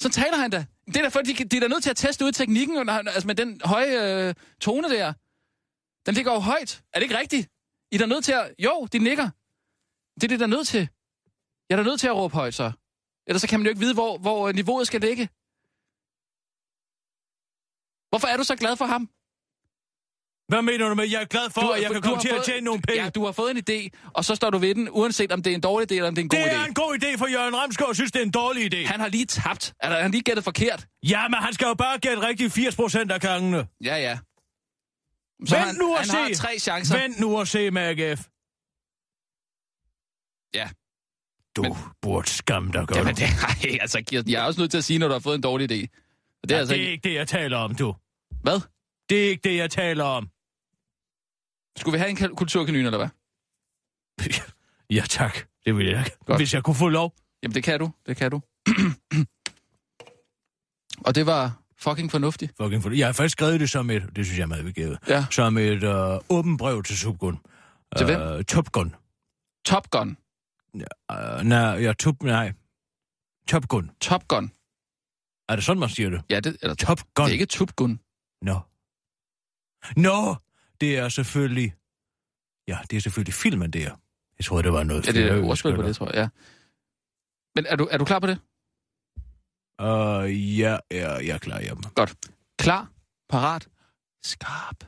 Så 0.03 0.09
taler 0.09 0.37
han 0.37 0.51
da. 0.51 0.65
Det 0.87 0.97
er 0.97 1.01
da 1.01 1.07
fordi, 1.07 1.33
de, 1.33 1.43
de 1.45 1.55
er 1.57 1.61
da 1.61 1.67
nødt 1.67 1.83
til 1.83 1.89
at 1.89 1.97
teste 1.97 2.25
ud 2.25 2.31
teknikken, 2.31 2.85
når 2.85 2.93
han- 2.93 3.07
altså 3.07 3.27
med 3.27 3.35
den 3.35 3.61
høje 3.65 4.27
øh, 4.27 4.35
tone 4.61 4.89
der. 4.89 5.13
Den 6.05 6.13
ligger 6.15 6.33
jo 6.33 6.39
højt. 6.39 6.83
Er 6.93 6.99
det 6.99 7.03
ikke 7.03 7.17
rigtigt? 7.17 7.49
I 7.91 7.95
er 7.95 7.99
da 7.99 8.05
nødt 8.05 8.25
til 8.25 8.31
at... 8.31 8.55
Jo, 8.59 8.87
de 8.93 8.99
nikker. 8.99 9.29
Det 10.15 10.23
er 10.23 10.27
det, 10.27 10.39
der 10.39 10.45
er 10.45 10.49
nødt 10.49 10.67
til. 10.67 10.89
Jeg 11.69 11.75
er 11.75 11.83
da 11.83 11.89
nødt 11.89 11.99
til 11.99 12.07
at 12.07 12.15
råbe 12.15 12.33
højt, 12.33 12.53
så. 12.53 12.71
Ellers 13.27 13.41
så 13.41 13.47
kan 13.47 13.59
man 13.59 13.65
jo 13.65 13.69
ikke 13.69 13.79
vide, 13.79 13.93
hvor, 13.93 14.17
hvor 14.17 14.47
øh, 14.47 14.55
niveauet 14.55 14.87
skal 14.87 15.01
ligge. 15.01 15.29
Hvorfor 18.09 18.27
er 18.27 18.37
du 18.37 18.43
så 18.43 18.55
glad 18.55 18.75
for 18.75 18.85
ham? 18.85 19.09
Hvad 20.47 20.61
mener 20.61 20.89
du 20.89 20.95
med, 20.95 21.05
jeg 21.09 21.21
er 21.21 21.25
glad 21.25 21.49
for, 21.49 21.61
at 21.61 21.81
jeg 21.81 21.91
kan 21.91 22.01
du 22.01 22.07
komme 22.07 22.21
til 22.21 22.27
at 22.29 22.35
fået- 22.35 22.45
tjene 22.45 22.61
nogle 22.65 22.81
penge? 22.81 23.03
Ja, 23.03 23.09
du 23.09 23.25
har 23.25 23.31
fået 23.31 23.51
en 23.51 23.63
idé, 23.69 23.89
og 24.13 24.25
så 24.25 24.35
står 24.35 24.49
du 24.49 24.57
ved 24.57 24.75
den, 24.75 24.89
uanset 24.91 25.31
om 25.31 25.43
det 25.43 25.51
er 25.51 25.55
en 25.55 25.61
dårlig 25.61 25.91
idé 25.91 25.95
eller 25.95 26.07
om 26.07 26.15
det 26.15 26.21
er 26.21 26.23
en 26.23 26.29
god 26.29 26.39
det 26.39 26.45
idé. 26.45 26.61
er 26.61 26.65
en 26.65 26.73
god 26.73 26.97
idé, 27.03 27.17
for 27.17 27.27
Jørgen 27.27 27.55
Ramskov 27.55 27.93
synes, 27.93 28.11
det 28.11 28.19
er 28.19 28.23
en 28.25 28.31
dårlig 28.31 28.73
idé. 28.73 28.87
Han 28.87 28.99
har 28.99 29.07
lige 29.07 29.25
tabt. 29.25 29.73
Er 29.79 29.89
der, 29.89 30.01
han 30.01 30.11
lige 30.11 30.23
gættet 30.23 30.43
forkert? 30.43 30.85
Ja, 31.09 31.27
men 31.27 31.39
han 31.39 31.53
skal 31.53 31.65
jo 31.65 31.73
bare 31.73 31.97
gætte 31.99 32.21
rigtig 32.27 32.51
80 32.51 32.75
procent 32.75 33.11
af 33.11 33.21
gangene. 33.21 33.67
Ja, 33.83 33.95
ja. 33.97 34.17
Vent 35.39 35.51
han, 35.53 35.75
nu 35.75 35.91
og 35.91 35.97
han 35.97 36.05
se. 36.07 36.15
har 36.17 36.31
tre 36.35 36.59
chancer. 36.59 36.99
Vent 37.01 37.19
nu 37.19 37.37
og 37.39 37.47
se, 37.47 37.71
MAGF. 37.71 38.21
Ja. 40.55 40.69
Du 41.55 41.61
men... 41.61 41.73
burde 42.01 42.29
skamme 42.29 42.71
dig 42.73 42.87
godt. 42.87 42.97
Jamen, 42.97 43.15
det, 43.15 43.23
ej, 43.63 43.77
altså, 43.81 44.01
Kirsten, 44.07 44.31
jeg 44.31 44.41
er 44.41 44.45
også 44.45 44.59
nødt 44.61 44.71
til 44.71 44.77
at 44.77 44.83
sige, 44.83 44.99
når 44.99 45.07
du 45.07 45.13
har 45.13 45.19
fået 45.19 45.35
en 45.35 45.41
dårlig 45.41 45.71
idé. 45.71 45.87
Og 46.43 46.49
det 46.49 46.51
er 46.51 46.55
ja, 46.55 46.59
altså 46.59 46.73
det 46.75 46.83
er 46.83 46.91
ikke 46.91 47.09
det, 47.09 47.15
jeg 47.15 47.27
taler 47.27 47.57
om, 47.57 47.75
du. 47.75 47.95
Hvad? 48.41 48.59
Det 49.09 49.25
er 49.25 49.29
ikke 49.29 49.49
det, 49.49 49.55
jeg 49.57 49.71
taler 49.71 50.03
om. 50.03 50.29
Skulle 51.77 51.93
vi 51.93 51.97
have 51.99 52.09
en 52.09 52.35
kulturkanin, 52.35 52.85
eller 52.85 52.97
hvad? 52.97 53.09
ja, 54.97 55.03
tak. 55.09 55.37
Det 55.65 55.77
vil 55.77 55.85
jeg. 55.87 56.05
Godt. 56.25 56.39
Hvis 56.39 56.53
jeg 56.53 56.63
kunne 56.63 56.75
få 56.75 56.89
lov. 56.89 57.15
Jamen, 57.43 57.55
det 57.55 57.63
kan 57.63 57.79
du. 57.79 57.91
Det 58.05 58.17
kan 58.17 58.31
du. 58.31 58.41
og 61.05 61.15
det 61.15 61.25
var 61.25 61.59
fucking 61.77 62.11
fornuftigt. 62.11 62.53
Fucking 62.61 62.83
for... 62.83 62.89
Jeg 62.89 63.07
har 63.07 63.13
faktisk 63.13 63.31
skrevet 63.33 63.59
det 63.59 63.69
som 63.69 63.89
et, 63.89 64.03
det 64.15 64.25
synes 64.25 64.37
jeg 64.37 64.43
er 64.43 64.47
meget 64.47 64.65
begavet, 64.65 64.99
Ja. 65.07 65.25
som 65.31 65.57
et 65.57 65.83
øh, 65.83 66.19
åbent 66.29 66.59
brev 66.59 66.83
til 66.83 66.97
Top 66.97 67.17
Gun. 67.19 67.39
Til 67.97 68.05
hvem? 68.05 68.21
Øh, 68.21 68.43
Top 68.43 68.71
Gun. 68.71 68.95
Top 69.65 69.89
Gun. 69.89 70.17
Øh, 70.75 71.43
nej, 71.43 71.59
ja, 71.59 71.93
top, 71.93 72.23
nej. 72.23 72.53
Top 73.47 73.67
Gun. 73.67 73.91
Top 74.01 74.27
Gun. 74.27 74.51
Er 75.49 75.55
det 75.55 75.63
sådan, 75.63 75.79
man 75.79 75.89
siger 75.89 76.09
det? 76.09 76.21
Ja, 76.29 76.39
det, 76.39 76.57
eller, 76.61 76.75
Top 76.75 76.99
Gun. 77.13 77.25
det 77.25 77.29
er 77.29 77.33
ikke 77.33 77.45
Top 77.45 77.75
Gun. 77.75 77.99
Nå. 78.41 78.59
Nå, 79.97 80.35
det 80.83 80.97
er 80.97 81.09
selvfølgelig... 81.09 81.73
Ja, 82.67 82.77
det 82.89 82.97
er 82.97 83.01
selvfølgelig 83.01 83.33
filmen 83.33 83.71
der. 83.71 83.89
Jeg 84.37 84.45
troede, 84.45 84.63
det 84.63 84.73
var 84.73 84.83
noget 84.83 85.07
Ja, 85.07 85.11
det 85.11 85.31
er 85.31 85.43
ordspil 85.43 85.75
på 85.75 85.81
det, 85.81 85.95
tror 85.95 86.05
jeg. 86.05 86.15
Ja. 86.15 86.27
Men 87.55 87.65
er 87.65 87.75
du, 87.75 87.87
er 87.91 87.97
du 87.97 88.05
klar 88.05 88.19
på 88.19 88.27
det? 88.27 88.39
Øh, 89.81 90.59
ja, 90.59 90.77
ja, 90.91 91.11
jeg 91.11 91.33
er 91.33 91.37
klar, 91.37 91.59
jamen. 91.59 91.83
Godt. 91.95 92.13
Klar, 92.59 92.91
parat, 93.29 93.67
skarp. 94.23 94.83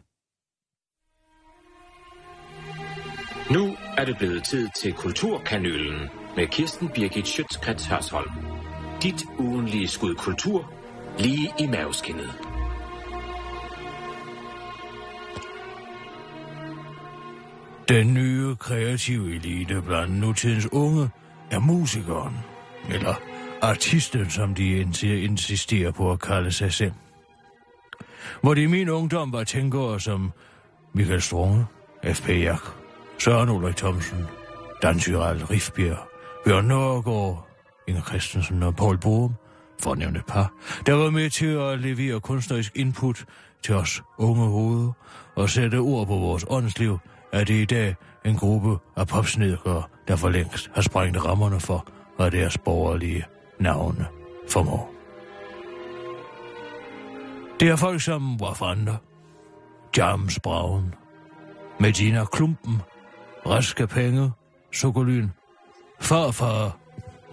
Nu 3.52 3.78
er 3.98 4.06
det 4.06 4.18
blevet 4.18 4.44
tid 4.44 4.70
til 4.82 4.94
Kulturkanylen 4.94 6.10
med 6.36 6.48
Kirsten 6.48 6.90
Birgit 6.90 7.28
Schøtzgrads 7.28 7.86
Hørsholm. 7.86 8.32
Dit 9.04 9.26
ugenlige 9.40 9.88
skud 9.88 10.16
kultur 10.16 10.74
lige 11.20 11.54
i 11.60 11.68
maveskinnet. 11.68 12.45
Den 17.90 18.14
nye 18.14 18.56
kreative 18.56 19.36
elite 19.36 19.82
blandt 19.82 20.14
nutidens 20.20 20.68
unge 20.72 21.10
er 21.52 21.60
musikeren, 21.60 22.38
eller 22.90 23.16
artisten, 23.62 24.30
som 24.30 24.56
de 24.56 24.78
insisterer 25.24 25.92
på 25.92 26.12
at 26.12 26.20
kalde 26.20 26.52
sig 26.52 26.74
selv. 26.74 26.92
Hvor 28.42 28.54
det 28.54 28.62
i 28.62 28.68
min 28.68 28.90
ungdom 28.90 29.34
var 29.34 29.44
tænkere 29.44 30.00
som 30.00 30.32
Michael 30.94 31.22
Strunge, 31.22 31.66
F.P. 32.14 32.30
Jak, 32.30 32.62
Søren 33.20 33.50
Ulrik 33.50 33.76
Thomsen, 33.76 34.26
Dan 34.82 35.00
Tyrell 35.00 35.46
Rifbjerg, 35.46 36.08
Bjørn 36.46 36.66
Nørgaard, 36.66 37.48
Inger 37.88 38.04
Christensen 38.04 38.64
og 38.64 38.76
Paul 38.76 38.98
Borum, 38.98 39.34
for 39.84 39.92
at 39.92 39.98
nævne 39.98 40.20
et 40.20 40.26
par, 40.26 40.54
der 40.86 40.94
var 40.94 41.10
med 41.10 41.30
til 41.30 41.46
at 41.46 41.80
levere 41.80 42.20
kunstnerisk 42.20 42.72
input 42.76 43.26
til 43.64 43.76
os 43.76 44.04
unge 44.18 44.48
hoveder 44.48 44.92
og 45.36 45.50
sætte 45.50 45.76
ord 45.76 46.08
på 46.08 46.16
vores 46.16 46.46
åndsliv, 46.50 47.00
er 47.36 47.44
det 47.44 47.54
i 47.54 47.66
dag 47.66 47.96
en 48.26 48.36
gruppe 48.36 48.78
af 48.96 49.08
popsnedgere, 49.08 49.84
der 50.08 50.16
for 50.16 50.30
længst 50.30 50.70
har 50.74 50.82
sprængt 50.82 51.26
rammerne 51.26 51.60
for, 51.60 51.88
hvad 52.18 52.32
deres 52.32 52.58
borgerlige 52.58 53.26
navne 53.60 54.06
formår. 54.50 54.92
Det 57.60 57.70
er 57.70 57.76
folk 57.76 58.02
som 58.02 58.42
Wafanda, 58.42 58.96
James 59.98 60.40
Brown, 60.40 60.94
Medina 61.80 62.26
Klumpen, 62.26 62.82
Raske 63.46 63.88
Penge, 63.88 64.32
Sokolyn, 64.74 65.30
Farfar, 66.00 66.78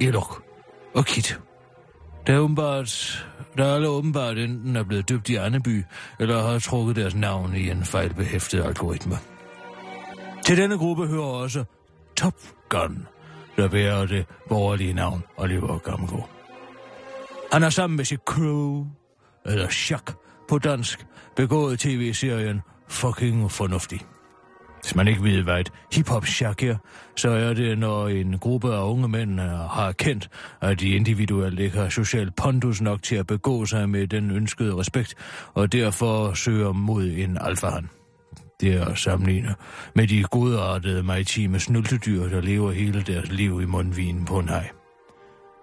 Elok 0.00 0.42
og 0.94 1.04
Kit. 1.04 1.40
Der 2.26 2.34
er 2.34 2.38
åbenbart, 2.38 3.24
der 3.56 3.64
er 3.64 3.74
alle 3.74 3.88
åbenbart 3.88 4.38
enten 4.38 4.76
er 4.76 4.82
blevet 4.82 5.08
døbt 5.08 5.28
i 5.28 5.34
Anneby, 5.34 5.84
eller 6.20 6.42
har 6.42 6.58
trukket 6.58 6.96
deres 6.96 7.14
navn 7.14 7.54
i 7.54 7.70
en 7.70 7.84
fejlbehæftet 7.84 8.64
algoritme. 8.64 9.18
Til 10.44 10.56
denne 10.56 10.78
gruppe 10.78 11.06
hører 11.06 11.22
også 11.22 11.64
Top 12.16 12.34
Gun, 12.68 13.06
der 13.56 13.68
bærer 13.68 14.06
det 14.06 14.26
borgerlige 14.48 14.92
navn 14.92 15.22
Oliver 15.36 15.78
Gamgo. 15.78 16.20
Han 17.52 17.62
har 17.62 17.70
sammen 17.70 17.96
med 17.96 18.04
sit 18.04 18.20
crew, 18.26 18.86
eller 19.46 19.68
Chak 19.68 20.12
på 20.48 20.58
dansk, 20.58 21.06
begået 21.36 21.78
tv-serien 21.78 22.60
Fucking 22.88 23.50
Fornuftig. 23.50 24.00
Hvis 24.82 24.94
man 24.94 25.08
ikke 25.08 25.22
ved, 25.22 25.42
hvad 25.42 25.60
et 25.60 25.72
hiphop 25.92 26.26
chak 26.26 26.62
er, 26.62 26.76
så 27.16 27.30
er 27.30 27.54
det, 27.54 27.78
når 27.78 28.08
en 28.08 28.38
gruppe 28.38 28.74
af 28.74 28.82
unge 28.82 29.08
mænd 29.08 29.40
øh, 29.40 29.46
har 29.46 29.88
erkendt, 29.88 30.28
at 30.60 30.80
de 30.80 30.88
individuelt 30.88 31.60
ikke 31.60 31.78
har 31.78 31.88
social 31.88 32.30
pondus 32.30 32.80
nok 32.80 33.02
til 33.02 33.16
at 33.16 33.26
begå 33.26 33.66
sig 33.66 33.88
med 33.88 34.06
den 34.06 34.30
ønskede 34.30 34.76
respekt, 34.76 35.14
og 35.54 35.72
derfor 35.72 36.34
søger 36.34 36.72
mod 36.72 37.04
en 37.04 37.38
alfahan. 37.40 37.88
Det 38.62 38.74
er 38.74 38.84
at 38.84 38.98
sammenligne 38.98 39.54
med 39.94 40.06
de 40.06 40.22
godartede 40.22 41.02
maritime 41.02 41.58
snyltedyr, 41.58 42.28
der 42.28 42.40
lever 42.40 42.72
hele 42.72 43.02
deres 43.02 43.30
liv 43.30 43.60
i 43.62 43.64
mundvinen 43.64 44.24
på 44.24 44.38
en 44.38 44.48
hej. 44.48 44.68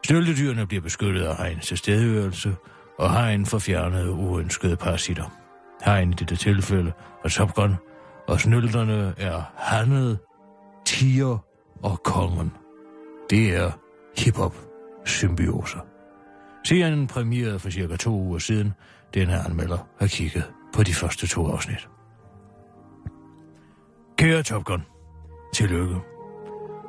Snyltedyrene 0.06 0.68
bliver 0.68 0.82
beskyttet 0.82 1.24
af 1.24 1.38
hegns 1.38 1.68
tilstedeværelse, 1.68 2.56
og 2.98 3.14
hegn 3.14 3.46
får 3.46 3.60
fjernet 3.60 4.10
uønskede 4.10 4.76
parasitter. 4.76 5.24
Hegn 5.86 6.12
i 6.12 6.14
dette 6.14 6.36
tilfælde 6.36 6.92
er 7.24 7.30
Top 7.30 7.54
Gun, 7.54 7.76
og 8.28 8.40
snylterne 8.40 9.14
er 9.18 9.42
Hannet, 9.58 10.20
Tiger 10.86 11.38
og 11.84 12.04
Kongen. 12.04 12.52
Det 13.30 13.56
er 13.56 13.72
hip-hop 14.18 14.56
symbioser. 15.06 15.80
Serien 16.64 17.08
premierede 17.08 17.60
for 17.60 17.70
cirka 17.70 17.96
to 17.96 18.12
uger 18.12 18.40
siden. 18.40 18.74
Denne 19.14 19.46
anmelder 19.46 19.88
har 20.00 20.08
kigget 20.08 20.44
på 20.74 20.84
de 20.84 20.94
første 20.94 21.28
to 21.28 21.48
afsnit. 21.48 21.88
Kære 24.20 24.44
Top 24.44 24.64
Gun, 24.64 24.82
tillykke. 25.54 25.96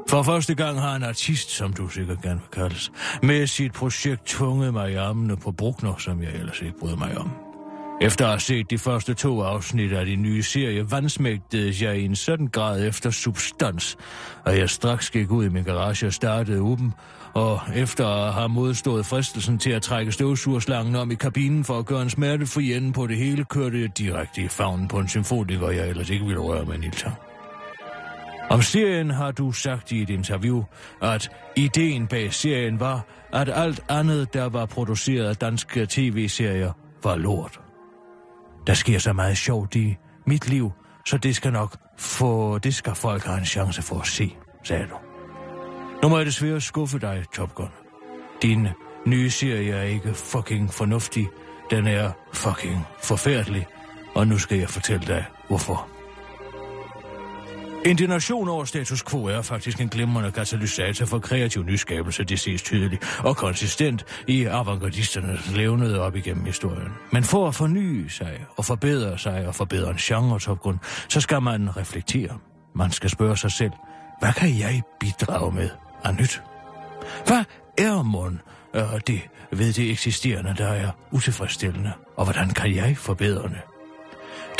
For 0.08 0.22
første 0.22 0.54
gang 0.54 0.80
har 0.80 0.96
en 0.96 1.02
artist, 1.02 1.50
som 1.50 1.72
du 1.72 1.88
sikkert 1.88 2.22
gerne 2.22 2.40
vil 2.40 2.48
kaldes, 2.52 2.92
med 3.22 3.46
sit 3.46 3.72
projekt 3.72 4.26
tvunget 4.26 4.72
mig 4.72 4.92
i 4.92 4.94
armene 4.94 5.36
på 5.36 5.52
Bruckner, 5.52 5.96
som 5.96 6.22
jeg 6.22 6.32
ellers 6.32 6.60
ikke 6.60 6.78
bryder 6.80 6.96
mig 6.96 7.18
om. 7.18 7.49
Efter 8.02 8.24
at 8.24 8.30
have 8.30 8.40
set 8.40 8.70
de 8.70 8.78
første 8.78 9.14
to 9.14 9.40
afsnit 9.40 9.92
af 9.92 10.06
de 10.06 10.16
nye 10.16 10.42
serie, 10.42 10.90
vandsmægtede 10.90 11.84
jeg 11.84 11.98
i 11.98 12.04
en 12.04 12.16
sådan 12.16 12.46
grad 12.46 12.86
efter 12.86 13.10
substans, 13.10 13.96
at 14.46 14.58
jeg 14.58 14.70
straks 14.70 15.10
gik 15.10 15.30
ud 15.30 15.44
i 15.44 15.48
min 15.48 15.64
garage 15.64 16.06
og 16.06 16.12
startede 16.12 16.60
åben, 16.60 16.92
og 17.34 17.60
efter 17.74 18.06
at 18.06 18.32
have 18.32 18.48
modstået 18.48 19.06
fristelsen 19.06 19.58
til 19.58 19.70
at 19.70 19.82
trække 19.82 20.12
støvsugerslangen 20.12 20.96
om 20.96 21.10
i 21.10 21.14
kabinen 21.14 21.64
for 21.64 21.78
at 21.78 21.86
gøre 21.86 22.02
en 22.02 22.10
smertefri 22.10 22.74
ende 22.74 22.92
på 22.92 23.06
det 23.06 23.16
hele, 23.16 23.44
kørte 23.44 23.80
jeg 23.80 23.98
direkte 23.98 24.42
i 24.42 24.48
favnen 24.48 24.88
på 24.88 24.98
en 24.98 25.08
symfoniker, 25.08 25.70
jeg 25.70 25.88
ellers 25.88 26.10
ikke 26.10 26.24
ville 26.24 26.40
røre 26.40 26.64
med 26.64 26.74
en. 26.74 26.94
Om 28.50 28.62
serien 28.62 29.10
har 29.10 29.30
du 29.30 29.52
sagt 29.52 29.92
i 29.92 30.02
et 30.02 30.10
interview, 30.10 30.64
at 31.02 31.30
ideen 31.56 32.06
bag 32.06 32.32
serien 32.32 32.80
var, 32.80 33.06
at 33.32 33.48
alt 33.54 33.80
andet, 33.88 34.34
der 34.34 34.48
var 34.48 34.66
produceret 34.66 35.24
af 35.24 35.36
danske 35.36 35.86
tv-serier, 35.86 36.72
var 37.04 37.16
lort. 37.16 37.60
Der 38.66 38.74
sker 38.74 38.98
så 38.98 39.12
meget 39.12 39.36
sjovt 39.36 39.74
i 39.74 39.96
mit 40.26 40.48
liv, 40.48 40.72
så 41.06 41.18
det 41.18 41.36
skal 41.36 41.52
nok 41.52 41.76
få, 41.98 42.58
det 42.58 42.74
skal 42.74 42.94
folk 42.94 43.24
have 43.24 43.38
en 43.38 43.44
chance 43.44 43.82
for 43.82 44.00
at 44.00 44.06
se, 44.06 44.36
sagde 44.64 44.86
du. 44.86 44.96
Nu 46.02 46.08
må 46.08 46.16
jeg 46.16 46.26
desværre 46.26 46.60
skuffe 46.60 46.98
dig, 46.98 47.24
Top 47.34 47.54
Gun. 47.54 47.68
Din 48.42 48.68
nye 49.06 49.30
serie 49.30 49.72
er 49.72 49.82
ikke 49.82 50.14
fucking 50.14 50.72
fornuftig. 50.72 51.28
Den 51.70 51.86
er 51.86 52.10
fucking 52.32 52.86
forfærdelig. 53.02 53.66
Og 54.14 54.26
nu 54.26 54.38
skal 54.38 54.58
jeg 54.58 54.68
fortælle 54.68 55.06
dig, 55.06 55.24
hvorfor. 55.48 55.89
Indignation 57.84 58.48
over 58.48 58.64
status 58.64 59.02
quo 59.02 59.24
er 59.24 59.42
faktisk 59.42 59.80
en 59.80 59.88
glimrende 59.88 60.32
katalysator 60.32 61.06
for 61.06 61.18
kreativ 61.18 61.64
nyskabelse, 61.64 62.24
det 62.24 62.40
ses 62.40 62.62
tydeligt 62.62 63.20
og 63.24 63.36
konsistent 63.36 64.04
i 64.26 64.44
avantgardisternes 64.44 65.50
levnede 65.56 66.00
op 66.00 66.16
igennem 66.16 66.44
historien. 66.44 66.88
Men 67.12 67.24
for 67.24 67.48
at 67.48 67.54
forny 67.54 68.08
sig 68.08 68.46
og 68.56 68.64
forbedre 68.64 69.18
sig 69.18 69.46
og 69.46 69.54
forbedre 69.54 69.90
en 69.90 69.96
genre, 69.96 70.38
topgrund, 70.38 70.78
så 71.08 71.20
skal 71.20 71.42
man 71.42 71.76
reflektere. 71.76 72.38
Man 72.74 72.90
skal 72.90 73.10
spørge 73.10 73.36
sig 73.36 73.52
selv, 73.52 73.72
hvad 74.20 74.32
kan 74.32 74.58
jeg 74.58 74.82
bidrage 75.00 75.52
med 75.52 75.68
af 76.04 76.14
nyt? 76.14 76.42
Hvad 77.26 77.44
er 77.78 78.02
mon 78.02 78.40
øh, 78.74 78.82
det 79.06 79.20
ved 79.52 79.72
det 79.72 79.90
eksisterende, 79.90 80.54
der 80.58 80.68
er 80.68 80.90
utilfredsstillende, 81.10 81.92
og 82.16 82.24
hvordan 82.24 82.50
kan 82.50 82.74
jeg 82.74 82.96
forbedre 82.96 83.42
det? 83.42 83.69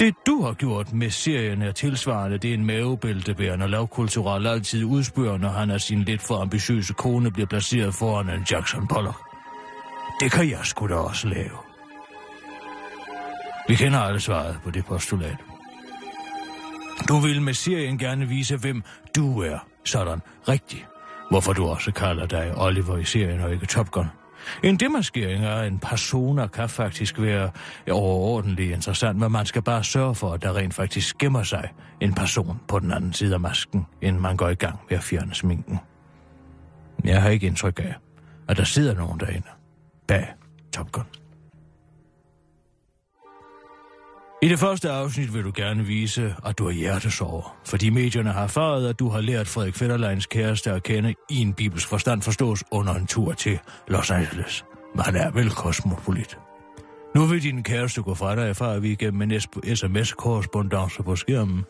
Det, 0.01 0.15
du 0.27 0.43
har 0.43 0.53
gjort 0.53 0.93
med 0.93 1.11
serien 1.11 1.63
er 1.63 1.73
tilsvarende. 1.73 2.39
Det 2.39 2.51
er 2.51 2.55
en 2.55 2.67
mavebæltebærende 2.67 3.69
lavkulturel 3.69 4.47
altid 4.47 4.85
udspørger, 4.85 5.39
når 5.39 5.49
han 5.49 5.71
af 5.71 5.81
sin 5.81 6.03
lidt 6.03 6.23
for 6.23 6.37
ambitiøse 6.37 6.93
kone 6.93 7.31
bliver 7.31 7.47
placeret 7.47 7.95
foran 7.95 8.31
en 8.31 8.47
Jackson 8.51 8.89
Pollock. 8.89 9.19
Det 10.21 10.33
kan 10.33 10.51
jeg 10.51 10.59
sgu 10.63 10.89
da 10.89 10.95
også 10.95 11.29
lave. 11.29 11.57
Vi 13.69 13.75
kender 13.75 13.99
alle 13.99 14.21
svaret 14.21 14.59
på 14.65 14.71
det 14.71 14.85
postulat. 14.85 15.37
Du 17.09 17.19
vil 17.19 17.43
med 17.43 17.55
serien 17.55 17.99
gerne 17.99 18.29
vise, 18.29 18.57
hvem 18.57 18.83
du 19.17 19.41
er. 19.43 19.59
Sådan 19.85 20.23
rigtigt. 20.49 20.87
Hvorfor 21.31 21.53
du 21.53 21.67
også 21.67 21.93
kalder 21.93 22.27
dig 22.27 22.53
Oliver 22.57 22.97
i 22.97 23.05
serien 23.05 23.41
og 23.41 23.53
ikke 23.53 23.67
Top 23.67 23.91
Gun. 23.91 24.20
En 24.63 24.77
demaskering 24.77 25.45
af 25.45 25.67
en 25.67 25.79
persona 25.79 26.47
kan 26.47 26.69
faktisk 26.69 27.21
være 27.21 27.51
overordentligt 27.91 28.73
interessant, 28.73 29.19
men 29.19 29.33
man 29.33 29.47
skal 29.47 29.63
bare 29.63 29.85
sørge 29.85 30.15
for, 30.15 30.33
at 30.33 30.43
der 30.43 30.57
rent 30.57 30.75
faktisk 30.75 31.19
gemmer 31.19 31.43
sig 31.43 31.69
en 32.01 32.15
person 32.15 32.61
på 32.69 32.79
den 32.79 32.93
anden 32.93 33.13
side 33.13 33.35
af 33.35 33.41
masken, 33.41 33.87
inden 34.03 34.23
man 34.23 34.37
går 34.37 34.49
i 34.49 34.55
gang 34.55 34.79
med 34.91 34.99
at 34.99 35.05
fjerne 35.05 35.35
sminken. 35.35 35.79
Jeg 37.05 37.23
har 37.23 37.29
ikke 37.29 37.47
indtryk 37.47 37.79
af, 37.79 37.95
at 38.49 38.57
der 38.57 38.65
sidder 38.65 38.95
nogen 38.95 39.21
derinde 39.21 39.47
bag 40.07 40.27
Top 40.73 40.93
Gun. 40.93 41.05
I 44.43 44.49
det 44.49 44.59
første 44.59 44.91
afsnit 44.91 45.35
vil 45.35 45.45
du 45.45 45.53
gerne 45.55 45.85
vise, 45.87 46.35
at 46.47 46.59
du 46.59 46.67
er 46.67 46.71
hjertesover, 46.71 47.57
fordi 47.67 47.91
medierne 47.91 48.33
har 48.33 48.43
erfaret, 48.43 48.89
at 48.89 48.99
du 48.99 49.09
har 49.09 49.21
lært 49.21 49.49
Frederik 49.49 49.75
Fetterleins 49.75 50.27
kæreste 50.27 50.71
at 50.71 50.83
kende 50.83 51.15
i 51.31 51.41
en 51.41 51.55
bibels 51.55 51.87
forstand 51.87 52.23
forstås 52.23 52.65
under 52.71 52.95
en 52.95 53.07
tur 53.07 53.33
til 53.33 53.59
Los 53.89 54.11
Angeles. 54.11 54.65
Men 54.95 55.05
han 55.05 55.17
er 55.17 55.31
vel 55.31 55.51
kosmopolit. 55.51 56.39
Nu 57.15 57.27
vil 57.27 57.43
din 57.43 57.63
kæreste 57.63 58.03
gå 58.03 58.15
fra 58.15 58.37
dig, 58.37 58.49
erfarer 58.49 58.79
vi 58.79 58.93
igennem 58.93 59.23
en 59.23 59.41
sms-korrespondance 59.75 61.03
på 61.03 61.17
skærmen. 61.17 61.65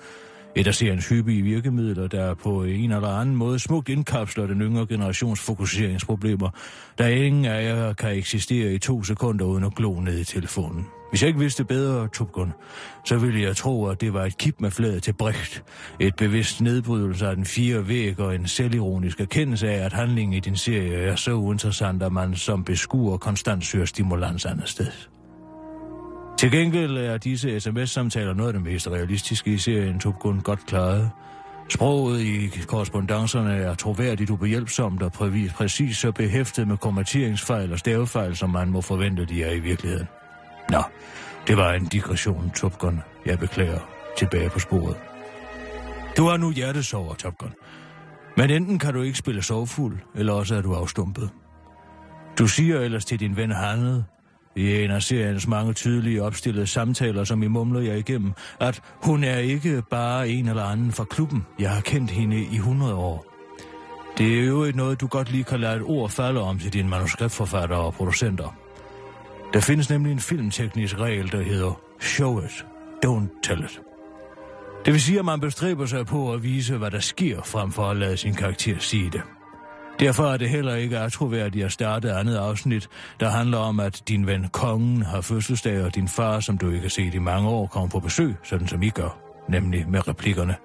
Et 0.57 0.66
af 0.66 0.74
seriens 0.74 1.09
hyppige 1.09 1.42
virkemidler, 1.42 2.07
der 2.07 2.34
på 2.34 2.62
en 2.62 2.92
eller 2.92 3.09
anden 3.09 3.36
måde 3.36 3.59
smukt 3.59 3.88
indkapsler 3.88 4.46
den 4.46 4.61
yngre 4.61 4.86
generations 4.86 5.40
fokuseringsproblemer, 5.40 6.51
da 6.98 7.09
ingen 7.09 7.44
af 7.44 7.64
jer 7.64 7.92
kan 7.92 8.11
eksistere 8.11 8.74
i 8.74 8.78
to 8.78 9.03
sekunder 9.03 9.44
uden 9.44 9.64
at 9.64 9.74
glo 9.74 10.01
ned 10.01 10.18
i 10.18 10.24
telefonen. 10.24 10.86
Hvis 11.11 11.22
jeg 11.22 11.28
ikke 11.28 11.40
vidste 11.40 11.64
bedre, 11.64 12.09
Tupgun, 12.09 12.53
så 13.05 13.18
ville 13.18 13.40
jeg 13.40 13.57
tro, 13.57 13.86
at 13.86 14.01
det 14.01 14.14
var 14.14 14.24
et 14.24 14.38
kip 14.38 14.61
med 14.61 14.70
fladet 14.70 15.03
til 15.03 15.12
Brecht. 15.12 15.64
Et 16.01 16.16
bevidst 16.16 16.61
nedbrydelse 16.61 17.26
af 17.26 17.36
den 17.36 17.44
fire 17.44 17.88
væg 17.88 18.20
og 18.20 18.34
en 18.34 18.48
selvironisk 18.48 19.20
erkendelse 19.20 19.68
af, 19.68 19.84
at 19.84 19.92
handlingen 19.92 20.32
i 20.32 20.40
din 20.40 20.57
serie 20.57 20.94
er 20.94 21.16
så 21.16 21.32
uinteressant, 21.32 22.03
at 22.03 22.12
man 22.12 22.34
som 22.34 22.64
beskuer 22.64 23.16
konstant 23.16 23.64
søger 23.64 23.86
stimulans 23.86 24.44
andet 24.46 24.68
sted. 24.68 25.19
Til 26.41 26.51
gengæld 26.51 26.97
er 26.97 27.18
disse 27.18 27.61
sms-samtaler 27.61 28.34
noget 28.34 28.49
af 28.49 28.53
det 28.53 28.62
mest 28.62 28.88
realistiske 28.88 29.53
i 29.53 29.59
serien 29.59 29.99
Tupgun 29.99 30.41
godt 30.41 30.66
klaret. 30.66 31.11
Sproget 31.68 32.20
i 32.20 32.49
korrespondancerne 32.66 33.55
er 33.55 33.74
troværdigt 33.74 34.30
ubehjælpsomt 34.30 35.03
og 35.03 35.12
præ- 35.14 35.53
præcis 35.55 35.97
så 35.97 36.12
behæftet 36.12 36.68
med 36.68 36.76
kommenteringsfejl 36.76 37.72
og 37.72 37.78
stavefejl, 37.78 38.36
som 38.36 38.51
man 38.51 38.70
må 38.70 38.80
forvente, 38.80 39.24
de 39.24 39.43
er 39.43 39.53
i 39.53 39.59
virkeligheden. 39.59 40.07
Nå, 40.70 40.82
det 41.47 41.57
var 41.57 41.72
en 41.72 41.86
digression, 41.86 42.51
Top 42.51 42.78
Gun. 42.78 43.01
Jeg 43.26 43.38
beklager. 43.38 43.80
Tilbage 44.18 44.51
på 44.51 44.59
sporet. 44.59 44.97
Du 46.16 46.24
har 46.28 46.36
nu 46.36 46.53
hjertesover, 46.53 47.14
Top 47.14 47.38
Gun. 47.38 47.53
Men 48.36 48.51
enten 48.51 48.78
kan 48.78 48.95
du 48.95 49.03
ikke 49.03 49.18
spille 49.18 49.43
sovfuld, 49.43 49.99
eller 50.14 50.32
også 50.32 50.55
er 50.55 50.62
du 50.62 50.74
afstumpet. 50.74 51.30
Du 52.38 52.47
siger 52.47 52.80
ellers 52.80 53.05
til 53.05 53.20
din 53.20 53.36
ven 53.36 53.51
Hanne, 53.51 54.05
i 54.57 54.84
en 54.84 54.90
af 54.90 55.03
seriens 55.03 55.46
mange 55.46 55.72
tydelige 55.72 56.22
opstillede 56.22 56.66
samtaler, 56.66 57.24
som 57.24 57.42
I 57.42 57.46
mumler 57.46 57.80
jeg 57.80 57.98
igennem, 57.98 58.32
at 58.61 58.82
hun 59.03 59.24
er 59.24 59.36
ikke 59.36 59.82
bare 59.90 60.28
en 60.28 60.48
eller 60.48 60.64
anden 60.64 60.92
fra 60.92 61.05
klubben. 61.05 61.46
Jeg 61.59 61.70
har 61.70 61.80
kendt 61.80 62.11
hende 62.11 62.36
i 62.36 62.57
100 62.57 62.94
år. 62.94 63.26
Det 64.18 64.40
er 64.40 64.44
jo 64.44 64.72
noget, 64.74 65.01
du 65.01 65.07
godt 65.07 65.30
lige 65.30 65.44
kan 65.44 65.61
lade 65.61 65.76
et 65.76 65.82
ord 65.82 66.11
falde 66.11 66.40
om 66.40 66.59
til 66.59 66.72
dine 66.72 66.88
manuskriptforfattere 66.88 67.80
og 67.80 67.94
producenter. 67.94 68.57
Der 69.53 69.61
findes 69.61 69.90
nemlig 69.90 70.12
en 70.12 70.20
filmteknisk 70.20 70.98
regel, 70.98 71.32
der 71.32 71.42
hedder 71.42 71.80
Show 72.01 72.40
it, 72.40 72.66
don't 73.07 73.40
tell 73.42 73.64
it. 73.64 73.80
Det 74.84 74.92
vil 74.92 75.01
sige, 75.01 75.18
at 75.18 75.24
man 75.24 75.40
bestræber 75.40 75.86
sig 75.86 76.07
på 76.07 76.32
at 76.32 76.42
vise, 76.42 76.76
hvad 76.76 76.90
der 76.90 77.01
sker, 77.01 77.42
frem 77.42 77.72
for 77.72 77.90
at 77.90 77.96
lade 77.96 78.16
sin 78.16 78.34
karakter 78.34 78.78
sige 78.78 79.11
det. 79.11 79.22
Derfor 80.01 80.24
er 80.24 80.36
det 80.36 80.48
heller 80.51 80.74
ikke 80.74 80.98
atroværdigt 80.98 81.64
at 81.64 81.72
starte 81.72 82.12
andet 82.12 82.36
afsnit, 82.36 82.88
der 83.20 83.28
handler 83.28 83.59
om, 83.59 83.80
at 83.80 84.03
din 84.09 84.26
ven 84.26 84.48
kongen 84.53 85.03
har 85.03 85.20
fødselsdag, 85.20 85.84
og 85.84 85.94
din 85.94 86.09
far, 86.09 86.40
som 86.40 86.59
du 86.59 86.70
ikke 86.70 86.82
har 86.82 86.88
set 86.88 87.14
i 87.14 87.18
mange 87.18 87.48
år, 87.48 87.66
kommer 87.66 87.88
på 87.88 88.01
besøg, 88.01 88.34
sådan 88.44 88.68
som 88.68 88.82
I 88.82 88.90
gør, 88.90 89.18
nemlig 89.48 89.88
med 89.88 90.09
replikkerne. 90.09 90.57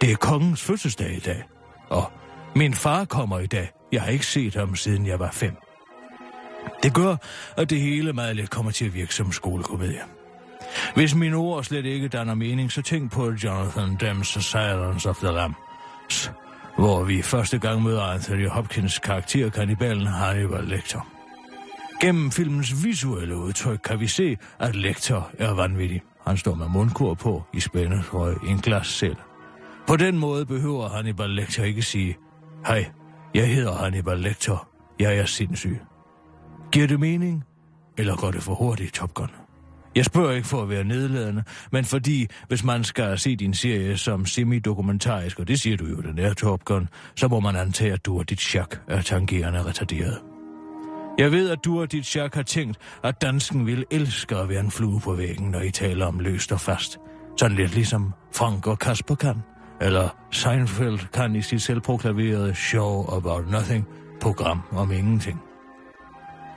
Det 0.00 0.10
er 0.10 0.16
kongens 0.16 0.62
fødselsdag 0.62 1.16
i 1.16 1.20
dag, 1.20 1.42
og 1.88 2.12
min 2.56 2.74
far 2.74 3.04
kommer 3.04 3.38
i 3.38 3.46
dag. 3.46 3.70
Jeg 3.92 4.02
har 4.02 4.10
ikke 4.10 4.26
set 4.26 4.54
ham, 4.54 4.76
siden 4.76 5.06
jeg 5.06 5.18
var 5.18 5.30
fem. 5.30 5.56
Det 6.82 6.94
gør, 6.94 7.16
at 7.56 7.70
det 7.70 7.80
hele 7.80 8.12
meget 8.12 8.36
let 8.36 8.50
kommer 8.50 8.72
til 8.72 8.84
at 8.84 8.94
virke 8.94 9.14
som 9.14 9.32
skolekomedie. 9.32 10.00
Hvis 10.94 11.14
mine 11.14 11.36
ord 11.36 11.64
slet 11.64 11.86
ikke 11.86 12.08
danner 12.08 12.34
mening, 12.34 12.72
så 12.72 12.82
tænk 12.82 13.12
på 13.12 13.32
Jonathan 13.32 13.98
Demme's 14.02 14.40
Silence 14.40 15.08
of 15.08 15.16
the 15.16 15.32
Lambs, 15.32 16.30
hvor 16.78 17.04
vi 17.04 17.22
første 17.22 17.58
gang 17.58 17.82
møder 17.82 18.02
Anthony 18.02 18.48
Hopkins 18.48 18.98
karakter, 18.98 19.50
kannibalen 19.50 20.06
Hannibal 20.06 20.64
Lecter. 20.64 21.00
Gennem 22.00 22.30
filmens 22.30 22.84
visuelle 22.84 23.36
udtryk 23.36 23.80
kan 23.84 24.00
vi 24.00 24.06
se, 24.06 24.36
at 24.58 24.76
Lecter 24.76 25.30
er 25.38 25.54
vanvittig. 25.54 26.02
Han 26.26 26.36
står 26.36 26.54
med 26.54 26.68
mundkur 26.68 27.14
på 27.14 27.42
i 27.52 27.60
spændetrøje 27.60 28.34
i 28.46 28.50
en 28.50 28.58
glascelle. 28.58 29.16
På 29.86 29.96
den 29.96 30.18
måde 30.18 30.46
behøver 30.46 30.88
Hannibal 30.88 31.30
Lecter 31.30 31.64
ikke 31.64 31.82
sige, 31.82 32.16
Hej, 32.66 32.90
jeg 33.34 33.54
hedder 33.54 33.74
Hannibal 33.74 34.18
Lecter. 34.18 34.68
Jeg 34.98 35.16
er 35.16 35.24
sindssyg. 35.24 35.80
Giver 36.72 36.86
det 36.86 37.00
mening? 37.00 37.44
Eller 37.98 38.16
går 38.16 38.30
det 38.30 38.42
for 38.42 38.54
hurtigt, 38.54 38.94
Top 38.94 39.14
Gun? 39.14 39.30
Jeg 39.94 40.04
spørger 40.04 40.32
ikke 40.32 40.48
for 40.48 40.62
at 40.62 40.68
være 40.68 40.84
nedladende, 40.84 41.44
men 41.72 41.84
fordi, 41.84 42.26
hvis 42.48 42.64
man 42.64 42.84
skal 42.84 43.18
se 43.18 43.36
din 43.36 43.54
serie 43.54 43.96
som 43.96 44.26
semi-dokumentarisk, 44.26 45.38
og 45.38 45.48
det 45.48 45.60
siger 45.60 45.76
du 45.76 45.86
jo, 45.86 45.96
den 45.96 46.18
er 46.18 46.34
Top 46.34 46.64
Gun, 46.64 46.88
så 47.16 47.28
må 47.28 47.40
man 47.40 47.56
antage, 47.56 47.92
at 47.92 48.06
du 48.06 48.18
og 48.18 48.30
dit 48.30 48.40
chak 48.40 48.76
er 48.88 49.02
tangerende 49.02 49.62
retarderet. 49.62 50.18
Jeg 51.18 51.32
ved, 51.32 51.50
at 51.50 51.58
du 51.64 51.80
og 51.80 51.92
dit 51.92 52.06
chak 52.06 52.34
har 52.34 52.42
tænkt, 52.42 52.78
at 53.04 53.22
dansken 53.22 53.66
vil 53.66 53.84
elske 53.90 54.36
at 54.36 54.48
være 54.48 54.60
en 54.60 54.70
flue 54.70 55.00
på 55.00 55.14
væggen, 55.14 55.50
når 55.50 55.60
I 55.60 55.70
taler 55.70 56.06
om 56.06 56.18
løst 56.20 56.52
og 56.52 56.60
fast. 56.60 56.98
Sådan 57.36 57.56
lidt 57.56 57.74
ligesom 57.74 58.12
Frank 58.34 58.66
og 58.66 58.78
Kasper 58.78 59.14
kan. 59.14 59.42
Eller 59.80 60.08
Seinfeld 60.30 60.98
kan 61.12 61.36
i 61.36 61.42
sit 61.42 61.62
selvproklamerede 61.62 62.54
Show 62.54 63.16
About 63.16 63.50
Nothing 63.50 63.86
program 64.20 64.62
om 64.72 64.92
ingenting. 64.92 65.42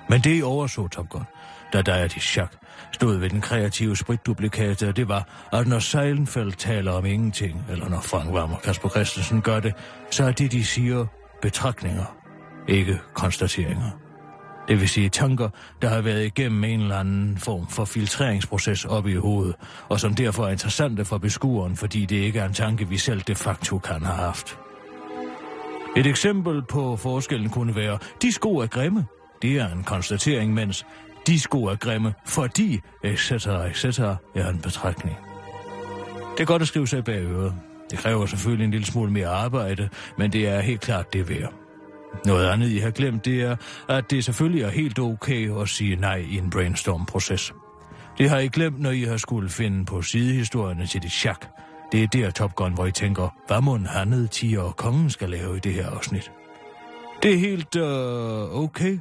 Men 0.10 0.22
det 0.22 0.44
overså 0.44 0.88
Top 0.88 1.10
Gun, 1.10 1.24
da 1.74 1.82
Diana 1.82 2.08
Schack 2.08 2.54
stod 2.92 3.18
ved 3.18 3.30
den 3.30 3.42
kreative 3.42 3.98
spritduplikat, 3.98 4.84
og 4.84 4.98
det 4.98 5.08
var, 5.08 5.48
at 5.54 5.68
når 5.68 5.80
Seilenfeldt 5.80 6.58
taler 6.58 6.92
om 6.92 7.06
ingenting, 7.06 7.66
eller 7.70 7.90
når 7.90 8.02
Frank 8.02 8.34
Vam 8.34 8.52
og 8.52 8.62
Kasper 8.62 8.90
Christensen 8.90 9.42
gør 9.42 9.60
det, 9.60 9.74
så 10.12 10.24
er 10.24 10.32
det, 10.32 10.52
de 10.52 10.66
siger, 10.66 11.06
betragtninger, 11.42 12.18
ikke 12.68 13.00
konstateringer. 13.14 13.90
Det 14.68 14.80
vil 14.80 14.90
sige 14.90 15.10
tanker, 15.10 15.50
der 15.82 15.90
har 15.90 16.02
været 16.02 16.26
igennem 16.26 16.64
en 16.64 16.82
eller 16.82 16.98
anden 16.98 17.38
form 17.38 17.68
for 17.68 17.86
filtreringsproces 17.86 18.86
op 18.86 19.08
i 19.08 19.16
hovedet, 19.16 19.56
og 19.90 20.00
som 20.00 20.16
derfor 20.16 20.46
er 20.46 20.50
interessante 20.52 21.06
for 21.06 21.18
beskueren, 21.18 21.76
fordi 21.76 22.06
det 22.06 22.16
ikke 22.16 22.40
er 22.40 22.46
en 22.46 22.54
tanke, 22.54 22.90
vi 22.90 22.98
selv 22.98 23.22
de 23.22 23.36
facto 23.36 23.78
kan 23.78 24.02
have 24.02 24.18
haft. 24.18 24.60
Et 25.98 26.08
eksempel 26.08 26.62
på 26.70 26.96
forskellen 26.96 27.50
kunne 27.50 27.76
være, 27.76 27.98
de 28.22 28.32
sko 28.32 28.58
er 28.58 28.68
grimme. 28.68 29.06
Det 29.42 29.58
er 29.60 29.68
en 29.68 29.84
konstatering, 29.84 30.54
mens 30.54 30.86
de 31.28 31.40
sko 31.40 31.66
er 31.66 31.76
grimme, 31.76 32.14
fordi 32.26 32.80
etc. 33.04 33.32
etc. 33.32 34.00
er 34.36 34.50
en 34.50 34.60
betragtning. 34.60 35.16
Det 36.38 36.40
er 36.40 36.46
godt 36.46 36.62
at 36.62 36.68
skrive 36.68 36.88
sig 36.88 37.04
bag 37.04 37.24
øret. 37.24 37.54
Det 37.92 38.00
kræver 38.00 38.26
selvfølgelig 38.26 38.66
en 38.66 38.72
lille 38.72 38.86
smule 38.86 39.12
mere 39.12 39.28
arbejde, 39.28 39.90
men 40.18 40.34
det 40.34 40.48
er 40.48 40.60
helt 40.60 40.82
klart 40.82 41.14
det 41.14 41.30
værd. 41.30 41.54
Noget 42.26 42.48
andet, 42.48 42.70
I 42.70 42.78
har 42.78 42.92
glemt, 42.92 43.26
det 43.26 43.42
er, 43.42 43.56
at 43.90 44.12
det 44.12 44.26
selvfølgelig 44.26 44.62
er 44.62 44.70
helt 44.70 45.00
okay 45.00 45.62
at 45.62 45.70
sige 45.70 45.96
nej 45.96 46.16
i 46.16 46.38
en 46.38 46.50
brainstorm-proces. 46.50 47.54
Det 48.18 48.30
har 48.30 48.40
I 48.40 48.48
glemt, 48.48 48.80
når 48.80 48.92
I 48.92 49.04
har 49.04 49.18
skulle 49.18 49.50
finde 49.50 49.86
på 49.86 50.02
sidehistorierne 50.02 50.88
til 50.88 51.02
det 51.02 51.12
chak. 51.12 51.46
Det 51.92 52.04
er 52.04 52.08
der 52.08 52.32
Top 52.32 52.56
Gun, 52.56 52.74
hvor 52.74 52.86
I 52.86 52.92
tænker, 52.92 53.36
hvad 53.48 53.62
må 53.62 53.76
en 53.76 53.86
handede 53.86 54.28
tiger 54.28 54.62
og 54.62 54.76
kongen 54.76 55.10
skal 55.10 55.30
lave 55.30 55.58
i 55.58 55.60
det 55.60 55.74
her 55.74 55.90
afsnit. 55.90 56.32
Det 57.24 57.34
er 57.34 57.38
helt 57.38 57.76
øh, 57.76 58.64
okay. 58.64 59.00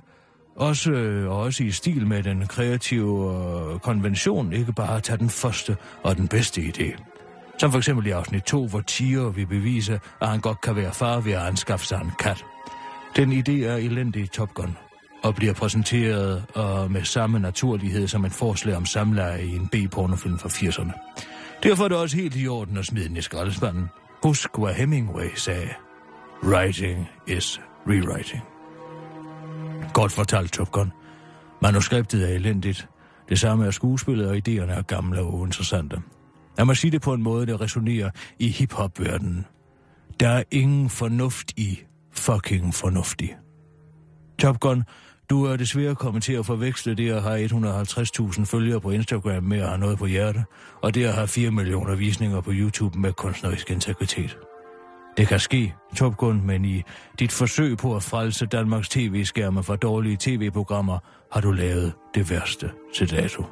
Også, 0.56 0.90
øh, 0.90 1.30
også 1.30 1.64
i 1.64 1.70
stil 1.70 2.06
med 2.06 2.22
den 2.22 2.46
kreative 2.46 3.34
øh, 3.72 3.78
konvention, 3.78 4.52
ikke 4.52 4.72
bare 4.72 4.96
at 4.96 5.02
tage 5.02 5.18
den 5.18 5.30
første 5.30 5.76
og 6.02 6.16
den 6.16 6.28
bedste 6.28 6.60
idé. 6.60 7.02
Som 7.58 7.70
for 7.70 7.78
eksempel 7.78 8.06
i 8.06 8.10
afsnit 8.10 8.42
2, 8.42 8.66
hvor 8.66 8.80
Tiger 8.80 9.30
vil 9.30 9.46
bevise, 9.46 10.00
at 10.20 10.28
han 10.28 10.40
godt 10.40 10.60
kan 10.60 10.76
være 10.76 10.92
far 10.92 11.20
ved 11.20 11.32
at 11.32 11.42
anskaffe 11.42 11.86
sig 11.86 12.00
en 12.04 12.12
kat. 12.18 12.44
Den 13.16 13.32
idé 13.32 13.64
er 13.64 13.76
elendig 13.76 14.22
i 14.22 14.26
Top 14.26 14.54
Gun, 14.54 14.76
og 15.22 15.34
bliver 15.34 15.54
præsenteret 15.54 16.44
uh, 16.56 16.90
med 16.90 17.04
samme 17.04 17.38
naturlighed 17.38 18.08
som 18.08 18.24
et 18.24 18.32
forslag 18.32 18.76
om 18.76 18.86
samleje 18.86 19.42
i 19.42 19.56
en 19.56 19.68
B-pornofilm 19.68 20.38
fra 20.38 20.48
80'erne. 20.48 20.92
Derfor 21.62 21.84
er 21.84 21.88
det 21.88 21.96
også 21.96 22.16
helt 22.16 22.36
i 22.36 22.48
orden 22.48 22.76
at 22.76 22.86
smide 22.86 23.08
den 23.08 23.16
i 23.16 23.22
skraldespanden. 23.22 23.88
Husk, 24.22 24.50
hvad 24.58 24.74
Hemingway 24.74 25.28
sagde. 25.34 25.68
Writing 26.44 27.08
is 27.26 27.60
rewriting. 27.86 28.51
Godt 29.92 30.12
fortalt, 30.12 30.52
Top 30.52 30.72
Gun. 30.72 30.92
Manuskriptet 31.62 32.30
er 32.30 32.34
elendigt. 32.34 32.88
Det 33.28 33.38
samme 33.38 33.66
er 33.66 33.70
skuespillet, 33.70 34.28
og 34.28 34.36
idéerne 34.36 34.72
er 34.72 34.82
gamle 34.82 35.20
og 35.20 35.34
uinteressante. 35.34 36.02
Lad 36.58 36.66
mig 36.66 36.76
sige 36.76 36.90
det 36.90 37.02
på 37.02 37.12
en 37.12 37.22
måde, 37.22 37.46
der 37.46 37.60
resonerer 37.60 38.10
i 38.38 38.48
hiphop-verdenen. 38.48 39.46
Der 40.20 40.28
er 40.28 40.42
ingen 40.50 40.90
fornuft 40.90 41.52
i 41.56 41.80
fucking 42.12 42.74
fornuftig. 42.74 43.36
Top 44.38 44.60
Gun, 44.60 44.84
du 45.30 45.44
er 45.44 45.56
desværre 45.56 45.94
kommet 45.94 46.22
til 46.22 46.32
at 46.32 46.46
forveksle 46.46 46.94
det 46.94 47.10
at 47.10 47.22
have 47.22 47.46
150.000 47.46 48.44
følgere 48.44 48.80
på 48.80 48.90
Instagram 48.90 49.44
med 49.44 49.58
at 49.58 49.68
have 49.68 49.78
noget 49.78 49.98
på 49.98 50.06
hjerte, 50.06 50.44
og 50.82 50.94
det 50.94 51.04
at 51.04 51.14
have 51.14 51.28
4 51.28 51.50
millioner 51.50 51.94
visninger 51.94 52.40
på 52.40 52.50
YouTube 52.52 52.98
med 52.98 53.12
kunstnerisk 53.12 53.70
integritet. 53.70 54.38
Det 55.16 55.28
kan 55.28 55.40
ske, 55.40 55.74
Top 55.96 56.16
Gun, 56.16 56.46
men 56.46 56.64
i 56.64 56.82
dit 57.18 57.32
forsøg 57.32 57.76
på 57.78 57.96
at 57.96 58.02
frelse 58.02 58.46
Danmarks 58.46 58.88
tv-skærme 58.88 59.62
fra 59.62 59.76
dårlige 59.76 60.16
tv-programmer, 60.20 60.98
har 61.32 61.40
du 61.40 61.52
lavet 61.52 61.92
det 62.14 62.30
værste 62.30 62.70
til 62.94 63.10
dato. 63.10 63.44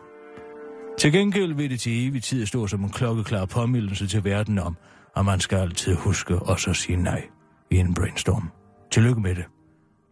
Til 0.99 1.13
gengæld 1.13 1.55
vil 1.55 1.71
det 1.71 1.81
til 1.81 2.09
evig 2.09 2.23
tid 2.23 2.47
stå 2.47 2.67
som 2.67 2.85
en 2.85 2.91
klokkeklar 2.91 3.45
påmindelse 3.45 4.07
til 4.07 4.25
verden 4.25 4.59
om, 4.59 4.77
at 5.17 5.25
man 5.25 5.41
skal 5.41 5.59
altid 5.59 5.95
huske 5.95 6.39
også 6.39 6.71
at 6.71 6.77
sige 6.77 6.97
nej 6.97 7.23
i 7.71 7.77
en 7.77 7.95
brainstorm. 7.95 8.51
Tillykke 8.91 9.21
med 9.21 9.35
det. 9.35 9.45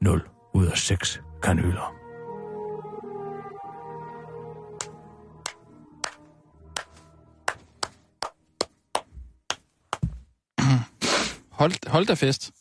0 0.01 0.22
ud 0.55 0.66
af 0.66 0.78
6 0.78 1.20
kanyler. 1.42 1.97
Hold, 11.59 11.90
hold 11.90 12.06
da 12.06 12.14
fest. 12.14 12.52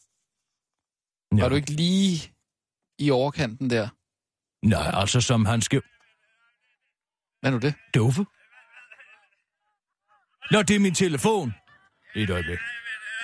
Ja. 1.38 1.42
Var 1.42 1.50
du 1.50 1.56
ikke 1.56 1.72
lige 1.72 2.34
i 3.00 3.12
overkanten 3.12 3.70
der? 3.70 3.88
Nej, 4.66 5.02
altså 5.02 5.22
som 5.22 5.46
han 5.46 5.62
skal... 5.62 5.82
Hvad 7.40 7.50
er 7.52 7.54
nu 7.56 7.60
det? 7.60 7.74
Dove? 7.96 8.26
Nå, 10.52 10.62
det 10.62 10.76
er 10.76 10.80
min 10.80 10.94
telefon. 10.94 11.54
Et 12.16 12.30
øjeblik. 12.30 12.60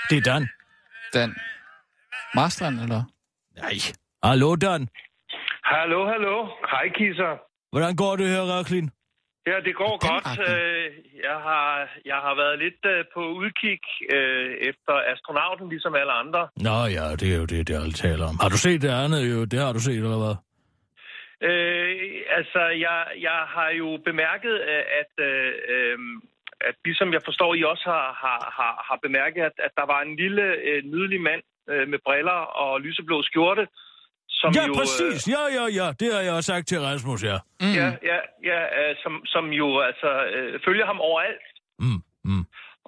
Det 0.09 0.17
er 0.17 0.21
Dan. 0.21 0.47
Dan. 1.13 1.35
Marstrand, 2.35 2.79
eller? 2.79 3.03
Nej. 3.55 3.77
Hallo, 4.23 4.55
Dan. 4.55 4.87
Hallo, 5.63 6.05
hallo. 6.11 6.45
Hej, 6.71 6.85
Kisser. 6.97 7.33
Hvordan 7.71 7.95
går 7.95 8.15
det 8.15 8.29
her, 8.29 8.41
Raklin? 8.41 8.91
Ja, 9.47 9.55
det 9.67 9.75
går 9.75 9.93
godt. 10.09 10.29
Øh, 10.49 10.85
Jeg 11.29 11.37
har, 11.47 11.89
jeg 12.05 12.19
har 12.25 12.35
været 12.41 12.59
lidt 12.59 12.81
øh, 12.93 13.05
på 13.13 13.21
udkig 13.41 13.79
øh, 14.15 14.51
efter 14.69 14.93
astronauten, 15.13 15.69
ligesom 15.69 15.95
alle 15.95 16.13
andre. 16.23 16.41
Nå 16.67 16.77
ja, 16.97 17.05
det 17.19 17.27
er 17.33 17.37
jo 17.41 17.45
det, 17.45 17.67
det 17.67 17.75
alle 17.81 17.91
taler 18.05 18.25
om. 18.31 18.35
Har 18.43 18.49
du 18.49 18.57
set 18.57 18.81
det 18.81 18.89
andet? 19.03 19.21
Jo, 19.31 19.45
det 19.45 19.59
har 19.59 19.73
du 19.73 19.79
set, 19.79 20.03
eller 20.07 20.21
hvad? 20.23 20.35
Øh, 21.49 21.93
altså, 22.37 22.61
jeg, 22.85 22.99
jeg 23.27 23.39
har 23.55 23.69
jo 23.81 23.87
bemærket, 24.09 24.55
at, 25.01 25.13
øh, 25.29 25.51
øh, 25.73 25.97
at 26.69 26.75
ligesom 26.85 27.13
jeg 27.13 27.21
forstår, 27.25 27.49
I 27.55 27.63
også 27.63 27.85
har, 27.93 28.07
har, 28.23 28.39
har, 28.57 28.73
har 28.87 28.97
bemærket, 29.05 29.41
at, 29.49 29.55
at 29.67 29.71
der 29.79 29.85
var 29.93 30.01
en 30.01 30.15
lille, 30.23 30.45
øh, 30.67 30.83
nydelig 30.93 31.21
mand 31.21 31.41
øh, 31.71 31.87
med 31.91 31.99
briller 32.05 32.39
og 32.63 32.81
lyseblå 32.81 33.17
skjorte, 33.23 33.67
som 34.43 34.49
ja, 34.57 34.63
jo... 34.69 34.73
præcis. 34.79 35.19
Ja, 35.35 35.43
ja, 35.57 35.63
ja. 35.79 35.87
Det 35.99 36.07
har 36.13 36.21
jeg 36.27 36.33
også 36.37 36.49
sagt 36.53 36.65
til 36.71 36.79
Rasmus, 36.89 37.19
ja. 37.31 37.37
Mm. 37.61 37.67
Øh, 37.67 37.75
ja, 37.81 37.87
ja, 38.11 38.19
ja 38.51 38.59
øh, 38.79 38.91
som, 39.03 39.13
som 39.33 39.45
jo 39.61 39.67
altså 39.89 40.09
øh, 40.35 40.59
følger 40.65 40.85
ham 40.91 40.99
overalt. 41.09 41.45
Mm, 41.79 41.99
mm. 42.29 42.43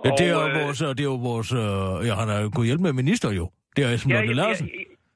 Ja, 0.05 0.09
det 0.19 0.25
er 0.29 0.33
jo 0.37 0.41
Og, 0.45 0.49
øh, 0.49 0.55
vores, 0.61 0.79
det 0.97 1.03
er 1.07 1.11
jo 1.15 1.19
vores, 1.31 1.49
øh, 1.63 2.07
ja, 2.07 2.13
han 2.21 2.27
er 2.35 2.39
jo 2.45 2.49
gået 2.55 2.67
hjælp 2.69 2.81
med 2.87 2.93
minister 3.01 3.29
jo. 3.39 3.45
Det 3.75 3.81
er 3.85 3.89
Esben 3.95 4.11
Ja, 4.11 4.17
Lunde 4.19 4.33
Larsen. 4.41 4.67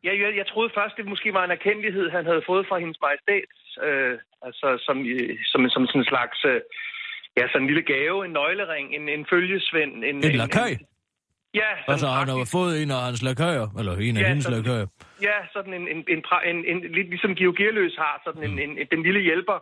ja, 0.08 0.14
ja, 0.14 0.14
ja, 0.24 0.28
jeg 0.40 0.46
troede 0.52 0.72
først, 0.78 0.94
det 0.98 1.06
måske 1.14 1.30
var 1.38 1.44
en 1.46 1.52
erkendelighed, 1.58 2.06
han 2.18 2.26
havde 2.26 2.44
fået 2.50 2.64
fra 2.70 2.78
hendes 2.84 2.98
majestæt. 3.06 3.50
Øh, 3.88 4.14
altså 4.48 4.68
som, 4.86 4.96
i- 5.14 5.38
som, 5.52 5.60
som 5.76 5.82
sådan 5.88 6.02
en 6.02 6.06
slags... 6.14 6.38
Øh, 6.52 6.62
ja, 7.38 7.44
sådan 7.48 7.62
en 7.62 7.68
lille 7.72 7.86
gave, 7.94 8.18
en 8.26 8.32
nøglering, 8.40 8.88
en, 8.98 9.10
en 9.10 9.26
følgesvend. 9.32 9.94
En, 10.10 10.16
En 10.26 10.36
lakaj? 10.44 10.72
Ja, 11.54 11.70
sådan 11.80 11.92
Altså, 11.94 12.08
han 12.08 12.28
har 12.28 12.50
fået 12.52 12.74
en 12.84 12.92
af 12.92 13.02
hans 13.08 13.22
lakajer, 13.22 13.68
eller 13.80 13.94
en 14.08 14.18
af 14.18 14.22
Ja, 14.22 14.28
hendes 14.28 14.50
lakajer. 14.50 14.88
Ja, 15.22 15.38
sådan 15.54 15.74
en, 15.74 15.88
en, 15.88 16.00
en, 16.14 16.22
en, 16.52 16.58
en, 16.72 16.78
lidt 16.98 17.10
ligesom 17.10 17.36
Georg 17.36 17.56
Gerløs 17.56 17.96
har, 17.96 18.22
sådan 18.26 18.44
en, 18.44 18.60
en, 18.60 18.72
en, 18.82 18.88
den 18.92 19.04
lille 19.04 19.22
hjælper. 19.22 19.58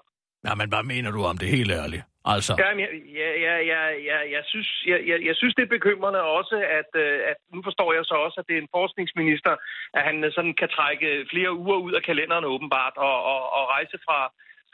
Ja, 0.47 0.55
men 0.59 0.67
hvad 0.69 0.83
mener 0.93 1.11
du 1.11 1.21
om 1.31 1.37
det 1.37 1.47
helt 1.57 1.71
ærligt? 1.71 2.03
Altså, 2.33 2.51
Ja, 2.63 2.69
jeg, 2.83 2.89
ja, 3.21 3.29
ja, 3.47 3.55
ja, 3.71 3.81
ja, 4.09 4.17
jeg, 4.35 4.43
synes, 4.51 4.69
jeg, 4.91 4.99
jeg, 5.09 5.17
jeg 5.29 5.35
synes, 5.39 5.53
det 5.55 5.63
er 5.63 5.75
bekymrende 5.77 6.21
også, 6.39 6.55
at, 6.79 6.91
øh, 7.03 7.17
at 7.31 7.37
nu 7.53 7.59
forstår 7.67 7.89
jeg 7.97 8.03
så 8.11 8.15
også, 8.25 8.37
at 8.41 8.47
det 8.49 8.55
er 8.57 8.61
en 8.61 8.75
forskningsminister, 8.77 9.53
at 9.97 10.01
han 10.07 10.15
sådan 10.37 10.55
kan 10.61 10.69
trække 10.77 11.07
flere 11.31 11.51
uger 11.63 11.77
ud 11.85 11.93
af 11.99 12.03
kalenderen 12.09 12.45
åbenbart, 12.53 12.95
og, 13.07 13.15
og, 13.31 13.41
og 13.57 13.63
rejse 13.75 13.97
fra, 14.07 14.19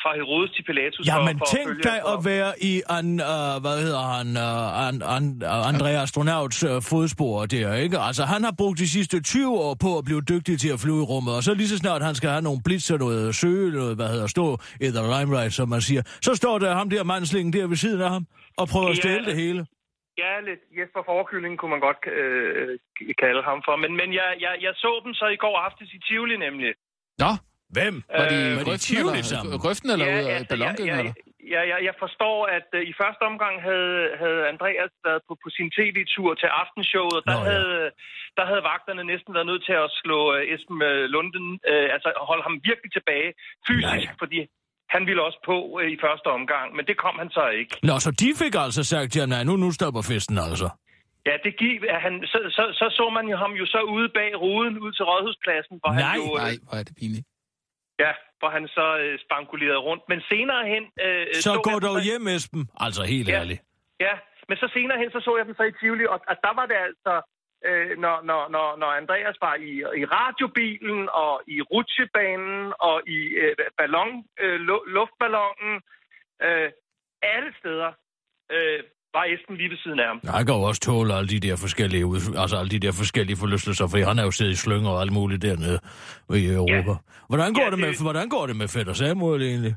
fra 0.01 0.11
Herodes 0.19 0.51
til 0.55 0.63
Pilatus. 0.69 1.07
Ja, 1.07 1.17
men 1.27 1.35
tænk 1.55 1.83
dig 1.83 1.97
at 2.13 2.19
være 2.31 2.51
i 2.71 2.73
an, 2.97 3.07
uh, 3.33 3.55
hvad 3.63 3.77
hedder 3.85 4.05
han, 4.17 4.27
uh, 4.47 4.87
an, 4.87 4.95
an, 5.15 5.23
uh, 5.53 5.69
André 5.71 5.91
Astronauts 6.03 6.59
uh, 6.63 6.81
fodspor 6.89 7.45
der, 7.45 7.73
ikke? 7.85 7.97
Altså, 8.07 8.23
han 8.33 8.41
har 8.47 8.53
brugt 8.61 8.77
de 8.83 8.89
sidste 8.89 9.15
20 9.21 9.59
år 9.67 9.73
på 9.85 9.89
at 9.99 10.03
blive 10.05 10.21
dygtig 10.33 10.55
til 10.63 10.69
at 10.75 10.79
flyve 10.83 10.99
i 11.03 11.07
rummet, 11.11 11.33
og 11.37 11.43
så 11.43 11.51
lige 11.53 11.67
så 11.73 11.77
snart 11.77 12.01
han 12.09 12.15
skal 12.15 12.29
have 12.29 12.41
nogle 12.49 12.61
blitz 12.65 12.91
og 12.91 12.99
noget 12.99 13.35
søge, 13.35 13.71
noget, 13.71 13.95
hvad 13.95 14.07
hedder, 14.13 14.27
stå 14.27 14.45
i 14.85 14.87
the 14.97 15.03
limelight, 15.15 15.53
som 15.53 15.69
man 15.69 15.81
siger, 15.81 16.01
så 16.27 16.31
står 16.35 16.55
der 16.59 16.75
ham 16.79 16.89
der 16.89 17.03
mandslingen 17.03 17.53
der 17.53 17.67
ved 17.67 17.77
siden 17.85 18.01
af 18.01 18.09
ham, 18.09 18.23
og 18.57 18.65
prøver 18.73 18.89
at 18.89 18.97
Ja. 18.97 19.01
stjæle 19.01 19.25
det 19.25 19.35
hele. 19.35 19.61
Ja, 20.23 20.33
lidt 20.49 20.61
Jesper 20.77 21.03
Forkylling 21.11 21.53
kunne 21.59 21.71
man 21.75 21.83
godt 21.89 22.01
øh, 22.19 22.79
kalde 23.23 23.41
ham 23.49 23.59
for. 23.67 23.73
Men, 23.83 23.91
men 24.01 24.09
jeg, 24.19 24.29
jeg, 24.45 24.53
jeg 24.65 24.73
så 24.83 24.91
dem 25.05 25.13
så 25.21 25.27
i 25.35 25.39
går 25.43 25.55
aftes 25.67 25.89
i 25.97 25.99
Tivoli 26.07 26.37
nemlig. 26.47 26.71
Nå, 27.23 27.31
Hvem? 27.77 27.95
var 28.19 28.27
de 28.33 28.37
Øh, 28.37 28.51
var 28.57 28.63
de 28.63 28.69
grøften, 28.69 28.95
Tivoli 28.95 29.19
eller, 29.19 29.31
sammen? 29.33 29.59
grøften, 29.65 29.89
eller 29.93 30.07
ja, 30.07 30.15
ude 30.15 30.25
af 30.31 30.35
altså, 30.39 30.49
ballongængen, 30.51 30.95
jeg, 30.95 30.99
eller? 30.99 31.13
jeg, 31.87 31.95
forstår, 32.03 32.37
at 32.57 32.67
uh, 32.77 32.81
i 32.91 32.93
første 33.01 33.23
omgang 33.31 33.55
havde, 33.67 33.97
havde 34.21 34.41
Andreas 34.51 34.93
været 35.07 35.21
på, 35.27 35.33
på 35.43 35.47
sin 35.57 35.69
tv-tur 35.77 36.29
til 36.41 36.49
aftenshowet, 36.61 37.15
og 37.19 37.23
der, 37.29 37.37
Nå, 37.37 37.43
ja. 37.43 37.49
havde, 37.51 37.83
der 38.37 38.43
havde 38.49 38.63
vagterne 38.71 39.03
næsten 39.11 39.31
været 39.37 39.47
nødt 39.51 39.63
til 39.69 39.75
at 39.83 39.89
slå 40.01 40.19
uh, 40.35 40.53
Esben 40.53 40.79
uh, 40.89 41.03
Lunden, 41.15 41.47
uh, 41.71 41.87
altså 41.95 42.09
holde 42.29 42.43
ham 42.47 42.55
virkelig 42.69 42.91
tilbage 42.97 43.29
fysisk, 43.67 44.09
Nej. 44.09 44.21
fordi 44.21 44.37
han 44.95 45.01
ville 45.07 45.21
også 45.27 45.39
på 45.49 45.57
uh, 45.77 45.87
i 45.95 45.97
første 46.05 46.27
omgang, 46.37 46.67
men 46.77 46.83
det 46.89 46.95
kom 47.03 47.15
han 47.23 47.29
så 47.37 47.45
ikke. 47.61 47.73
Nå, 47.89 47.95
så 48.05 48.09
de 48.23 48.29
fik 48.41 48.53
altså 48.65 48.81
sagt, 48.93 49.11
ja, 49.17 49.23
nej, 49.33 49.43
nu, 49.47 49.53
nu 49.63 49.69
stopper 49.77 50.03
festen 50.11 50.37
altså. 50.49 50.69
Ja, 51.29 51.35
det 51.45 51.53
gik, 51.63 51.77
at 51.95 52.01
han, 52.05 52.13
så, 52.31 52.39
så, 52.57 52.63
så 52.79 52.85
så 52.97 53.05
man 53.17 53.25
jo 53.31 53.37
ham 53.43 53.51
jo 53.61 53.65
så 53.65 53.81
ude 53.95 54.09
bag 54.17 54.31
ruden, 54.43 54.75
ud 54.85 54.91
til 54.97 55.03
Rådhuspladsen, 55.09 55.75
hvor 55.81 55.89
han 55.95 56.01
Nej, 56.09 56.17
jo... 56.19 56.25
øh, 56.37 56.43
Nej, 56.45 56.55
hvor 56.65 56.75
er 56.79 56.83
det 56.89 56.95
pinligt. 57.01 57.25
Ja, 58.03 58.11
hvor 58.39 58.49
han 58.57 58.65
så 58.77 58.87
øh, 59.03 59.13
spankulerede 59.25 59.81
rundt. 59.87 60.03
Men 60.11 60.19
senere 60.31 60.61
hen... 60.73 60.83
Øh, 61.05 61.25
Så 61.45 61.49
jeg 61.51 61.59
gå 61.69 61.71
dem 61.71 61.79
dog 61.89 61.99
hjem, 62.09 62.27
Esben. 62.35 62.63
Altså, 62.85 63.01
helt 63.13 63.27
Ja. 63.29 63.39
ærligt. 63.39 63.61
Ja, 64.07 64.15
men 64.49 64.57
så 64.57 64.67
senere 64.77 64.97
hen, 65.01 65.09
så 65.15 65.19
så 65.25 65.31
jeg 65.37 65.45
dem 65.47 65.55
så 65.59 65.63
i 65.63 65.73
Tivoli, 65.79 66.05
og, 66.13 66.19
og 66.31 66.35
der 66.45 66.53
var 66.59 66.65
det 66.71 66.77
altså, 66.87 67.13
øh, 67.67 67.91
når, 68.03 68.15
når, 68.29 68.41
når, 68.55 68.67
når 68.81 68.89
Andreas 69.01 69.37
var 69.47 69.55
i, 69.55 69.71
i 70.01 70.03
radiobilen, 70.17 71.09
og 71.23 71.33
i 71.47 71.57
rutsjebanen, 71.71 72.73
og 72.79 72.95
i 73.07 73.19
øh, 73.43 73.55
ballon, 73.77 74.11
øh, 74.43 74.57
lu- 74.67 74.87
luftballonen, 74.95 75.73
øh, 76.47 76.69
alle 77.33 77.51
steder 77.59 77.91
øh, 78.55 78.79
var 79.17 79.23
Esben 79.33 79.55
lige 79.57 79.69
ved 79.73 79.77
siden 79.83 79.99
af 79.99 80.07
ham. 80.11 80.19
Jeg 80.23 80.45
kan 80.45 80.55
jo 80.55 80.61
også 80.69 80.81
tåle 80.81 81.11
alle 81.17 81.29
de 81.35 81.39
der 81.47 81.55
forskellige, 81.65 82.03
altså 82.43 82.55
alle 82.59 82.71
de 82.75 82.79
der 82.85 82.91
forskellige 83.01 83.37
forlystelser, 83.43 83.85
for 83.91 83.97
han 84.09 84.19
er 84.19 84.23
jo 84.29 84.31
siddet 84.31 84.51
i 84.51 84.55
slynger 84.65 84.89
og 84.95 85.01
alt 85.03 85.13
muligt 85.19 85.41
dernede 85.41 85.79
i 86.41 86.45
Europa. 86.61 86.93
Hvordan 87.29 87.53
går, 87.53 87.61
Ja, 87.63 87.69
det 87.73 87.79
med, 87.79 87.87
det- 87.93 88.01
hvordan 88.07 88.27
går 88.29 88.43
det 88.49 88.55
med 88.61 88.67
Fætter 88.75 88.93
Samuel 88.93 89.41
egentlig? 89.51 89.75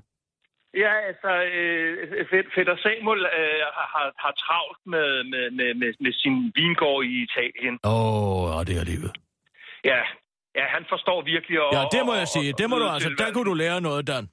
Ja, 0.85 0.93
altså, 1.11 1.31
øh, 1.59 2.27
Fætter 2.57 2.77
Samuel 2.87 3.21
øh, 3.39 3.61
har, 3.95 4.07
har, 4.25 4.33
travlt 4.45 4.81
med, 4.95 5.09
med, 5.33 5.45
med, 5.59 5.71
med, 5.81 5.91
med 6.05 6.13
sin 6.23 6.37
vingård 6.59 7.05
i 7.05 7.13
Italien. 7.27 7.75
Åh, 7.85 7.93
oh, 7.93 8.45
ja, 8.59 8.59
det 8.69 8.75
er 8.81 8.85
livet. 8.93 9.11
Ja, 9.91 10.01
ja 10.59 10.65
han 10.77 10.85
forstår 10.93 11.19
virkelig... 11.35 11.57
At, 11.59 11.73
Ja, 11.77 11.83
det 11.99 12.03
må 12.09 12.15
jeg 12.23 12.29
sige. 12.29 12.49
at- 12.49 12.59
Det 12.59 12.67
må 12.71 12.77
du 12.79 12.87
altså. 12.95 13.09
Der 13.19 13.33
kunne 13.33 13.49
du 13.51 13.55
lære 13.55 13.81
noget, 13.81 14.07
Dan. 14.07 14.25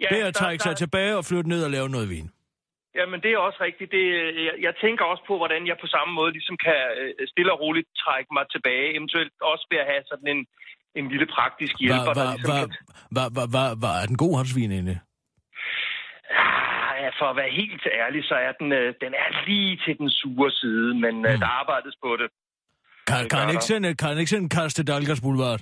ja, 0.00 0.06
Det 0.10 0.20
er 0.22 0.26
at 0.26 0.34
der- 0.34 0.40
trække 0.42 0.62
sig 0.62 0.70
der- 0.70 0.76
tilbage 0.84 1.16
og 1.16 1.24
flytte 1.24 1.48
ned 1.48 1.64
og 1.64 1.70
lave 1.70 1.88
noget 1.88 2.08
vin. 2.10 2.30
Jamen, 2.98 3.18
det 3.22 3.30
er 3.32 3.38
også 3.38 3.58
rigtigt. 3.68 3.90
Det, 3.96 4.04
jeg, 4.48 4.54
jeg 4.66 4.74
tænker 4.84 5.04
også 5.04 5.24
på, 5.30 5.34
hvordan 5.36 5.66
jeg 5.70 5.76
på 5.80 5.88
samme 5.94 6.12
måde 6.18 6.32
ligesom 6.32 6.56
kan 6.66 6.80
øh, 7.00 7.28
stille 7.32 7.52
og 7.54 7.60
roligt 7.64 7.88
trække 8.04 8.30
mig 8.36 8.44
tilbage. 8.54 8.88
Eventuelt 8.98 9.32
også 9.52 9.66
ved 9.70 9.78
at 9.84 9.90
have 9.92 10.02
sådan 10.10 10.28
en, 10.34 10.40
en 10.98 11.06
lille 11.12 11.28
praktisk 11.36 11.74
hjælper, 11.84 12.12
der 12.18 12.24
hva, 12.24 12.32
ligesom 12.32 12.50
hva, 12.50 12.60
kan... 12.60 12.70
hva, 13.14 13.24
hva, 13.34 13.44
hva, 13.52 13.64
hva, 13.80 13.90
er 14.02 14.06
den 14.10 14.18
god, 14.24 14.32
egentlig? 14.76 14.98
Ah, 16.30 16.94
ja, 17.02 17.10
for 17.20 17.26
at 17.32 17.36
være 17.42 17.52
helt 17.60 17.84
ærlig, 18.02 18.20
så 18.30 18.34
er 18.48 18.52
den, 18.60 18.68
øh, 18.80 18.88
den 19.04 19.12
er 19.24 19.28
lige 19.48 19.74
til 19.84 19.94
den 20.00 20.10
sure 20.20 20.50
side, 20.60 20.88
men 21.04 21.14
øh, 21.28 21.32
Hmm. 21.32 21.40
der 21.42 21.50
arbejdes 21.62 21.94
på 22.04 22.10
det. 22.20 22.28
Kan, 23.08 23.16
Det 23.22 23.30
kan, 23.30 23.38
han 23.44 23.50
ikke 23.54 23.68
sende, 23.72 23.88
kan 24.00 24.08
han 24.12 24.18
ikke 24.22 24.32
sende 24.34 24.46
en 24.48 24.54
kast 24.58 24.72
til 24.76 24.86
Dalgas 24.90 25.20
Boulevard? 25.24 25.60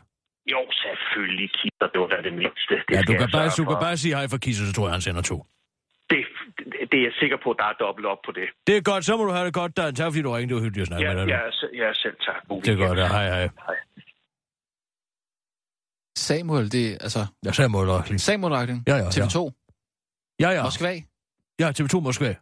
Jo, 0.53 0.61
selvfølgelig, 0.83 1.49
Kitter, 1.59 1.89
det 1.93 1.99
var 2.03 2.09
da 2.15 2.19
det 2.29 2.35
mindste. 2.43 2.75
Det 2.89 2.95
Ja, 2.97 3.01
du 3.09 3.13
kan, 3.21 3.29
bare, 3.37 3.49
du 3.61 3.65
kan 3.71 3.79
bare 3.87 3.97
sige 4.03 4.15
hej 4.19 4.27
for 4.33 4.39
Kisser, 4.45 4.65
så 4.69 4.73
tror 4.77 4.87
jeg, 4.89 4.95
han 4.99 5.05
sender 5.09 5.23
to. 5.33 5.39
Det, 6.93 6.99
er 7.01 7.05
jeg 7.09 7.15
sikker 7.23 7.37
på, 7.45 7.49
at 7.51 7.57
der 7.63 7.65
er 7.73 7.77
dobbelt 7.85 8.07
op 8.13 8.19
på 8.27 8.33
det. 8.39 8.47
Det 8.67 8.75
er 8.77 8.81
godt, 8.91 9.05
så 9.05 9.17
må 9.17 9.25
du 9.25 9.33
have 9.33 9.47
det 9.47 9.55
godt, 9.55 9.77
Dan. 9.77 9.95
Tak 9.95 10.07
fordi 10.13 10.23
du 10.23 10.31
ringede, 10.31 10.49
det 10.49 10.57
var 10.57 10.63
hyggeligt 10.67 10.83
at 10.83 10.89
snakke 10.89 11.07
Ja, 11.09 11.15
med 11.15 11.21
dig. 11.23 11.29
ja, 11.29 11.41
ja, 11.87 11.89
selv 11.95 12.17
tak. 12.27 12.41
God 12.49 12.63
Det 12.63 12.73
er 12.73 12.87
godt, 12.87 12.99
ja. 12.99 13.07
hej 13.07 13.27
hej. 13.29 13.41
Hej. 13.67 13.77
Samuel, 16.17 16.73
det 16.73 16.87
er 16.93 16.97
altså... 17.01 17.27
Sagde 17.53 17.69
mål 17.69 17.89
Røkling. 17.91 18.21
Samuel 18.21 18.53
Ragling, 18.53 18.85
Ja, 18.87 18.97
ja, 18.97 19.03
ja. 19.05 19.09
TV2, 19.09 19.39
Ja, 20.41 20.51
ja. 20.51 20.63
Moskva. 20.63 21.01
Ja, 21.61 21.73
TV2 21.81 22.01
Moskva. 22.01 22.35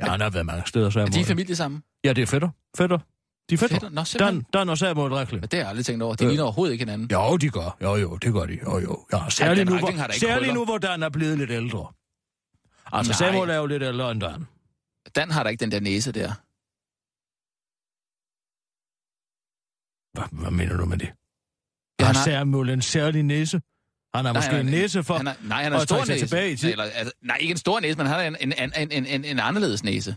Ja, 0.00 0.04
han 0.04 0.20
har 0.20 0.30
været 0.30 0.46
mange 0.46 0.62
steder, 0.66 0.90
så 0.90 1.00
Er 1.00 1.06
de 1.06 1.24
familie 1.24 1.56
sammen? 1.56 1.82
Ja, 2.04 2.12
det 2.12 2.22
er 2.22 2.26
fætter. 2.26 2.48
Fætter. 2.78 2.98
De 3.50 3.54
er 3.54 3.58
fætter. 3.58 3.74
Fætter? 3.76 3.88
Nå, 3.90 4.04
simpelthen. 4.04 4.40
Dan, 4.52 4.60
Dan 4.60 4.68
og 4.68 4.78
Samuel 4.78 5.12
Røkling. 5.12 5.40
Men 5.40 5.48
det 5.48 5.52
har 5.52 5.58
jeg 5.58 5.68
aldrig 5.68 5.86
tænkt 5.86 6.02
over. 6.02 6.14
De 6.14 6.24
Øh. 6.24 6.28
ligner 6.28 6.44
overhovedet 6.44 6.72
ikke 6.72 6.82
hinanden. 6.84 7.08
Jo, 7.12 7.36
de 7.36 7.50
gør. 7.50 7.76
Jo, 7.82 7.94
jo, 7.96 8.16
det 8.16 8.32
gør 8.32 8.40
de. 8.46 8.58
Jo, 8.66 8.78
jo. 8.78 9.06
Ja, 9.12 9.18
særligt, 9.30 9.58
Dan 9.58 9.66
nu, 9.66 9.72
har 9.72 9.78
hvor, 9.80 9.88
ikke 9.88 10.14
særligt 10.20 10.54
nu, 10.54 10.64
hvor 10.64 10.78
Dan 10.78 11.02
er 11.02 11.08
blevet 11.08 11.38
lidt 11.38 11.50
ældre. 11.50 11.92
Altså, 12.94 13.12
Nej. 13.24 13.30
Samuel 13.30 13.50
er 13.50 13.56
jo 13.56 13.66
lidt 13.66 13.82
ældre 13.82 14.10
end 14.10 14.20
Dan. 14.20 14.46
Dan 15.14 15.30
har 15.30 15.42
da 15.42 15.48
ikke 15.48 15.60
den 15.60 15.72
der 15.72 15.80
næse 15.80 16.12
der. 16.12 16.28
Hvad, 20.18 20.40
hvad 20.42 20.50
mener 20.50 20.76
du 20.76 20.84
med 20.84 20.98
det? 20.98 21.08
Ja, 22.00 22.04
har 22.06 22.12
har- 22.14 22.24
Samuel 22.24 22.70
en 22.70 22.82
særlig 22.82 23.22
næse? 23.22 23.60
Han 24.14 24.24
har 24.24 24.32
Nej, 24.32 24.32
måske 24.32 24.50
han 24.50 24.60
en 24.60 24.72
har- 24.72 24.80
næse 24.80 25.02
for... 25.04 25.16
Han 25.16 25.26
er, 25.26 25.34
nej, 25.42 25.62
han 25.62 25.72
har 25.72 25.80
en 25.80 25.86
stor 25.86 26.04
næse. 26.04 26.26
tilbage 26.26 26.52
i 26.52 26.56
tid. 26.56 26.70
Eller, 26.70 26.84
altså, 26.84 27.12
nej, 27.22 27.36
ikke 27.40 27.50
en 27.52 27.56
stor 27.58 27.80
næse, 27.80 27.98
men 27.98 28.06
han 28.06 28.16
har 28.16 28.22
en, 28.22 28.36
en, 28.40 28.52
en, 28.76 28.90
en, 28.92 29.06
en, 29.06 29.24
en 29.24 29.38
anderledes 29.40 29.84
næse. 29.84 30.16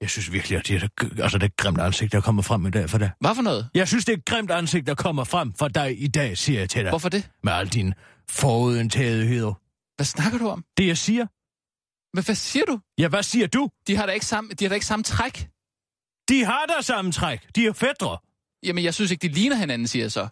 Jeg 0.00 0.10
synes 0.10 0.32
virkelig, 0.32 0.58
at 0.58 0.66
det 0.68 0.82
er, 0.82 1.22
altså, 1.22 1.38
det 1.38 1.42
er 1.44 1.48
et 1.48 1.56
grimt 1.56 1.80
ansigt, 1.80 2.12
der 2.12 2.20
kommer 2.20 2.42
frem 2.42 2.66
i 2.66 2.70
dag 2.70 2.90
for 2.90 2.98
dig. 2.98 3.10
Hvad 3.20 3.34
for 3.34 3.42
noget? 3.42 3.68
Jeg 3.74 3.88
synes, 3.88 4.04
det 4.04 4.12
er 4.12 4.16
et 4.16 4.24
grimt 4.24 4.50
ansigt, 4.50 4.86
der 4.86 4.94
kommer 4.94 5.24
frem 5.24 5.52
for 5.52 5.68
dig 5.68 6.02
i 6.02 6.06
dag, 6.08 6.38
siger 6.38 6.58
jeg 6.58 6.70
til 6.70 6.82
dig. 6.82 6.90
Hvorfor 6.90 7.08
det? 7.08 7.30
Med 7.42 7.52
al 7.52 7.68
din 7.68 7.94
forudindtagethed. 8.30 9.52
Hvad 9.96 10.06
snakker 10.06 10.38
du 10.38 10.48
om? 10.48 10.64
Det, 10.78 10.86
jeg 10.86 10.98
siger? 10.98 11.26
Men 12.14 12.24
hvad 12.24 12.34
siger 12.34 12.64
du? 12.64 12.80
Ja, 12.98 13.08
hvad 13.08 13.22
siger 13.22 13.46
du? 13.46 13.70
De 13.86 13.96
har 13.96 14.06
da 14.06 14.12
ikke 14.12 14.26
samme, 14.26 14.50
de 14.50 14.64
har 14.64 14.68
da 14.68 14.74
ikke 14.74 14.86
samme 14.86 15.02
træk. 15.02 15.48
De 16.28 16.44
har 16.44 16.64
der 16.66 16.80
samme 16.80 17.12
træk. 17.12 17.40
De 17.56 17.66
er 17.66 17.72
fædre. 17.72 18.18
Jamen, 18.66 18.84
jeg 18.84 18.94
synes 18.94 19.10
ikke, 19.10 19.28
de 19.28 19.32
ligner 19.32 19.56
hinanden, 19.56 19.88
siger 19.88 20.04
jeg 20.04 20.12
så. 20.12 20.28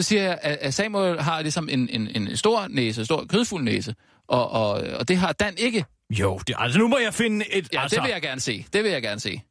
Så 0.00 0.08
siger 0.08 0.22
jeg, 0.22 0.38
at 0.42 0.74
Samuel 0.74 1.20
har 1.20 1.42
ligesom 1.42 1.68
en, 1.68 1.88
en, 1.88 2.08
en 2.08 2.36
stor 2.36 2.68
næse, 2.68 3.00
en 3.00 3.04
stor 3.04 3.24
kødfuld 3.24 3.62
næse, 3.64 3.94
og, 4.28 4.50
og, 4.50 4.70
og 4.70 5.08
det 5.08 5.16
har 5.16 5.32
Dan 5.32 5.54
ikke. 5.58 5.84
Jo, 6.10 6.38
det, 6.46 6.54
altså 6.58 6.78
nu 6.78 6.88
må 6.88 6.98
jeg 6.98 7.14
finde 7.14 7.52
et... 7.54 7.72
Ja, 7.72 7.82
altså, 7.82 7.96
det 7.96 8.02
vil 8.02 8.10
jeg 8.10 8.22
gerne 8.22 8.40
se. 8.40 8.66
Det 8.72 8.84
vil 8.84 8.90
jeg 8.90 9.02
gerne 9.02 9.20
se. 9.20 9.42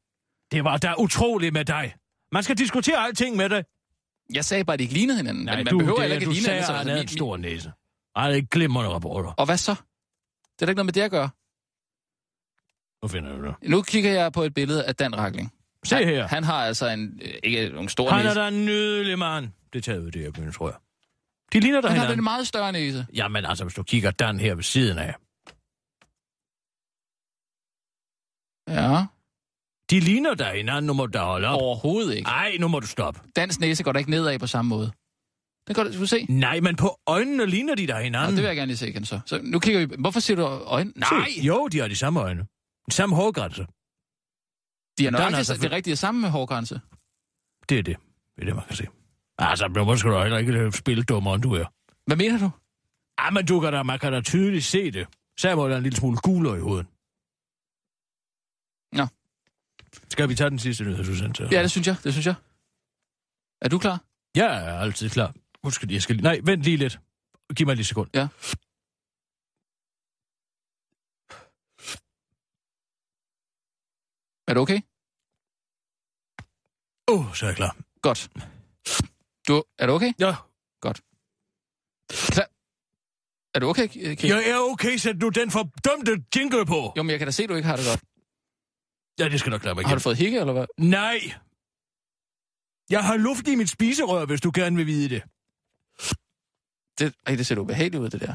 det 0.52 0.64
var 0.64 0.78
da 0.78 0.94
utroligt 0.98 1.54
med 1.54 1.66
dig. 1.66 1.96
Man 2.32 2.44
skal 2.44 2.58
diskutere 2.58 2.98
alting 2.98 3.36
med 3.36 3.50
dig. 3.50 3.64
Jeg 4.34 4.46
sagde 4.46 4.66
bare, 4.66 4.74
at 4.74 4.80
de 4.80 4.84
ikke 4.84 4.94
lignede 4.94 5.18
hinanden. 5.18 5.46
Nej, 5.46 5.56
men 5.56 5.66
man 5.66 5.72
du, 5.72 5.78
behøver 5.80 6.02
det, 6.02 6.12
ikke 6.14 6.26
du 6.26 6.30
at 6.30 6.36
ligne 6.36 6.46
sagde, 6.46 6.60
hinanden. 6.62 6.74
at 6.74 6.78
han 6.78 6.88
havde 6.88 7.02
en 7.02 7.08
stor 7.08 7.38
næse. 7.38 7.72
Ej, 8.16 8.30
det 8.30 8.38
er 8.38 8.42
glimrende 8.42 8.90
rapporter. 8.90 9.30
Og 9.30 9.46
hvad 9.46 9.58
så? 9.58 9.76
Det 10.60 10.62
er 10.62 10.66
da 10.66 10.70
ikke 10.72 10.78
noget 10.78 10.86
med 10.86 10.94
det 10.94 11.02
at 11.02 11.12
gøre. 11.12 11.30
Nu 13.04 13.08
finder 13.08 13.38
du 13.38 13.46
det. 13.46 13.56
Nu 13.70 13.82
kigger 13.82 14.12
jeg 14.12 14.34
på 14.34 14.44
et 14.44 14.54
billede 14.54 14.86
af 14.86 14.96
Dan 14.96 15.18
Rakling. 15.18 15.54
Se 15.86 15.96
han, 15.96 16.06
her. 16.08 16.28
Han 16.28 16.44
har 16.44 16.66
altså 16.66 16.88
en, 16.88 17.20
øh, 17.24 17.34
ikke 17.44 17.66
en 17.68 17.90
stor 17.90 18.10
Han 18.10 18.20
er 18.20 18.24
næse. 18.24 18.40
da 18.40 18.48
en 18.48 18.66
nydelig 18.66 19.20
mand. 19.20 19.50
Det 19.74 19.84
tager 19.84 20.00
vi 20.00 20.10
det, 20.10 20.22
jeg 20.24 20.34
begynder, 20.34 20.52
tror 20.54 20.70
jeg. 20.70 20.78
De 21.54 21.60
ligner 21.60 21.82
der 21.82 21.88
Han 21.90 21.98
har 21.98 22.04
hinanden. 22.06 22.20
en 22.20 22.24
meget 22.24 22.48
større 22.48 22.72
næse. 22.72 23.08
Jamen 23.14 23.46
altså, 23.46 23.64
hvis 23.64 23.74
du 23.74 23.84
kigger 23.84 24.12
Dan 24.12 24.40
her 24.40 24.56
ved 24.56 24.64
siden 24.64 24.98
af. 24.98 25.16
Ja. 28.68 29.06
De 29.90 30.00
ligner 30.00 30.34
der 30.34 30.54
hinanden, 30.54 30.86
nu 30.88 30.94
må 30.94 31.06
du 31.06 31.12
da 31.12 31.24
holde 31.24 31.48
op. 31.48 31.62
Overhovedet 31.62 32.16
ikke. 32.16 32.28
Ej, 32.30 32.58
nu 32.60 32.68
må 32.68 32.80
du 32.80 32.88
stoppe. 32.88 33.20
Dans 33.36 33.60
næse 33.60 33.84
går 33.84 33.92
da 33.92 34.00
ikke 34.00 34.12
nedad 34.12 34.40
på 34.40 34.48
samme 34.48 34.70
måde. 34.70 34.92
Det 35.68 35.76
går 35.76 35.84
du 35.84 36.06
se. 36.06 36.26
Nej, 36.30 36.60
men 36.60 36.76
på 36.76 37.00
øjnene 37.08 37.46
ligner 37.46 37.76
de 37.76 37.88
der 37.88 37.94
Nå, 37.94 38.00
hinanden. 38.04 38.36
det 38.36 38.44
vil 38.44 38.48
jeg 38.48 38.56
gerne 38.56 38.68
lige 38.68 38.78
se 38.78 38.90
igen 38.90 39.06
så. 39.06 39.20
Så 39.26 39.40
nu 39.44 39.60
kigger 39.60 39.86
vi... 39.86 39.96
Hvorfor 40.00 40.20
siger 40.20 40.38
du 40.38 40.44
øjne? 40.46 40.92
Nej! 40.96 41.10
Se, 41.36 41.42
jo, 41.42 41.68
de 41.68 41.80
har 41.80 41.88
de 41.88 41.96
samme 41.96 42.20
øjne. 42.20 42.48
De 42.90 42.96
samme 42.96 43.16
hårgrænser. 43.16 43.66
De 44.98 45.04
er 45.04 45.08
er 45.08 45.12
nøjagtigt 45.12 45.38
altså 45.38 45.58
det 45.58 45.72
rigtige 45.72 45.96
samme 45.96 46.22
med 46.22 46.30
hårgrænse. 46.30 46.82
Det 47.70 47.80
er 47.80 47.84
det. 47.84 47.98
Det 48.36 48.42
er 48.42 48.46
det, 48.46 48.56
man 48.56 48.66
kan 48.68 48.76
se. 48.76 48.88
Altså, 49.38 49.68
nu 49.68 49.98
skal 49.98 50.12
du 50.12 50.22
heller 50.22 50.38
ikke 50.38 50.72
spille 50.72 51.04
dummere, 51.04 51.36
end 51.36 51.44
du 51.44 51.54
er. 51.54 51.66
Hvad 52.06 52.18
mener 52.18 52.40
du? 52.40 52.50
Ah, 53.18 53.34
men 53.34 53.46
du 53.46 53.60
kan 53.60 53.74
da, 53.74 53.84
man 53.84 54.00
kan 54.00 54.14
da 54.14 54.22
tydeligt 54.22 54.66
se 54.66 54.92
det. 54.92 55.08
Samuel 55.40 55.72
er 55.72 55.78
en 55.78 55.84
lille 55.84 55.96
smule 55.96 56.18
gulere 56.18 56.58
i 56.58 56.62
hovedet. 56.62 56.86
Nå. 58.94 59.08
Skal 60.10 60.30
vi 60.30 60.36
tage 60.36 60.50
den 60.50 60.60
sidste 60.60 60.84
nyhed, 60.84 61.04
du 61.04 61.16
sendte? 61.16 61.48
Ja, 61.52 61.62
det 61.62 61.72
synes 61.72 61.88
jeg. 61.88 61.96
Det 62.04 62.14
synes 62.14 62.26
jeg. 62.26 62.36
Er 63.62 63.70
du 63.70 63.78
klar? 63.80 64.02
Jeg 64.36 64.68
er 64.68 64.80
altid 64.80 65.10
klar. 65.10 65.34
Husk, 65.64 65.84
jeg 65.90 66.02
skal 66.02 66.16
lige... 66.16 66.24
Nej, 66.24 66.40
vent 66.44 66.64
lige 66.64 66.78
lidt. 66.78 67.00
Giv 67.56 67.66
mig 67.68 67.76
lige 67.76 67.82
et 67.82 67.88
sekund. 67.88 68.10
Ja. 68.14 68.28
Er 74.50 74.54
du 74.54 74.60
okay? 74.66 74.80
Åh, 77.12 77.20
oh, 77.28 77.36
så 77.36 77.46
er 77.46 77.50
jeg 77.50 77.56
klar. 77.62 77.74
Godt. 78.02 78.22
Du, 79.48 79.64
er 79.80 79.86
du 79.88 79.94
okay? 79.94 80.12
Ja, 80.20 80.34
Godt. 80.86 80.98
Klar. 82.34 82.48
Er 83.56 83.60
du 83.60 83.68
okay, 83.68 83.88
Kim? 83.88 84.30
jeg 84.30 84.50
er 84.50 84.58
okay, 84.72 84.98
sæt 84.98 85.18
nu 85.18 85.30
den 85.30 85.52
fordømte 85.52 86.14
jingle 86.36 86.66
på. 86.66 86.94
Jo, 86.98 87.04
men 87.04 87.10
jeg 87.10 87.20
kan 87.20 87.28
da 87.28 87.32
se, 87.32 87.44
at 87.44 87.50
du 87.50 87.56
ikke 87.56 87.68
har 87.72 87.76
det 87.76 87.86
godt. 87.92 88.02
Ja, 89.20 89.30
det 89.30 89.40
skal 89.40 89.50
nok 89.50 89.62
klare 89.62 89.76
mig 89.76 89.84
Har 89.86 89.90
du 89.90 89.96
igen. 89.96 90.02
fået 90.08 90.18
hikke, 90.18 90.40
eller 90.40 90.54
hvad? 90.54 90.66
Nej. 90.78 91.20
Jeg 92.90 93.04
har 93.08 93.18
luft 93.18 93.48
i 93.48 93.56
mit 93.56 93.70
spiserør, 93.70 94.26
hvis 94.26 94.42
du 94.42 94.52
gerne 94.56 94.76
vil 94.76 94.86
vide 94.86 95.10
det. 95.16 95.22
Det, 97.00 97.14
ej, 97.28 97.36
det 97.36 97.46
ser 97.48 97.58
ubehageligt 97.60 98.02
ud, 98.04 98.10
det 98.10 98.22
der. 98.22 98.34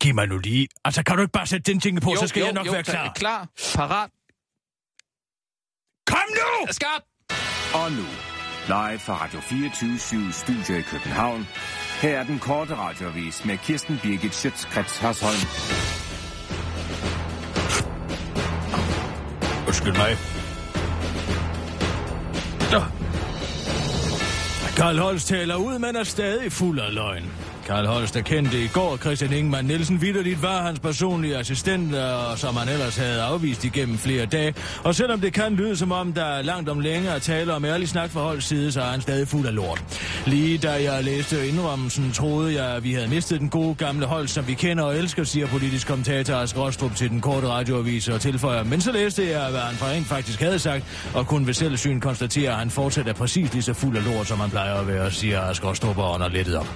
Giv 0.00 0.14
mig 0.14 0.26
nu 0.28 0.38
lige... 0.38 0.68
Altså, 0.84 1.02
kan 1.02 1.16
du 1.16 1.22
ikke 1.22 1.32
bare 1.32 1.46
sætte 1.46 1.72
den 1.72 1.80
jingle 1.84 2.00
på, 2.00 2.14
så 2.20 2.26
skal 2.26 2.42
jeg 2.42 2.52
nok 2.52 2.66
være 2.72 2.82
klar. 2.82 3.12
Klar, 3.16 3.48
parat, 3.74 4.10
Kom 6.06 6.28
nu! 6.28 6.72
skarp! 6.72 7.02
Og 7.74 7.92
nu, 7.92 8.06
live 8.66 8.98
fra 8.98 9.24
Radio 9.24 9.40
24 9.40 10.32
Studio 10.32 10.78
i 10.78 10.82
København. 10.82 11.46
Her 12.02 12.18
er 12.18 12.24
den 12.24 12.38
korte 12.38 12.76
radiovis 12.76 13.44
med 13.44 13.58
Kirsten 13.58 13.98
Birgit 14.02 14.34
Schøtzgrads 14.34 14.98
Hasholm. 14.98 15.42
Undskyld 19.66 19.96
mig. 19.96 20.16
Nå. 22.72 23.07
Karl 24.78 24.98
Holst 24.98 25.28
taler 25.28 25.56
ud, 25.56 25.78
men 25.78 25.96
er 25.96 26.04
stadig 26.04 26.52
fuld 26.52 26.80
af 26.80 26.94
løgn. 26.94 27.30
Karl 27.68 27.86
Holst 27.86 28.16
erkendte 28.16 28.64
i 28.64 28.66
går, 28.66 28.96
Christian 28.96 29.32
Ingemann 29.32 29.66
Nielsen 29.66 30.02
vidderligt 30.02 30.42
var 30.42 30.62
hans 30.62 30.80
personlige 30.80 31.36
assistent, 31.36 31.94
og 31.94 32.38
som 32.38 32.56
han 32.56 32.68
ellers 32.68 32.96
havde 32.96 33.22
afvist 33.22 33.64
igennem 33.64 33.98
flere 33.98 34.26
dage. 34.26 34.54
Og 34.84 34.94
selvom 34.94 35.20
det 35.20 35.32
kan 35.32 35.52
lyde 35.52 35.76
som 35.76 35.92
om, 35.92 36.12
der 36.12 36.24
er 36.24 36.42
langt 36.42 36.68
om 36.68 36.80
længe 36.80 37.10
at 37.10 37.22
tale 37.22 37.54
om 37.54 37.64
ærlig 37.64 37.88
snak 37.88 38.10
fra 38.10 38.20
Holsts 38.20 38.48
side, 38.48 38.72
så 38.72 38.80
er 38.80 38.84
han 38.84 39.00
stadig 39.00 39.28
fuld 39.28 39.46
af 39.46 39.54
lort. 39.54 39.84
Lige 40.26 40.58
da 40.58 40.92
jeg 40.92 41.04
læste 41.04 41.48
indrømmelsen, 41.48 42.12
troede 42.12 42.62
jeg, 42.62 42.76
at 42.76 42.84
vi 42.84 42.92
havde 42.92 43.08
mistet 43.08 43.40
den 43.40 43.48
gode 43.48 43.74
gamle 43.74 44.06
Holst, 44.06 44.34
som 44.34 44.46
vi 44.46 44.54
kender 44.54 44.84
og 44.84 44.96
elsker, 44.96 45.24
siger 45.24 45.46
politisk 45.46 45.86
kommentator 45.86 46.34
Ask 46.34 46.58
Rostrup 46.58 46.96
til 46.96 47.10
den 47.10 47.20
korte 47.20 47.48
radioavis 47.48 48.08
og 48.08 48.20
tilføjer. 48.20 48.64
Men 48.64 48.80
så 48.80 48.92
læste 48.92 49.30
jeg, 49.30 49.50
hvad 49.50 49.60
han 49.60 49.88
rent 49.88 50.06
faktisk 50.06 50.40
havde 50.40 50.58
sagt, 50.58 51.10
og 51.14 51.26
kun 51.26 51.46
ved 51.46 51.54
selvsyn 51.54 52.00
konstaterer, 52.00 52.52
at 52.52 52.58
han 52.58 52.70
fortsat 52.70 53.08
er 53.08 53.12
præcis 53.12 53.52
lige 53.52 53.62
så 53.62 53.74
fuld 53.74 53.96
af 53.96 54.04
lort, 54.04 54.26
som 54.26 54.40
han 54.40 54.50
plejer 54.50 54.74
at 54.74 54.86
være, 54.86 55.10
siger 55.10 55.40
Ask 55.40 55.64
Rostrup 55.64 55.98
og 55.98 56.14
ånder 56.14 56.28
lettet 56.28 56.56
op. 56.56 56.68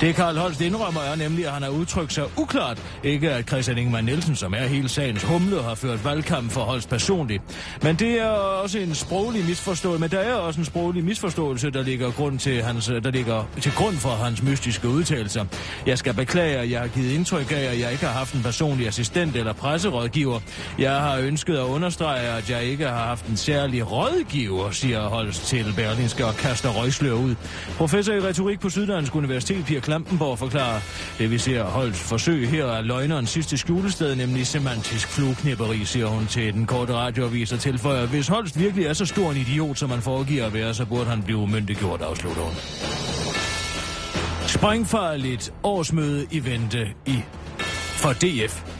Det 0.00 0.14
Karl 0.28 0.36
Holst 0.36 0.60
indrømmer 0.60 1.00
er 1.00 1.16
nemlig, 1.16 1.46
at 1.46 1.52
han 1.52 1.62
har 1.62 1.70
udtrykt 1.70 2.12
sig 2.12 2.24
uklart. 2.38 2.82
Ikke 3.04 3.30
at 3.30 3.48
Christian 3.48 3.78
Ingemann 3.78 4.06
Nielsen, 4.06 4.36
som 4.36 4.54
er 4.54 4.66
hele 4.66 4.88
sagens 4.88 5.22
humle, 5.22 5.62
har 5.62 5.74
ført 5.74 6.04
valgkamp 6.04 6.50
for 6.50 6.60
Holst 6.60 6.88
personligt. 6.88 7.42
Men 7.82 7.96
det 7.96 8.20
er 8.20 8.28
også 8.28 8.78
en 8.78 8.94
sproglig 8.94 9.44
misforståelse, 9.44 10.00
men 10.00 10.10
der 10.10 10.18
er 10.18 10.34
også 10.34 10.60
en 10.60 10.64
sproglig 10.64 11.04
misforståelse, 11.04 11.70
der 11.70 11.82
ligger, 11.82 12.10
grund 12.10 12.38
til, 12.38 12.62
hans, 12.62 12.86
der 12.86 13.10
ligger 13.10 13.48
til 13.60 13.72
grund 13.72 13.96
for 13.96 14.08
hans 14.08 14.42
mystiske 14.42 14.88
udtalelser. 14.88 15.44
Jeg 15.86 15.98
skal 15.98 16.14
beklage, 16.14 16.56
at 16.56 16.70
jeg 16.70 16.80
har 16.80 16.88
givet 16.88 17.12
indtryk 17.12 17.52
af, 17.52 17.64
at 17.72 17.80
jeg 17.80 17.92
ikke 17.92 18.06
har 18.06 18.12
haft 18.12 18.34
en 18.34 18.42
personlig 18.42 18.86
assistent 18.86 19.36
eller 19.36 19.52
presserådgiver. 19.52 20.40
Jeg 20.78 20.96
har 20.96 21.16
ønsket 21.16 21.56
at 21.56 21.64
understrege, 21.64 22.20
at 22.20 22.50
jeg 22.50 22.64
ikke 22.64 22.88
har 22.88 23.04
haft 23.04 23.26
en 23.26 23.36
særlig 23.36 23.92
rådgiver, 23.92 24.70
siger 24.70 25.00
Holst 25.00 25.46
til 25.46 25.72
Berlinske 25.76 26.26
og 26.26 26.34
kaster 26.36 26.68
røgslør 26.68 27.12
ud. 27.12 27.34
Professor 27.76 28.12
i 28.12 28.20
retorik 28.20 28.60
på 28.60 28.70
Syddansk 28.70 29.14
Universitet, 29.14 29.64
Pia 29.64 29.80
Rosenborg 30.18 30.38
forklarer, 30.38 30.80
det 31.18 31.30
vi 31.30 31.38
ser 31.38 31.64
Holst 31.64 32.00
forsøg 32.00 32.48
her 32.48 32.64
er 32.64 32.82
løgnerens 32.82 33.30
sidste 33.30 33.56
skjulested, 33.58 34.14
nemlig 34.14 34.46
semantisk 34.46 35.08
flueknipperi, 35.08 35.84
siger 35.84 36.06
hun 36.06 36.26
til 36.26 36.54
den 36.54 36.66
korte 36.66 36.94
radioavis 36.94 37.52
og 37.52 37.60
tilføjer, 37.60 38.06
hvis 38.06 38.28
Holst 38.28 38.58
virkelig 38.58 38.86
er 38.86 38.92
så 38.92 39.06
stor 39.06 39.30
en 39.30 39.36
idiot, 39.36 39.78
som 39.78 39.90
man 39.90 40.02
foregiver 40.02 40.46
at 40.46 40.54
være, 40.54 40.74
så 40.74 40.86
burde 40.86 41.04
han 41.04 41.22
blive 41.22 41.46
myndiggjort, 41.46 42.02
afslutter 42.02 42.42
hun. 42.42 42.54
Sprængfarligt 44.46 45.52
årsmøde 45.62 46.26
i 46.30 46.44
vente 46.44 46.88
i 47.06 47.18
for 47.96 48.12
DF. 48.12 48.77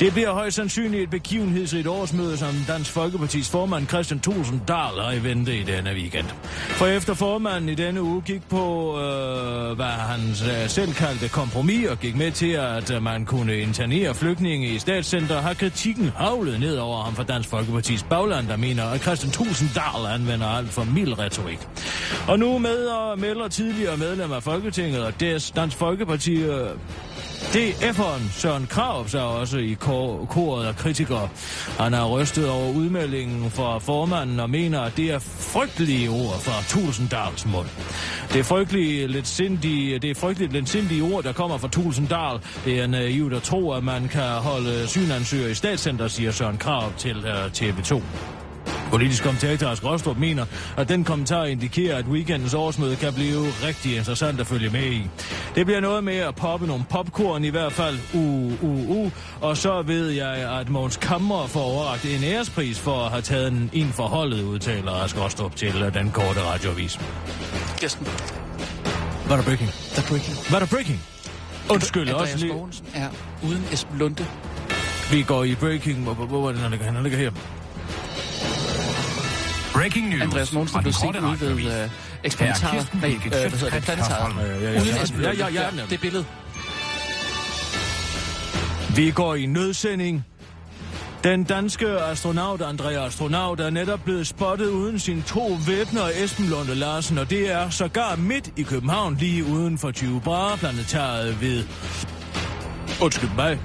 Det 0.00 0.12
bliver 0.12 0.32
højst 0.32 0.56
sandsynligt 0.56 1.02
et 1.02 1.10
begivenhedsrigt 1.10 1.86
årsmøde, 1.86 2.36
som 2.36 2.54
Dansk 2.68 2.90
Folkepartis 2.90 3.50
formand 3.50 3.88
Christian 3.88 4.20
Thulsen 4.20 4.62
Dahl 4.68 5.00
har 5.00 5.12
i 5.12 5.22
vente 5.22 5.58
i 5.58 5.62
denne 5.62 5.90
weekend. 5.90 6.26
For 6.50 6.86
efter 6.86 7.14
formanden 7.14 7.68
i 7.68 7.74
denne 7.74 8.02
uge 8.02 8.22
gik 8.22 8.48
på, 8.48 8.98
øh, 9.00 9.76
hvad 9.76 9.86
han 9.86 10.20
øh, 10.30 10.68
selv 10.68 10.92
kaldte 10.92 11.28
kompromis 11.28 11.88
og 11.88 11.98
gik 11.98 12.16
med 12.16 12.32
til, 12.32 12.50
at 12.50 12.90
øh, 12.90 13.02
man 13.02 13.24
kunne 13.24 13.58
internere 13.58 14.14
flygtninge 14.14 14.68
i 14.68 14.78
statscenter, 14.78 15.40
har 15.40 15.54
kritikken 15.54 16.08
havlet 16.16 16.60
ned 16.60 16.76
over 16.76 17.02
ham 17.02 17.14
fra 17.14 17.22
Dansk 17.22 17.48
Folkepartis 17.48 18.02
bagland, 18.02 18.48
der 18.48 18.56
mener, 18.56 18.84
at 18.84 19.00
Christian 19.00 19.32
Thulsen 19.32 19.70
Dahl 19.74 20.20
anvender 20.20 20.46
alt 20.46 20.68
for 20.70 20.84
mild 20.84 21.18
retorik. 21.18 21.58
Og 22.28 22.38
nu 22.38 22.58
med 22.58 22.86
og 22.86 23.18
melder 23.18 23.48
tidligere 23.48 23.96
medlem 23.96 24.32
af 24.32 24.42
Folketinget 24.42 25.04
og 25.04 25.20
Dansk 25.56 25.76
Folkeparti 25.76 26.34
øh, 26.34 26.70
DF'eren 27.38 28.32
Søren 28.32 28.66
Krav 28.66 29.06
er 29.14 29.20
også 29.20 29.58
i 29.58 29.76
kor- 29.80 30.24
koret 30.24 30.66
af 30.66 30.76
kritikere. 30.76 31.28
Han 31.78 31.92
har 31.92 32.06
rystet 32.08 32.50
over 32.50 32.72
udmeldingen 32.72 33.50
fra 33.50 33.78
formanden 33.78 34.40
og 34.40 34.50
mener, 34.50 34.80
at 34.80 34.96
det 34.96 35.10
er 35.10 35.18
frygtelige 35.18 36.10
ord 36.10 36.40
fra 36.40 36.62
Tulsendals 36.68 37.46
mund. 37.46 37.66
Det 38.32 38.38
er 38.38 38.42
frygtelige 38.44 39.06
lidt 39.06 39.26
sindige, 39.26 39.98
det 39.98 40.10
er 40.10 40.14
frygteligt 40.14 40.52
lidt 40.52 40.68
sindige 40.68 41.02
ord, 41.02 41.24
der 41.24 41.32
kommer 41.32 41.58
fra 41.58 41.68
Tulsendal. 41.68 42.38
Det 42.64 42.80
er 42.80 42.86
naivt 42.86 43.32
øh, 43.32 43.36
at 43.36 43.42
tro, 43.42 43.72
at 43.72 43.84
man 43.84 44.08
kan 44.08 44.22
holde 44.22 44.88
synansøger 44.88 45.48
i 45.48 45.54
statscenter, 45.54 46.08
siger 46.08 46.30
Søren 46.30 46.58
Krav 46.58 46.92
til 46.98 47.16
øh, 47.16 47.44
uh, 47.44 47.50
TV2. 47.52 48.02
Politisk 48.90 49.22
kommentator 49.22 49.68
Ask 49.68 49.84
Rostrup 49.84 50.16
mener, 50.16 50.46
at 50.76 50.88
den 50.88 51.04
kommentar 51.04 51.44
indikerer, 51.44 51.96
at 51.96 52.04
weekendens 52.04 52.54
årsmøde 52.54 52.96
kan 52.96 53.14
blive 53.14 53.46
rigtig 53.62 53.96
interessant 53.96 54.40
at 54.40 54.46
følge 54.46 54.70
med 54.70 54.82
i. 54.82 55.08
Det 55.54 55.66
bliver 55.66 55.80
noget 55.80 56.04
med 56.04 56.16
at 56.16 56.34
poppe 56.34 56.66
nogle 56.66 56.84
popcorn 56.90 57.44
i 57.44 57.48
hvert 57.48 57.72
fald, 57.72 57.98
uh, 58.14 58.64
uh, 58.64 58.90
uh, 58.90 59.12
og 59.40 59.56
så 59.56 59.82
ved 59.82 60.08
jeg, 60.10 60.58
at 60.60 60.68
Måns 60.68 60.96
Kammer 60.96 61.46
får 61.46 61.60
overragt 61.60 62.04
en 62.04 62.24
ærespris 62.24 62.78
for 62.80 63.04
at 63.04 63.10
have 63.10 63.22
taget 63.22 63.52
en 63.52 63.70
ind 63.72 63.92
for 63.92 64.02
holdet, 64.02 64.42
udtaler 64.42 64.92
Ask 64.92 65.18
Rostrup 65.18 65.56
til 65.56 65.90
den 65.94 66.10
korte 66.10 66.40
radioavis. 66.42 67.00
Kirsten, 67.78 68.06
Var 69.28 69.36
der 69.36 69.42
breaking? 69.42 69.70
der 69.96 70.02
er 70.02 70.06
breaking. 70.08 70.36
Var 70.50 70.58
der 70.58 70.66
breaking? 70.66 71.00
Undskyld, 71.70 72.08
Andreas 72.08 72.32
også 72.32 72.46
lige. 72.46 72.54
Er 72.94 73.08
uden 73.42 73.64
Esben 73.72 73.98
Lunde. 73.98 74.26
Vi 75.10 75.22
går 75.22 75.44
i 75.44 75.54
breaking. 75.54 76.02
Hvor, 76.02 76.14
hvor, 76.14 76.26
hvor 76.26 76.48
er 76.48 76.52
det, 76.52 76.60
han 76.60 76.70
ligger? 76.70 76.92
Han 76.92 77.02
ligger 77.02 77.18
her. 77.18 77.30
Breaking 79.78 80.08
news. 80.08 80.22
Andreas 80.22 80.52
Mogensen 80.52 80.80
blev 80.82 80.92
set 80.92 81.06
ude 81.06 81.40
ved 81.40 81.58
Her 81.58 81.88
eksperimentaret. 82.24 82.88
er 82.92 82.96
Nej, 83.00 83.10
øh, 83.24 83.28
hvad 83.28 83.40
hedder 83.50 83.70
det? 83.70 83.82
Planetaret. 83.82 84.32
Hørsholm. 84.32 84.38
Ja, 84.38 84.68
ja, 84.68 84.72
ja. 84.72 84.80
Uden 84.80 84.94
Ja, 84.94 85.02
Esben 85.02 85.20
ja, 85.20 85.26
Lunde. 85.28 85.44
ja, 85.44 85.62
ja, 85.62 85.70
nemlig. 85.70 85.90
det 85.90 86.00
billede. 86.00 86.24
Vi 88.96 89.10
går 89.10 89.34
i 89.34 89.46
nødsending. 89.46 90.24
Den 91.24 91.44
danske 91.44 91.86
astronaut 91.88 92.62
Andrea 92.62 93.06
Astronaut 93.06 93.60
er 93.60 93.70
netop 93.70 94.00
blevet 94.04 94.26
spottet 94.26 94.66
uden 94.68 94.98
sin 94.98 95.22
to 95.22 95.58
væbner 95.66 96.02
Esben 96.24 96.46
Lunde 96.46 96.74
Larsen, 96.74 97.18
og 97.18 97.30
det 97.30 97.52
er 97.52 97.70
sågar 97.70 98.16
midt 98.16 98.50
i 98.56 98.62
København, 98.62 99.16
lige 99.20 99.44
uden 99.44 99.78
for 99.78 99.90
Tyve 99.90 100.20
Brahe 100.20 100.58
planetariet 100.58 101.40
ved... 101.40 101.64
Undskyld 103.02 103.30
mig. 103.36 103.58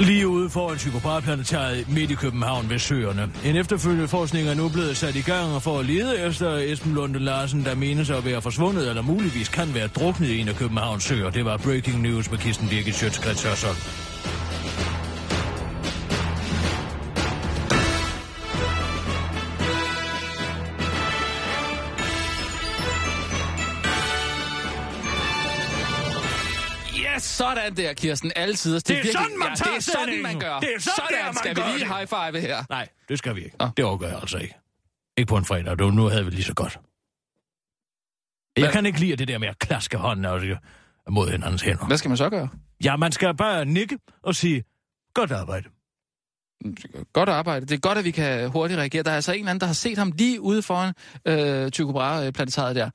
Lige 0.00 0.28
ude 0.28 0.50
foran 0.50 0.78
Tycho 0.78 1.92
midt 1.94 2.10
i 2.10 2.14
København 2.14 2.70
ved 2.70 2.78
Søerne. 2.78 3.30
En 3.44 3.56
efterfølgende 3.56 4.08
forskning 4.08 4.48
er 4.48 4.54
nu 4.54 4.68
blevet 4.68 4.96
sat 4.96 5.16
i 5.16 5.20
gang 5.20 5.62
for 5.62 5.78
at 5.78 5.86
lede 5.86 6.18
efter 6.18 6.56
Esben 6.56 6.94
Lunde 6.94 7.18
Larsen, 7.18 7.64
der 7.64 7.74
menes 7.74 8.10
at 8.10 8.24
være 8.24 8.42
forsvundet 8.42 8.88
eller 8.88 9.02
muligvis 9.02 9.48
kan 9.48 9.74
være 9.74 9.86
druknet 9.86 10.28
i 10.28 10.38
en 10.38 10.48
af 10.48 10.56
Københavns 10.56 11.04
søer. 11.04 11.30
Det 11.30 11.44
var 11.44 11.56
breaking 11.56 12.02
news 12.02 12.30
med 12.30 12.38
Kirsten 12.38 12.68
Birgit 12.68 12.94
Sjøtskrets 12.94 13.44
sådan 27.56 27.76
der, 27.76 27.92
Kirsten. 27.92 28.32
Altid. 28.36 28.74
Det, 28.74 28.88
Det 28.88 28.90
er 28.90 28.94
virkelig- 28.96 29.12
sådan, 29.12 29.38
man 29.38 29.48
ja, 29.48 29.54
tager 29.54 29.70
Det 29.70 29.88
er 29.88 29.92
sådan, 29.92 30.22
man 30.22 30.40
gør. 30.40 30.60
Det 30.60 30.74
er 30.76 30.80
sådan, 30.80 31.18
der, 31.18 31.24
man 31.24 31.34
skal 31.34 31.54
gør 31.54 31.62
vi 31.64 31.70
lige 31.70 31.80
det. 31.88 31.96
high 31.96 32.08
five 32.08 32.40
her. 32.40 32.64
Nej, 32.70 32.88
det 33.08 33.18
skal 33.18 33.36
vi 33.36 33.44
ikke. 33.44 33.56
Nå. 33.60 33.68
Det 33.76 33.84
overgår 33.84 34.06
jeg 34.06 34.18
altså 34.20 34.38
ikke. 34.38 34.54
Ikke 35.16 35.28
på 35.28 35.36
en 35.36 35.44
fredag, 35.44 35.78
du, 35.78 35.90
nu 35.90 36.04
havde 36.08 36.24
vi 36.24 36.30
lige 36.30 36.44
så 36.44 36.54
godt. 36.54 36.78
Jeg 38.56 38.64
Hvad- 38.64 38.72
kan 38.72 38.86
ikke 38.86 39.00
lide 39.00 39.16
det 39.16 39.28
der 39.28 39.38
med 39.38 39.48
at 39.48 39.58
klaske 39.58 39.96
hånden 39.96 40.24
altså, 40.24 40.56
mod 41.10 41.30
hinandens 41.30 41.62
hænder. 41.62 41.86
Hvad 41.86 41.96
skal 41.96 42.08
man 42.08 42.16
så 42.16 42.30
gøre? 42.30 42.48
Ja, 42.84 42.96
man 42.96 43.12
skal 43.12 43.36
bare 43.36 43.64
nikke 43.64 43.98
og 44.22 44.34
sige, 44.34 44.64
godt 45.14 45.32
arbejde. 45.32 45.68
Godt 47.12 47.28
arbejde. 47.28 47.66
Det 47.66 47.74
er 47.74 47.78
godt, 47.80 47.98
at 47.98 48.04
vi 48.04 48.10
kan 48.10 48.50
hurtigt 48.50 48.78
reagere. 48.78 49.02
Der 49.02 49.10
er 49.10 49.14
altså 49.14 49.32
en 49.32 49.38
eller 49.38 49.50
anden, 49.50 49.60
der 49.60 49.66
har 49.66 49.74
set 49.74 49.98
ham 49.98 50.12
lige 50.16 50.40
ude 50.40 50.62
foran 50.62 50.94
øh, 51.24 51.70
Tycho 51.70 51.92
Brahe-planetariet 51.92 52.76
der. 52.76 52.90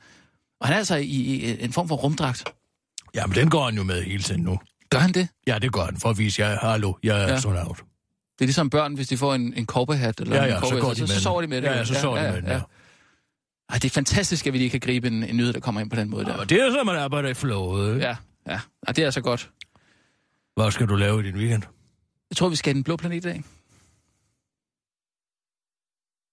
Og 0.62 0.68
han 0.68 0.74
er 0.74 0.78
altså 0.78 0.96
i, 0.96 1.06
i 1.06 1.64
en 1.64 1.74
form 1.74 1.88
for 1.88 1.96
rumdragt. 1.96 2.44
Jamen, 3.16 3.36
den 3.36 3.50
går 3.50 3.66
han 3.66 3.76
jo 3.76 3.84
med 3.84 4.04
hele 4.04 4.24
tiden 4.24 4.42
nu. 4.42 4.60
Gør 4.90 5.00
han 5.00 5.12
det? 5.12 5.28
Ja, 5.48 5.60
det 5.60 5.74
gør 5.74 5.82
han, 5.86 5.98
for 5.98 6.10
at 6.10 6.18
vise 6.18 6.42
jer, 6.42 6.58
hallo, 6.60 6.94
jeg 7.04 7.16
er 7.18 7.22
Ja. 7.22 7.28
ja. 7.28 7.34
astronaut. 7.36 7.78
Det 7.78 8.42
er 8.42 8.46
ligesom 8.46 8.70
børn, 8.70 8.94
hvis 8.94 9.08
de 9.08 9.18
får 9.18 9.34
en, 9.36 9.54
en 9.54 9.66
korpehat. 9.66 10.20
Eller 10.20 10.36
Ja, 10.36 10.44
en 10.44 10.50
ja, 10.50 10.60
så 10.70 10.80
går 10.82 10.90
de 10.90 10.96
så, 10.96 11.02
med 11.02 11.08
så, 11.08 11.14
den. 11.14 11.22
sover 11.22 11.42
de 11.42 11.48
med 11.48 11.62
det. 11.62 11.68
Ja, 11.68 11.78
ja, 11.78 11.86
så 11.86 11.94
sover 11.94 12.18
de 12.18 12.32
med 12.32 12.42
den, 12.42 12.50
ja. 12.50 12.62
Ej, 13.70 13.78
det 13.78 13.86
er 13.86 13.90
fantastisk, 13.90 14.48
at 14.48 14.54
vi 14.54 14.58
lige 14.58 14.70
kan 14.70 14.80
gribe 14.80 15.08
en, 15.08 15.24
en 15.24 15.38
nyhed, 15.38 15.54
der 15.54 15.60
kommer 15.60 15.82
ind 15.82 15.90
på 15.90 15.96
den 15.96 16.10
måde 16.10 16.26
der. 16.26 16.34
Og 16.34 16.50
det 16.50 16.62
er 16.62 16.72
så, 16.72 16.84
man 16.84 16.96
arbejder 16.96 17.30
i 17.30 17.34
flowet. 17.34 18.00
Ja. 18.00 18.08
Ja, 18.10 18.16
ja. 18.48 18.60
Ej, 18.88 18.94
det 18.94 19.02
er 19.02 19.06
altså 19.06 19.22
godt. 19.22 19.52
Hvad 20.56 20.72
skal 20.72 20.88
du 20.88 20.96
lave 20.96 21.20
i 21.20 21.24
din 21.24 21.36
weekend? 21.36 21.64
Jeg 22.30 22.38
tror, 22.38 22.50
vi 22.50 22.56
skal 22.56 22.70
have 22.70 22.76
den 22.76 22.84
blå 22.84 22.96
planet 22.96 23.16
i 23.16 23.20
dag. 23.20 23.44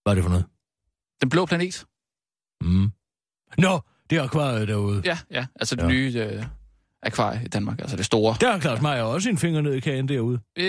Hvad 0.02 0.12
er 0.12 0.14
det 0.14 0.22
for 0.24 0.28
noget? 0.30 0.44
Den 1.20 1.28
blå 1.28 1.46
planet? 1.46 1.86
Mm. 2.60 2.90
Nå, 3.58 3.80
det 4.10 4.18
er 4.18 4.22
akvariet 4.22 4.68
derude. 4.68 5.02
Ja, 5.04 5.18
ja. 5.30 5.46
Altså 5.60 5.76
det 5.76 5.82
Ja. 5.82 5.88
nye 5.88 6.12
øh, 6.16 6.44
akvarie 7.02 7.40
i 7.44 7.48
Danmark, 7.48 7.80
altså 7.80 7.96
det 7.96 8.04
store. 8.04 8.36
Der 8.40 8.52
har 8.52 8.60
Claus 8.60 8.80
Meier 8.80 9.02
også 9.02 9.28
en 9.30 9.38
finger 9.38 9.60
ned 9.60 9.74
i 9.74 9.80
kagen 9.80 10.08
derude. 10.08 10.40
Øh, 10.58 10.64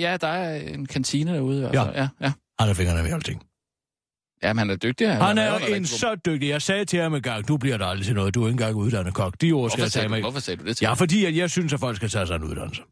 ja, 0.00 0.16
der 0.20 0.26
er 0.28 0.56
en 0.62 0.86
kantine 0.86 1.34
derude. 1.34 1.64
Altså. 1.66 1.80
Ja. 1.82 2.00
ja, 2.02 2.08
ja. 2.20 2.32
Han 2.60 2.68
har 2.68 2.74
fingrene 2.74 3.02
med 3.02 3.12
alting. 3.12 3.42
Ja, 4.42 4.52
men 4.52 4.58
han 4.58 4.70
er 4.70 4.76
dygtig. 4.76 5.08
Han 5.08 5.18
laver 5.18 5.28
er 5.48 5.58
noget 5.58 5.68
en 5.68 5.74
rigtig 5.74 5.88
så 5.98 6.14
dygtig. 6.26 6.48
Jeg 6.48 6.62
sagde 6.62 6.84
til 6.84 7.00
ham 7.00 7.14
en 7.14 7.22
gang, 7.22 7.48
du 7.48 7.56
bliver 7.56 7.76
der 7.76 7.86
aldrig 7.86 8.06
til 8.06 8.14
noget. 8.14 8.34
Du 8.34 8.42
er 8.42 8.46
ikke 8.46 8.52
engang 8.54 8.74
uddannet 8.74 9.14
kok. 9.14 9.40
De 9.40 9.52
ord 9.52 9.70
skal 9.70 9.82
jeg 9.82 9.92
tage 9.92 10.08
mig. 10.08 10.20
hvorfor 10.20 10.40
sagde 10.40 10.62
du 10.62 10.68
det 10.68 10.76
til 10.76 10.84
Ja, 10.84 10.88
ham? 10.88 10.96
fordi 10.96 11.24
at 11.24 11.36
jeg 11.36 11.50
synes, 11.50 11.72
at 11.72 11.80
folk 11.80 11.96
skal 11.96 12.08
tage 12.08 12.26
sig 12.26 12.36
en 12.36 12.44
uddannelse. 12.44 12.82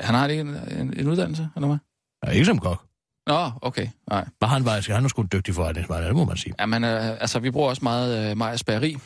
Han 0.00 0.14
har 0.14 0.26
ikke 0.28 0.40
en, 0.40 0.48
en, 0.48 0.94
en 0.98 1.08
uddannelse, 1.08 1.48
eller 1.56 1.68
hvad? 1.68 1.78
Ja, 2.26 2.30
ikke 2.30 2.44
som 2.44 2.58
kok. 2.58 2.84
Nå, 3.26 3.50
okay. 3.62 3.88
Nej. 4.10 4.24
Men 4.40 4.50
han 4.50 4.64
var, 4.64 4.92
han 4.94 5.04
er 5.04 5.08
sgu 5.08 5.22
en 5.22 5.28
dygtig 5.32 5.54
forretningsmand, 5.54 6.04
det 6.04 6.14
må 6.14 6.24
man 6.24 6.36
sige. 6.36 6.54
Jamen, 6.60 6.84
øh, 6.84 7.10
altså, 7.10 7.38
vi 7.38 7.50
bruger 7.50 7.68
også 7.68 7.80
meget 7.82 8.30
øh, 8.30 8.36
Majers 8.36 8.64
Bageri. 8.64 8.96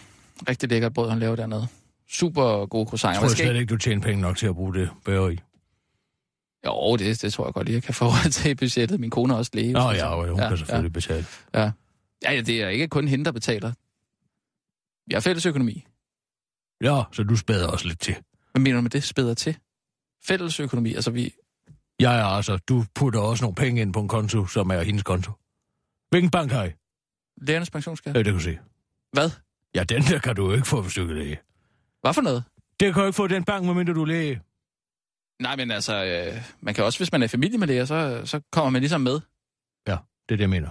Rigtig 0.49 0.69
lækkert 0.69 0.95
brød, 0.95 1.11
han 1.11 1.19
laver 1.19 1.37
dernede. 1.37 1.67
Super 2.11 2.67
gode 2.67 2.87
croissanter. 2.89 3.21
Jeg 3.21 3.21
tror 3.21 3.29
skal 3.35 3.47
slet 3.47 3.61
ikke... 3.61 3.71
du 3.71 3.77
tjener 3.77 4.03
penge 4.03 4.21
nok 4.23 4.37
til 4.37 4.47
at 4.47 4.55
bruge 4.55 4.75
det 4.75 4.91
bageri. 5.05 5.39
Jo, 6.67 6.97
det, 6.97 7.23
det 7.23 7.33
tror 7.33 7.47
jeg 7.47 7.55
godt 7.55 7.67
lige, 7.67 7.75
jeg 7.75 7.83
kan 7.83 7.95
få 7.95 8.05
råd 8.15 8.31
til 8.31 8.51
i 8.51 8.55
budgettet. 8.55 9.01
Min 9.01 9.11
kone 9.11 9.33
har 9.33 9.39
også 9.39 9.51
læge. 9.55 9.73
Nå 9.73 9.81
så- 9.81 9.91
ja, 9.91 10.29
hun 10.31 10.39
Ja, 10.39 10.49
kan 10.49 10.59
selvfølgelig 10.59 10.93
betale. 10.93 11.27
Ja. 11.55 11.71
ja, 12.23 12.33
ja, 12.33 12.41
det 12.41 12.63
er 12.63 12.69
ikke 12.69 12.89
kun 12.89 13.09
hende, 13.09 13.25
der 13.25 13.33
betaler. 13.33 13.73
Vi 15.07 15.15
har 15.15 15.21
fælles 15.21 15.47
økonomi. 15.47 15.85
Ja, 16.85 17.03
så 17.13 17.23
du 17.23 17.37
spæder 17.37 17.69
også 17.69 17.87
lidt 17.89 18.01
til. 18.01 18.15
Hvad 18.53 18.61
mener 18.61 18.77
du 18.77 18.83
med 18.83 18.91
det? 18.91 19.05
Spæder 19.05 19.35
til? 19.35 19.57
Fælles 20.27 20.61
økonomi, 20.61 20.95
altså 20.95 21.11
vi... 21.11 21.33
Ja, 22.01 22.11
ja, 22.11 22.37
altså, 22.37 22.57
du 22.57 22.85
putter 22.95 23.21
også 23.21 23.45
nogle 23.45 23.55
penge 23.55 23.81
ind 23.81 23.93
på 23.93 24.01
en 24.01 24.09
konto, 24.09 24.47
som 24.47 24.71
er 24.71 24.83
hendes 24.83 25.03
konto. 25.03 25.33
Hvilken 26.11 26.31
bank 26.31 26.53
har 26.53 26.65
I? 26.65 26.71
Lærernes 27.37 27.71
pensionskasse. 27.71 28.19
Ja, 28.19 28.23
det 28.23 28.25
kan 28.25 28.35
du 28.35 28.41
se. 28.41 28.59
Hvad? 29.13 29.31
Ja, 29.75 29.85
den 29.85 30.03
der 30.03 30.19
kan 30.19 30.37
du 30.37 30.47
jo 30.47 30.53
ikke 30.55 30.67
få, 30.67 30.83
hvis 30.83 30.95
du 30.95 31.09
er 31.09 31.15
læge. 31.15 31.39
Hvad 32.03 32.14
for 32.14 32.22
noget? 32.22 32.44
Det 32.80 32.94
kan 32.94 33.01
du 33.01 33.07
ikke 33.07 33.16
få 33.16 33.26
den 33.26 33.44
bank, 33.44 33.64
medmindre 33.64 33.94
du 33.94 34.03
er 34.03 34.07
læge. 34.07 34.42
Nej, 35.42 35.57
men 35.57 35.70
altså, 35.70 36.05
øh, 36.05 36.42
man 36.61 36.74
kan 36.74 36.84
også, 36.84 36.99
hvis 36.99 37.12
man 37.12 37.22
er 37.22 37.26
familie 37.26 37.59
med 37.59 37.66
læger, 37.66 37.84
så, 37.84 38.22
så 38.24 38.40
kommer 38.53 38.70
man 38.70 38.82
ligesom 38.82 39.01
med. 39.01 39.20
Ja, 39.88 39.97
det 40.28 40.34
er 40.34 40.36
det, 40.36 40.40
jeg 40.40 40.51
mener. 40.51 40.70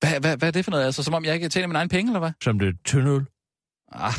Hvad, 0.00 0.20
hvad, 0.20 0.36
hvad 0.36 0.48
er 0.48 0.52
det 0.52 0.64
for 0.64 0.70
noget? 0.70 0.84
Altså, 0.84 1.02
som 1.02 1.14
om 1.14 1.24
jeg 1.24 1.34
ikke 1.34 1.48
tjener 1.48 1.66
mine 1.68 1.78
egne 1.78 1.88
penge, 1.88 2.10
eller 2.10 2.20
hvad? 2.20 2.32
Som 2.42 2.58
det 2.58 2.76
tynde 2.84 3.10
øl. 3.10 3.26
Ah, 3.92 4.14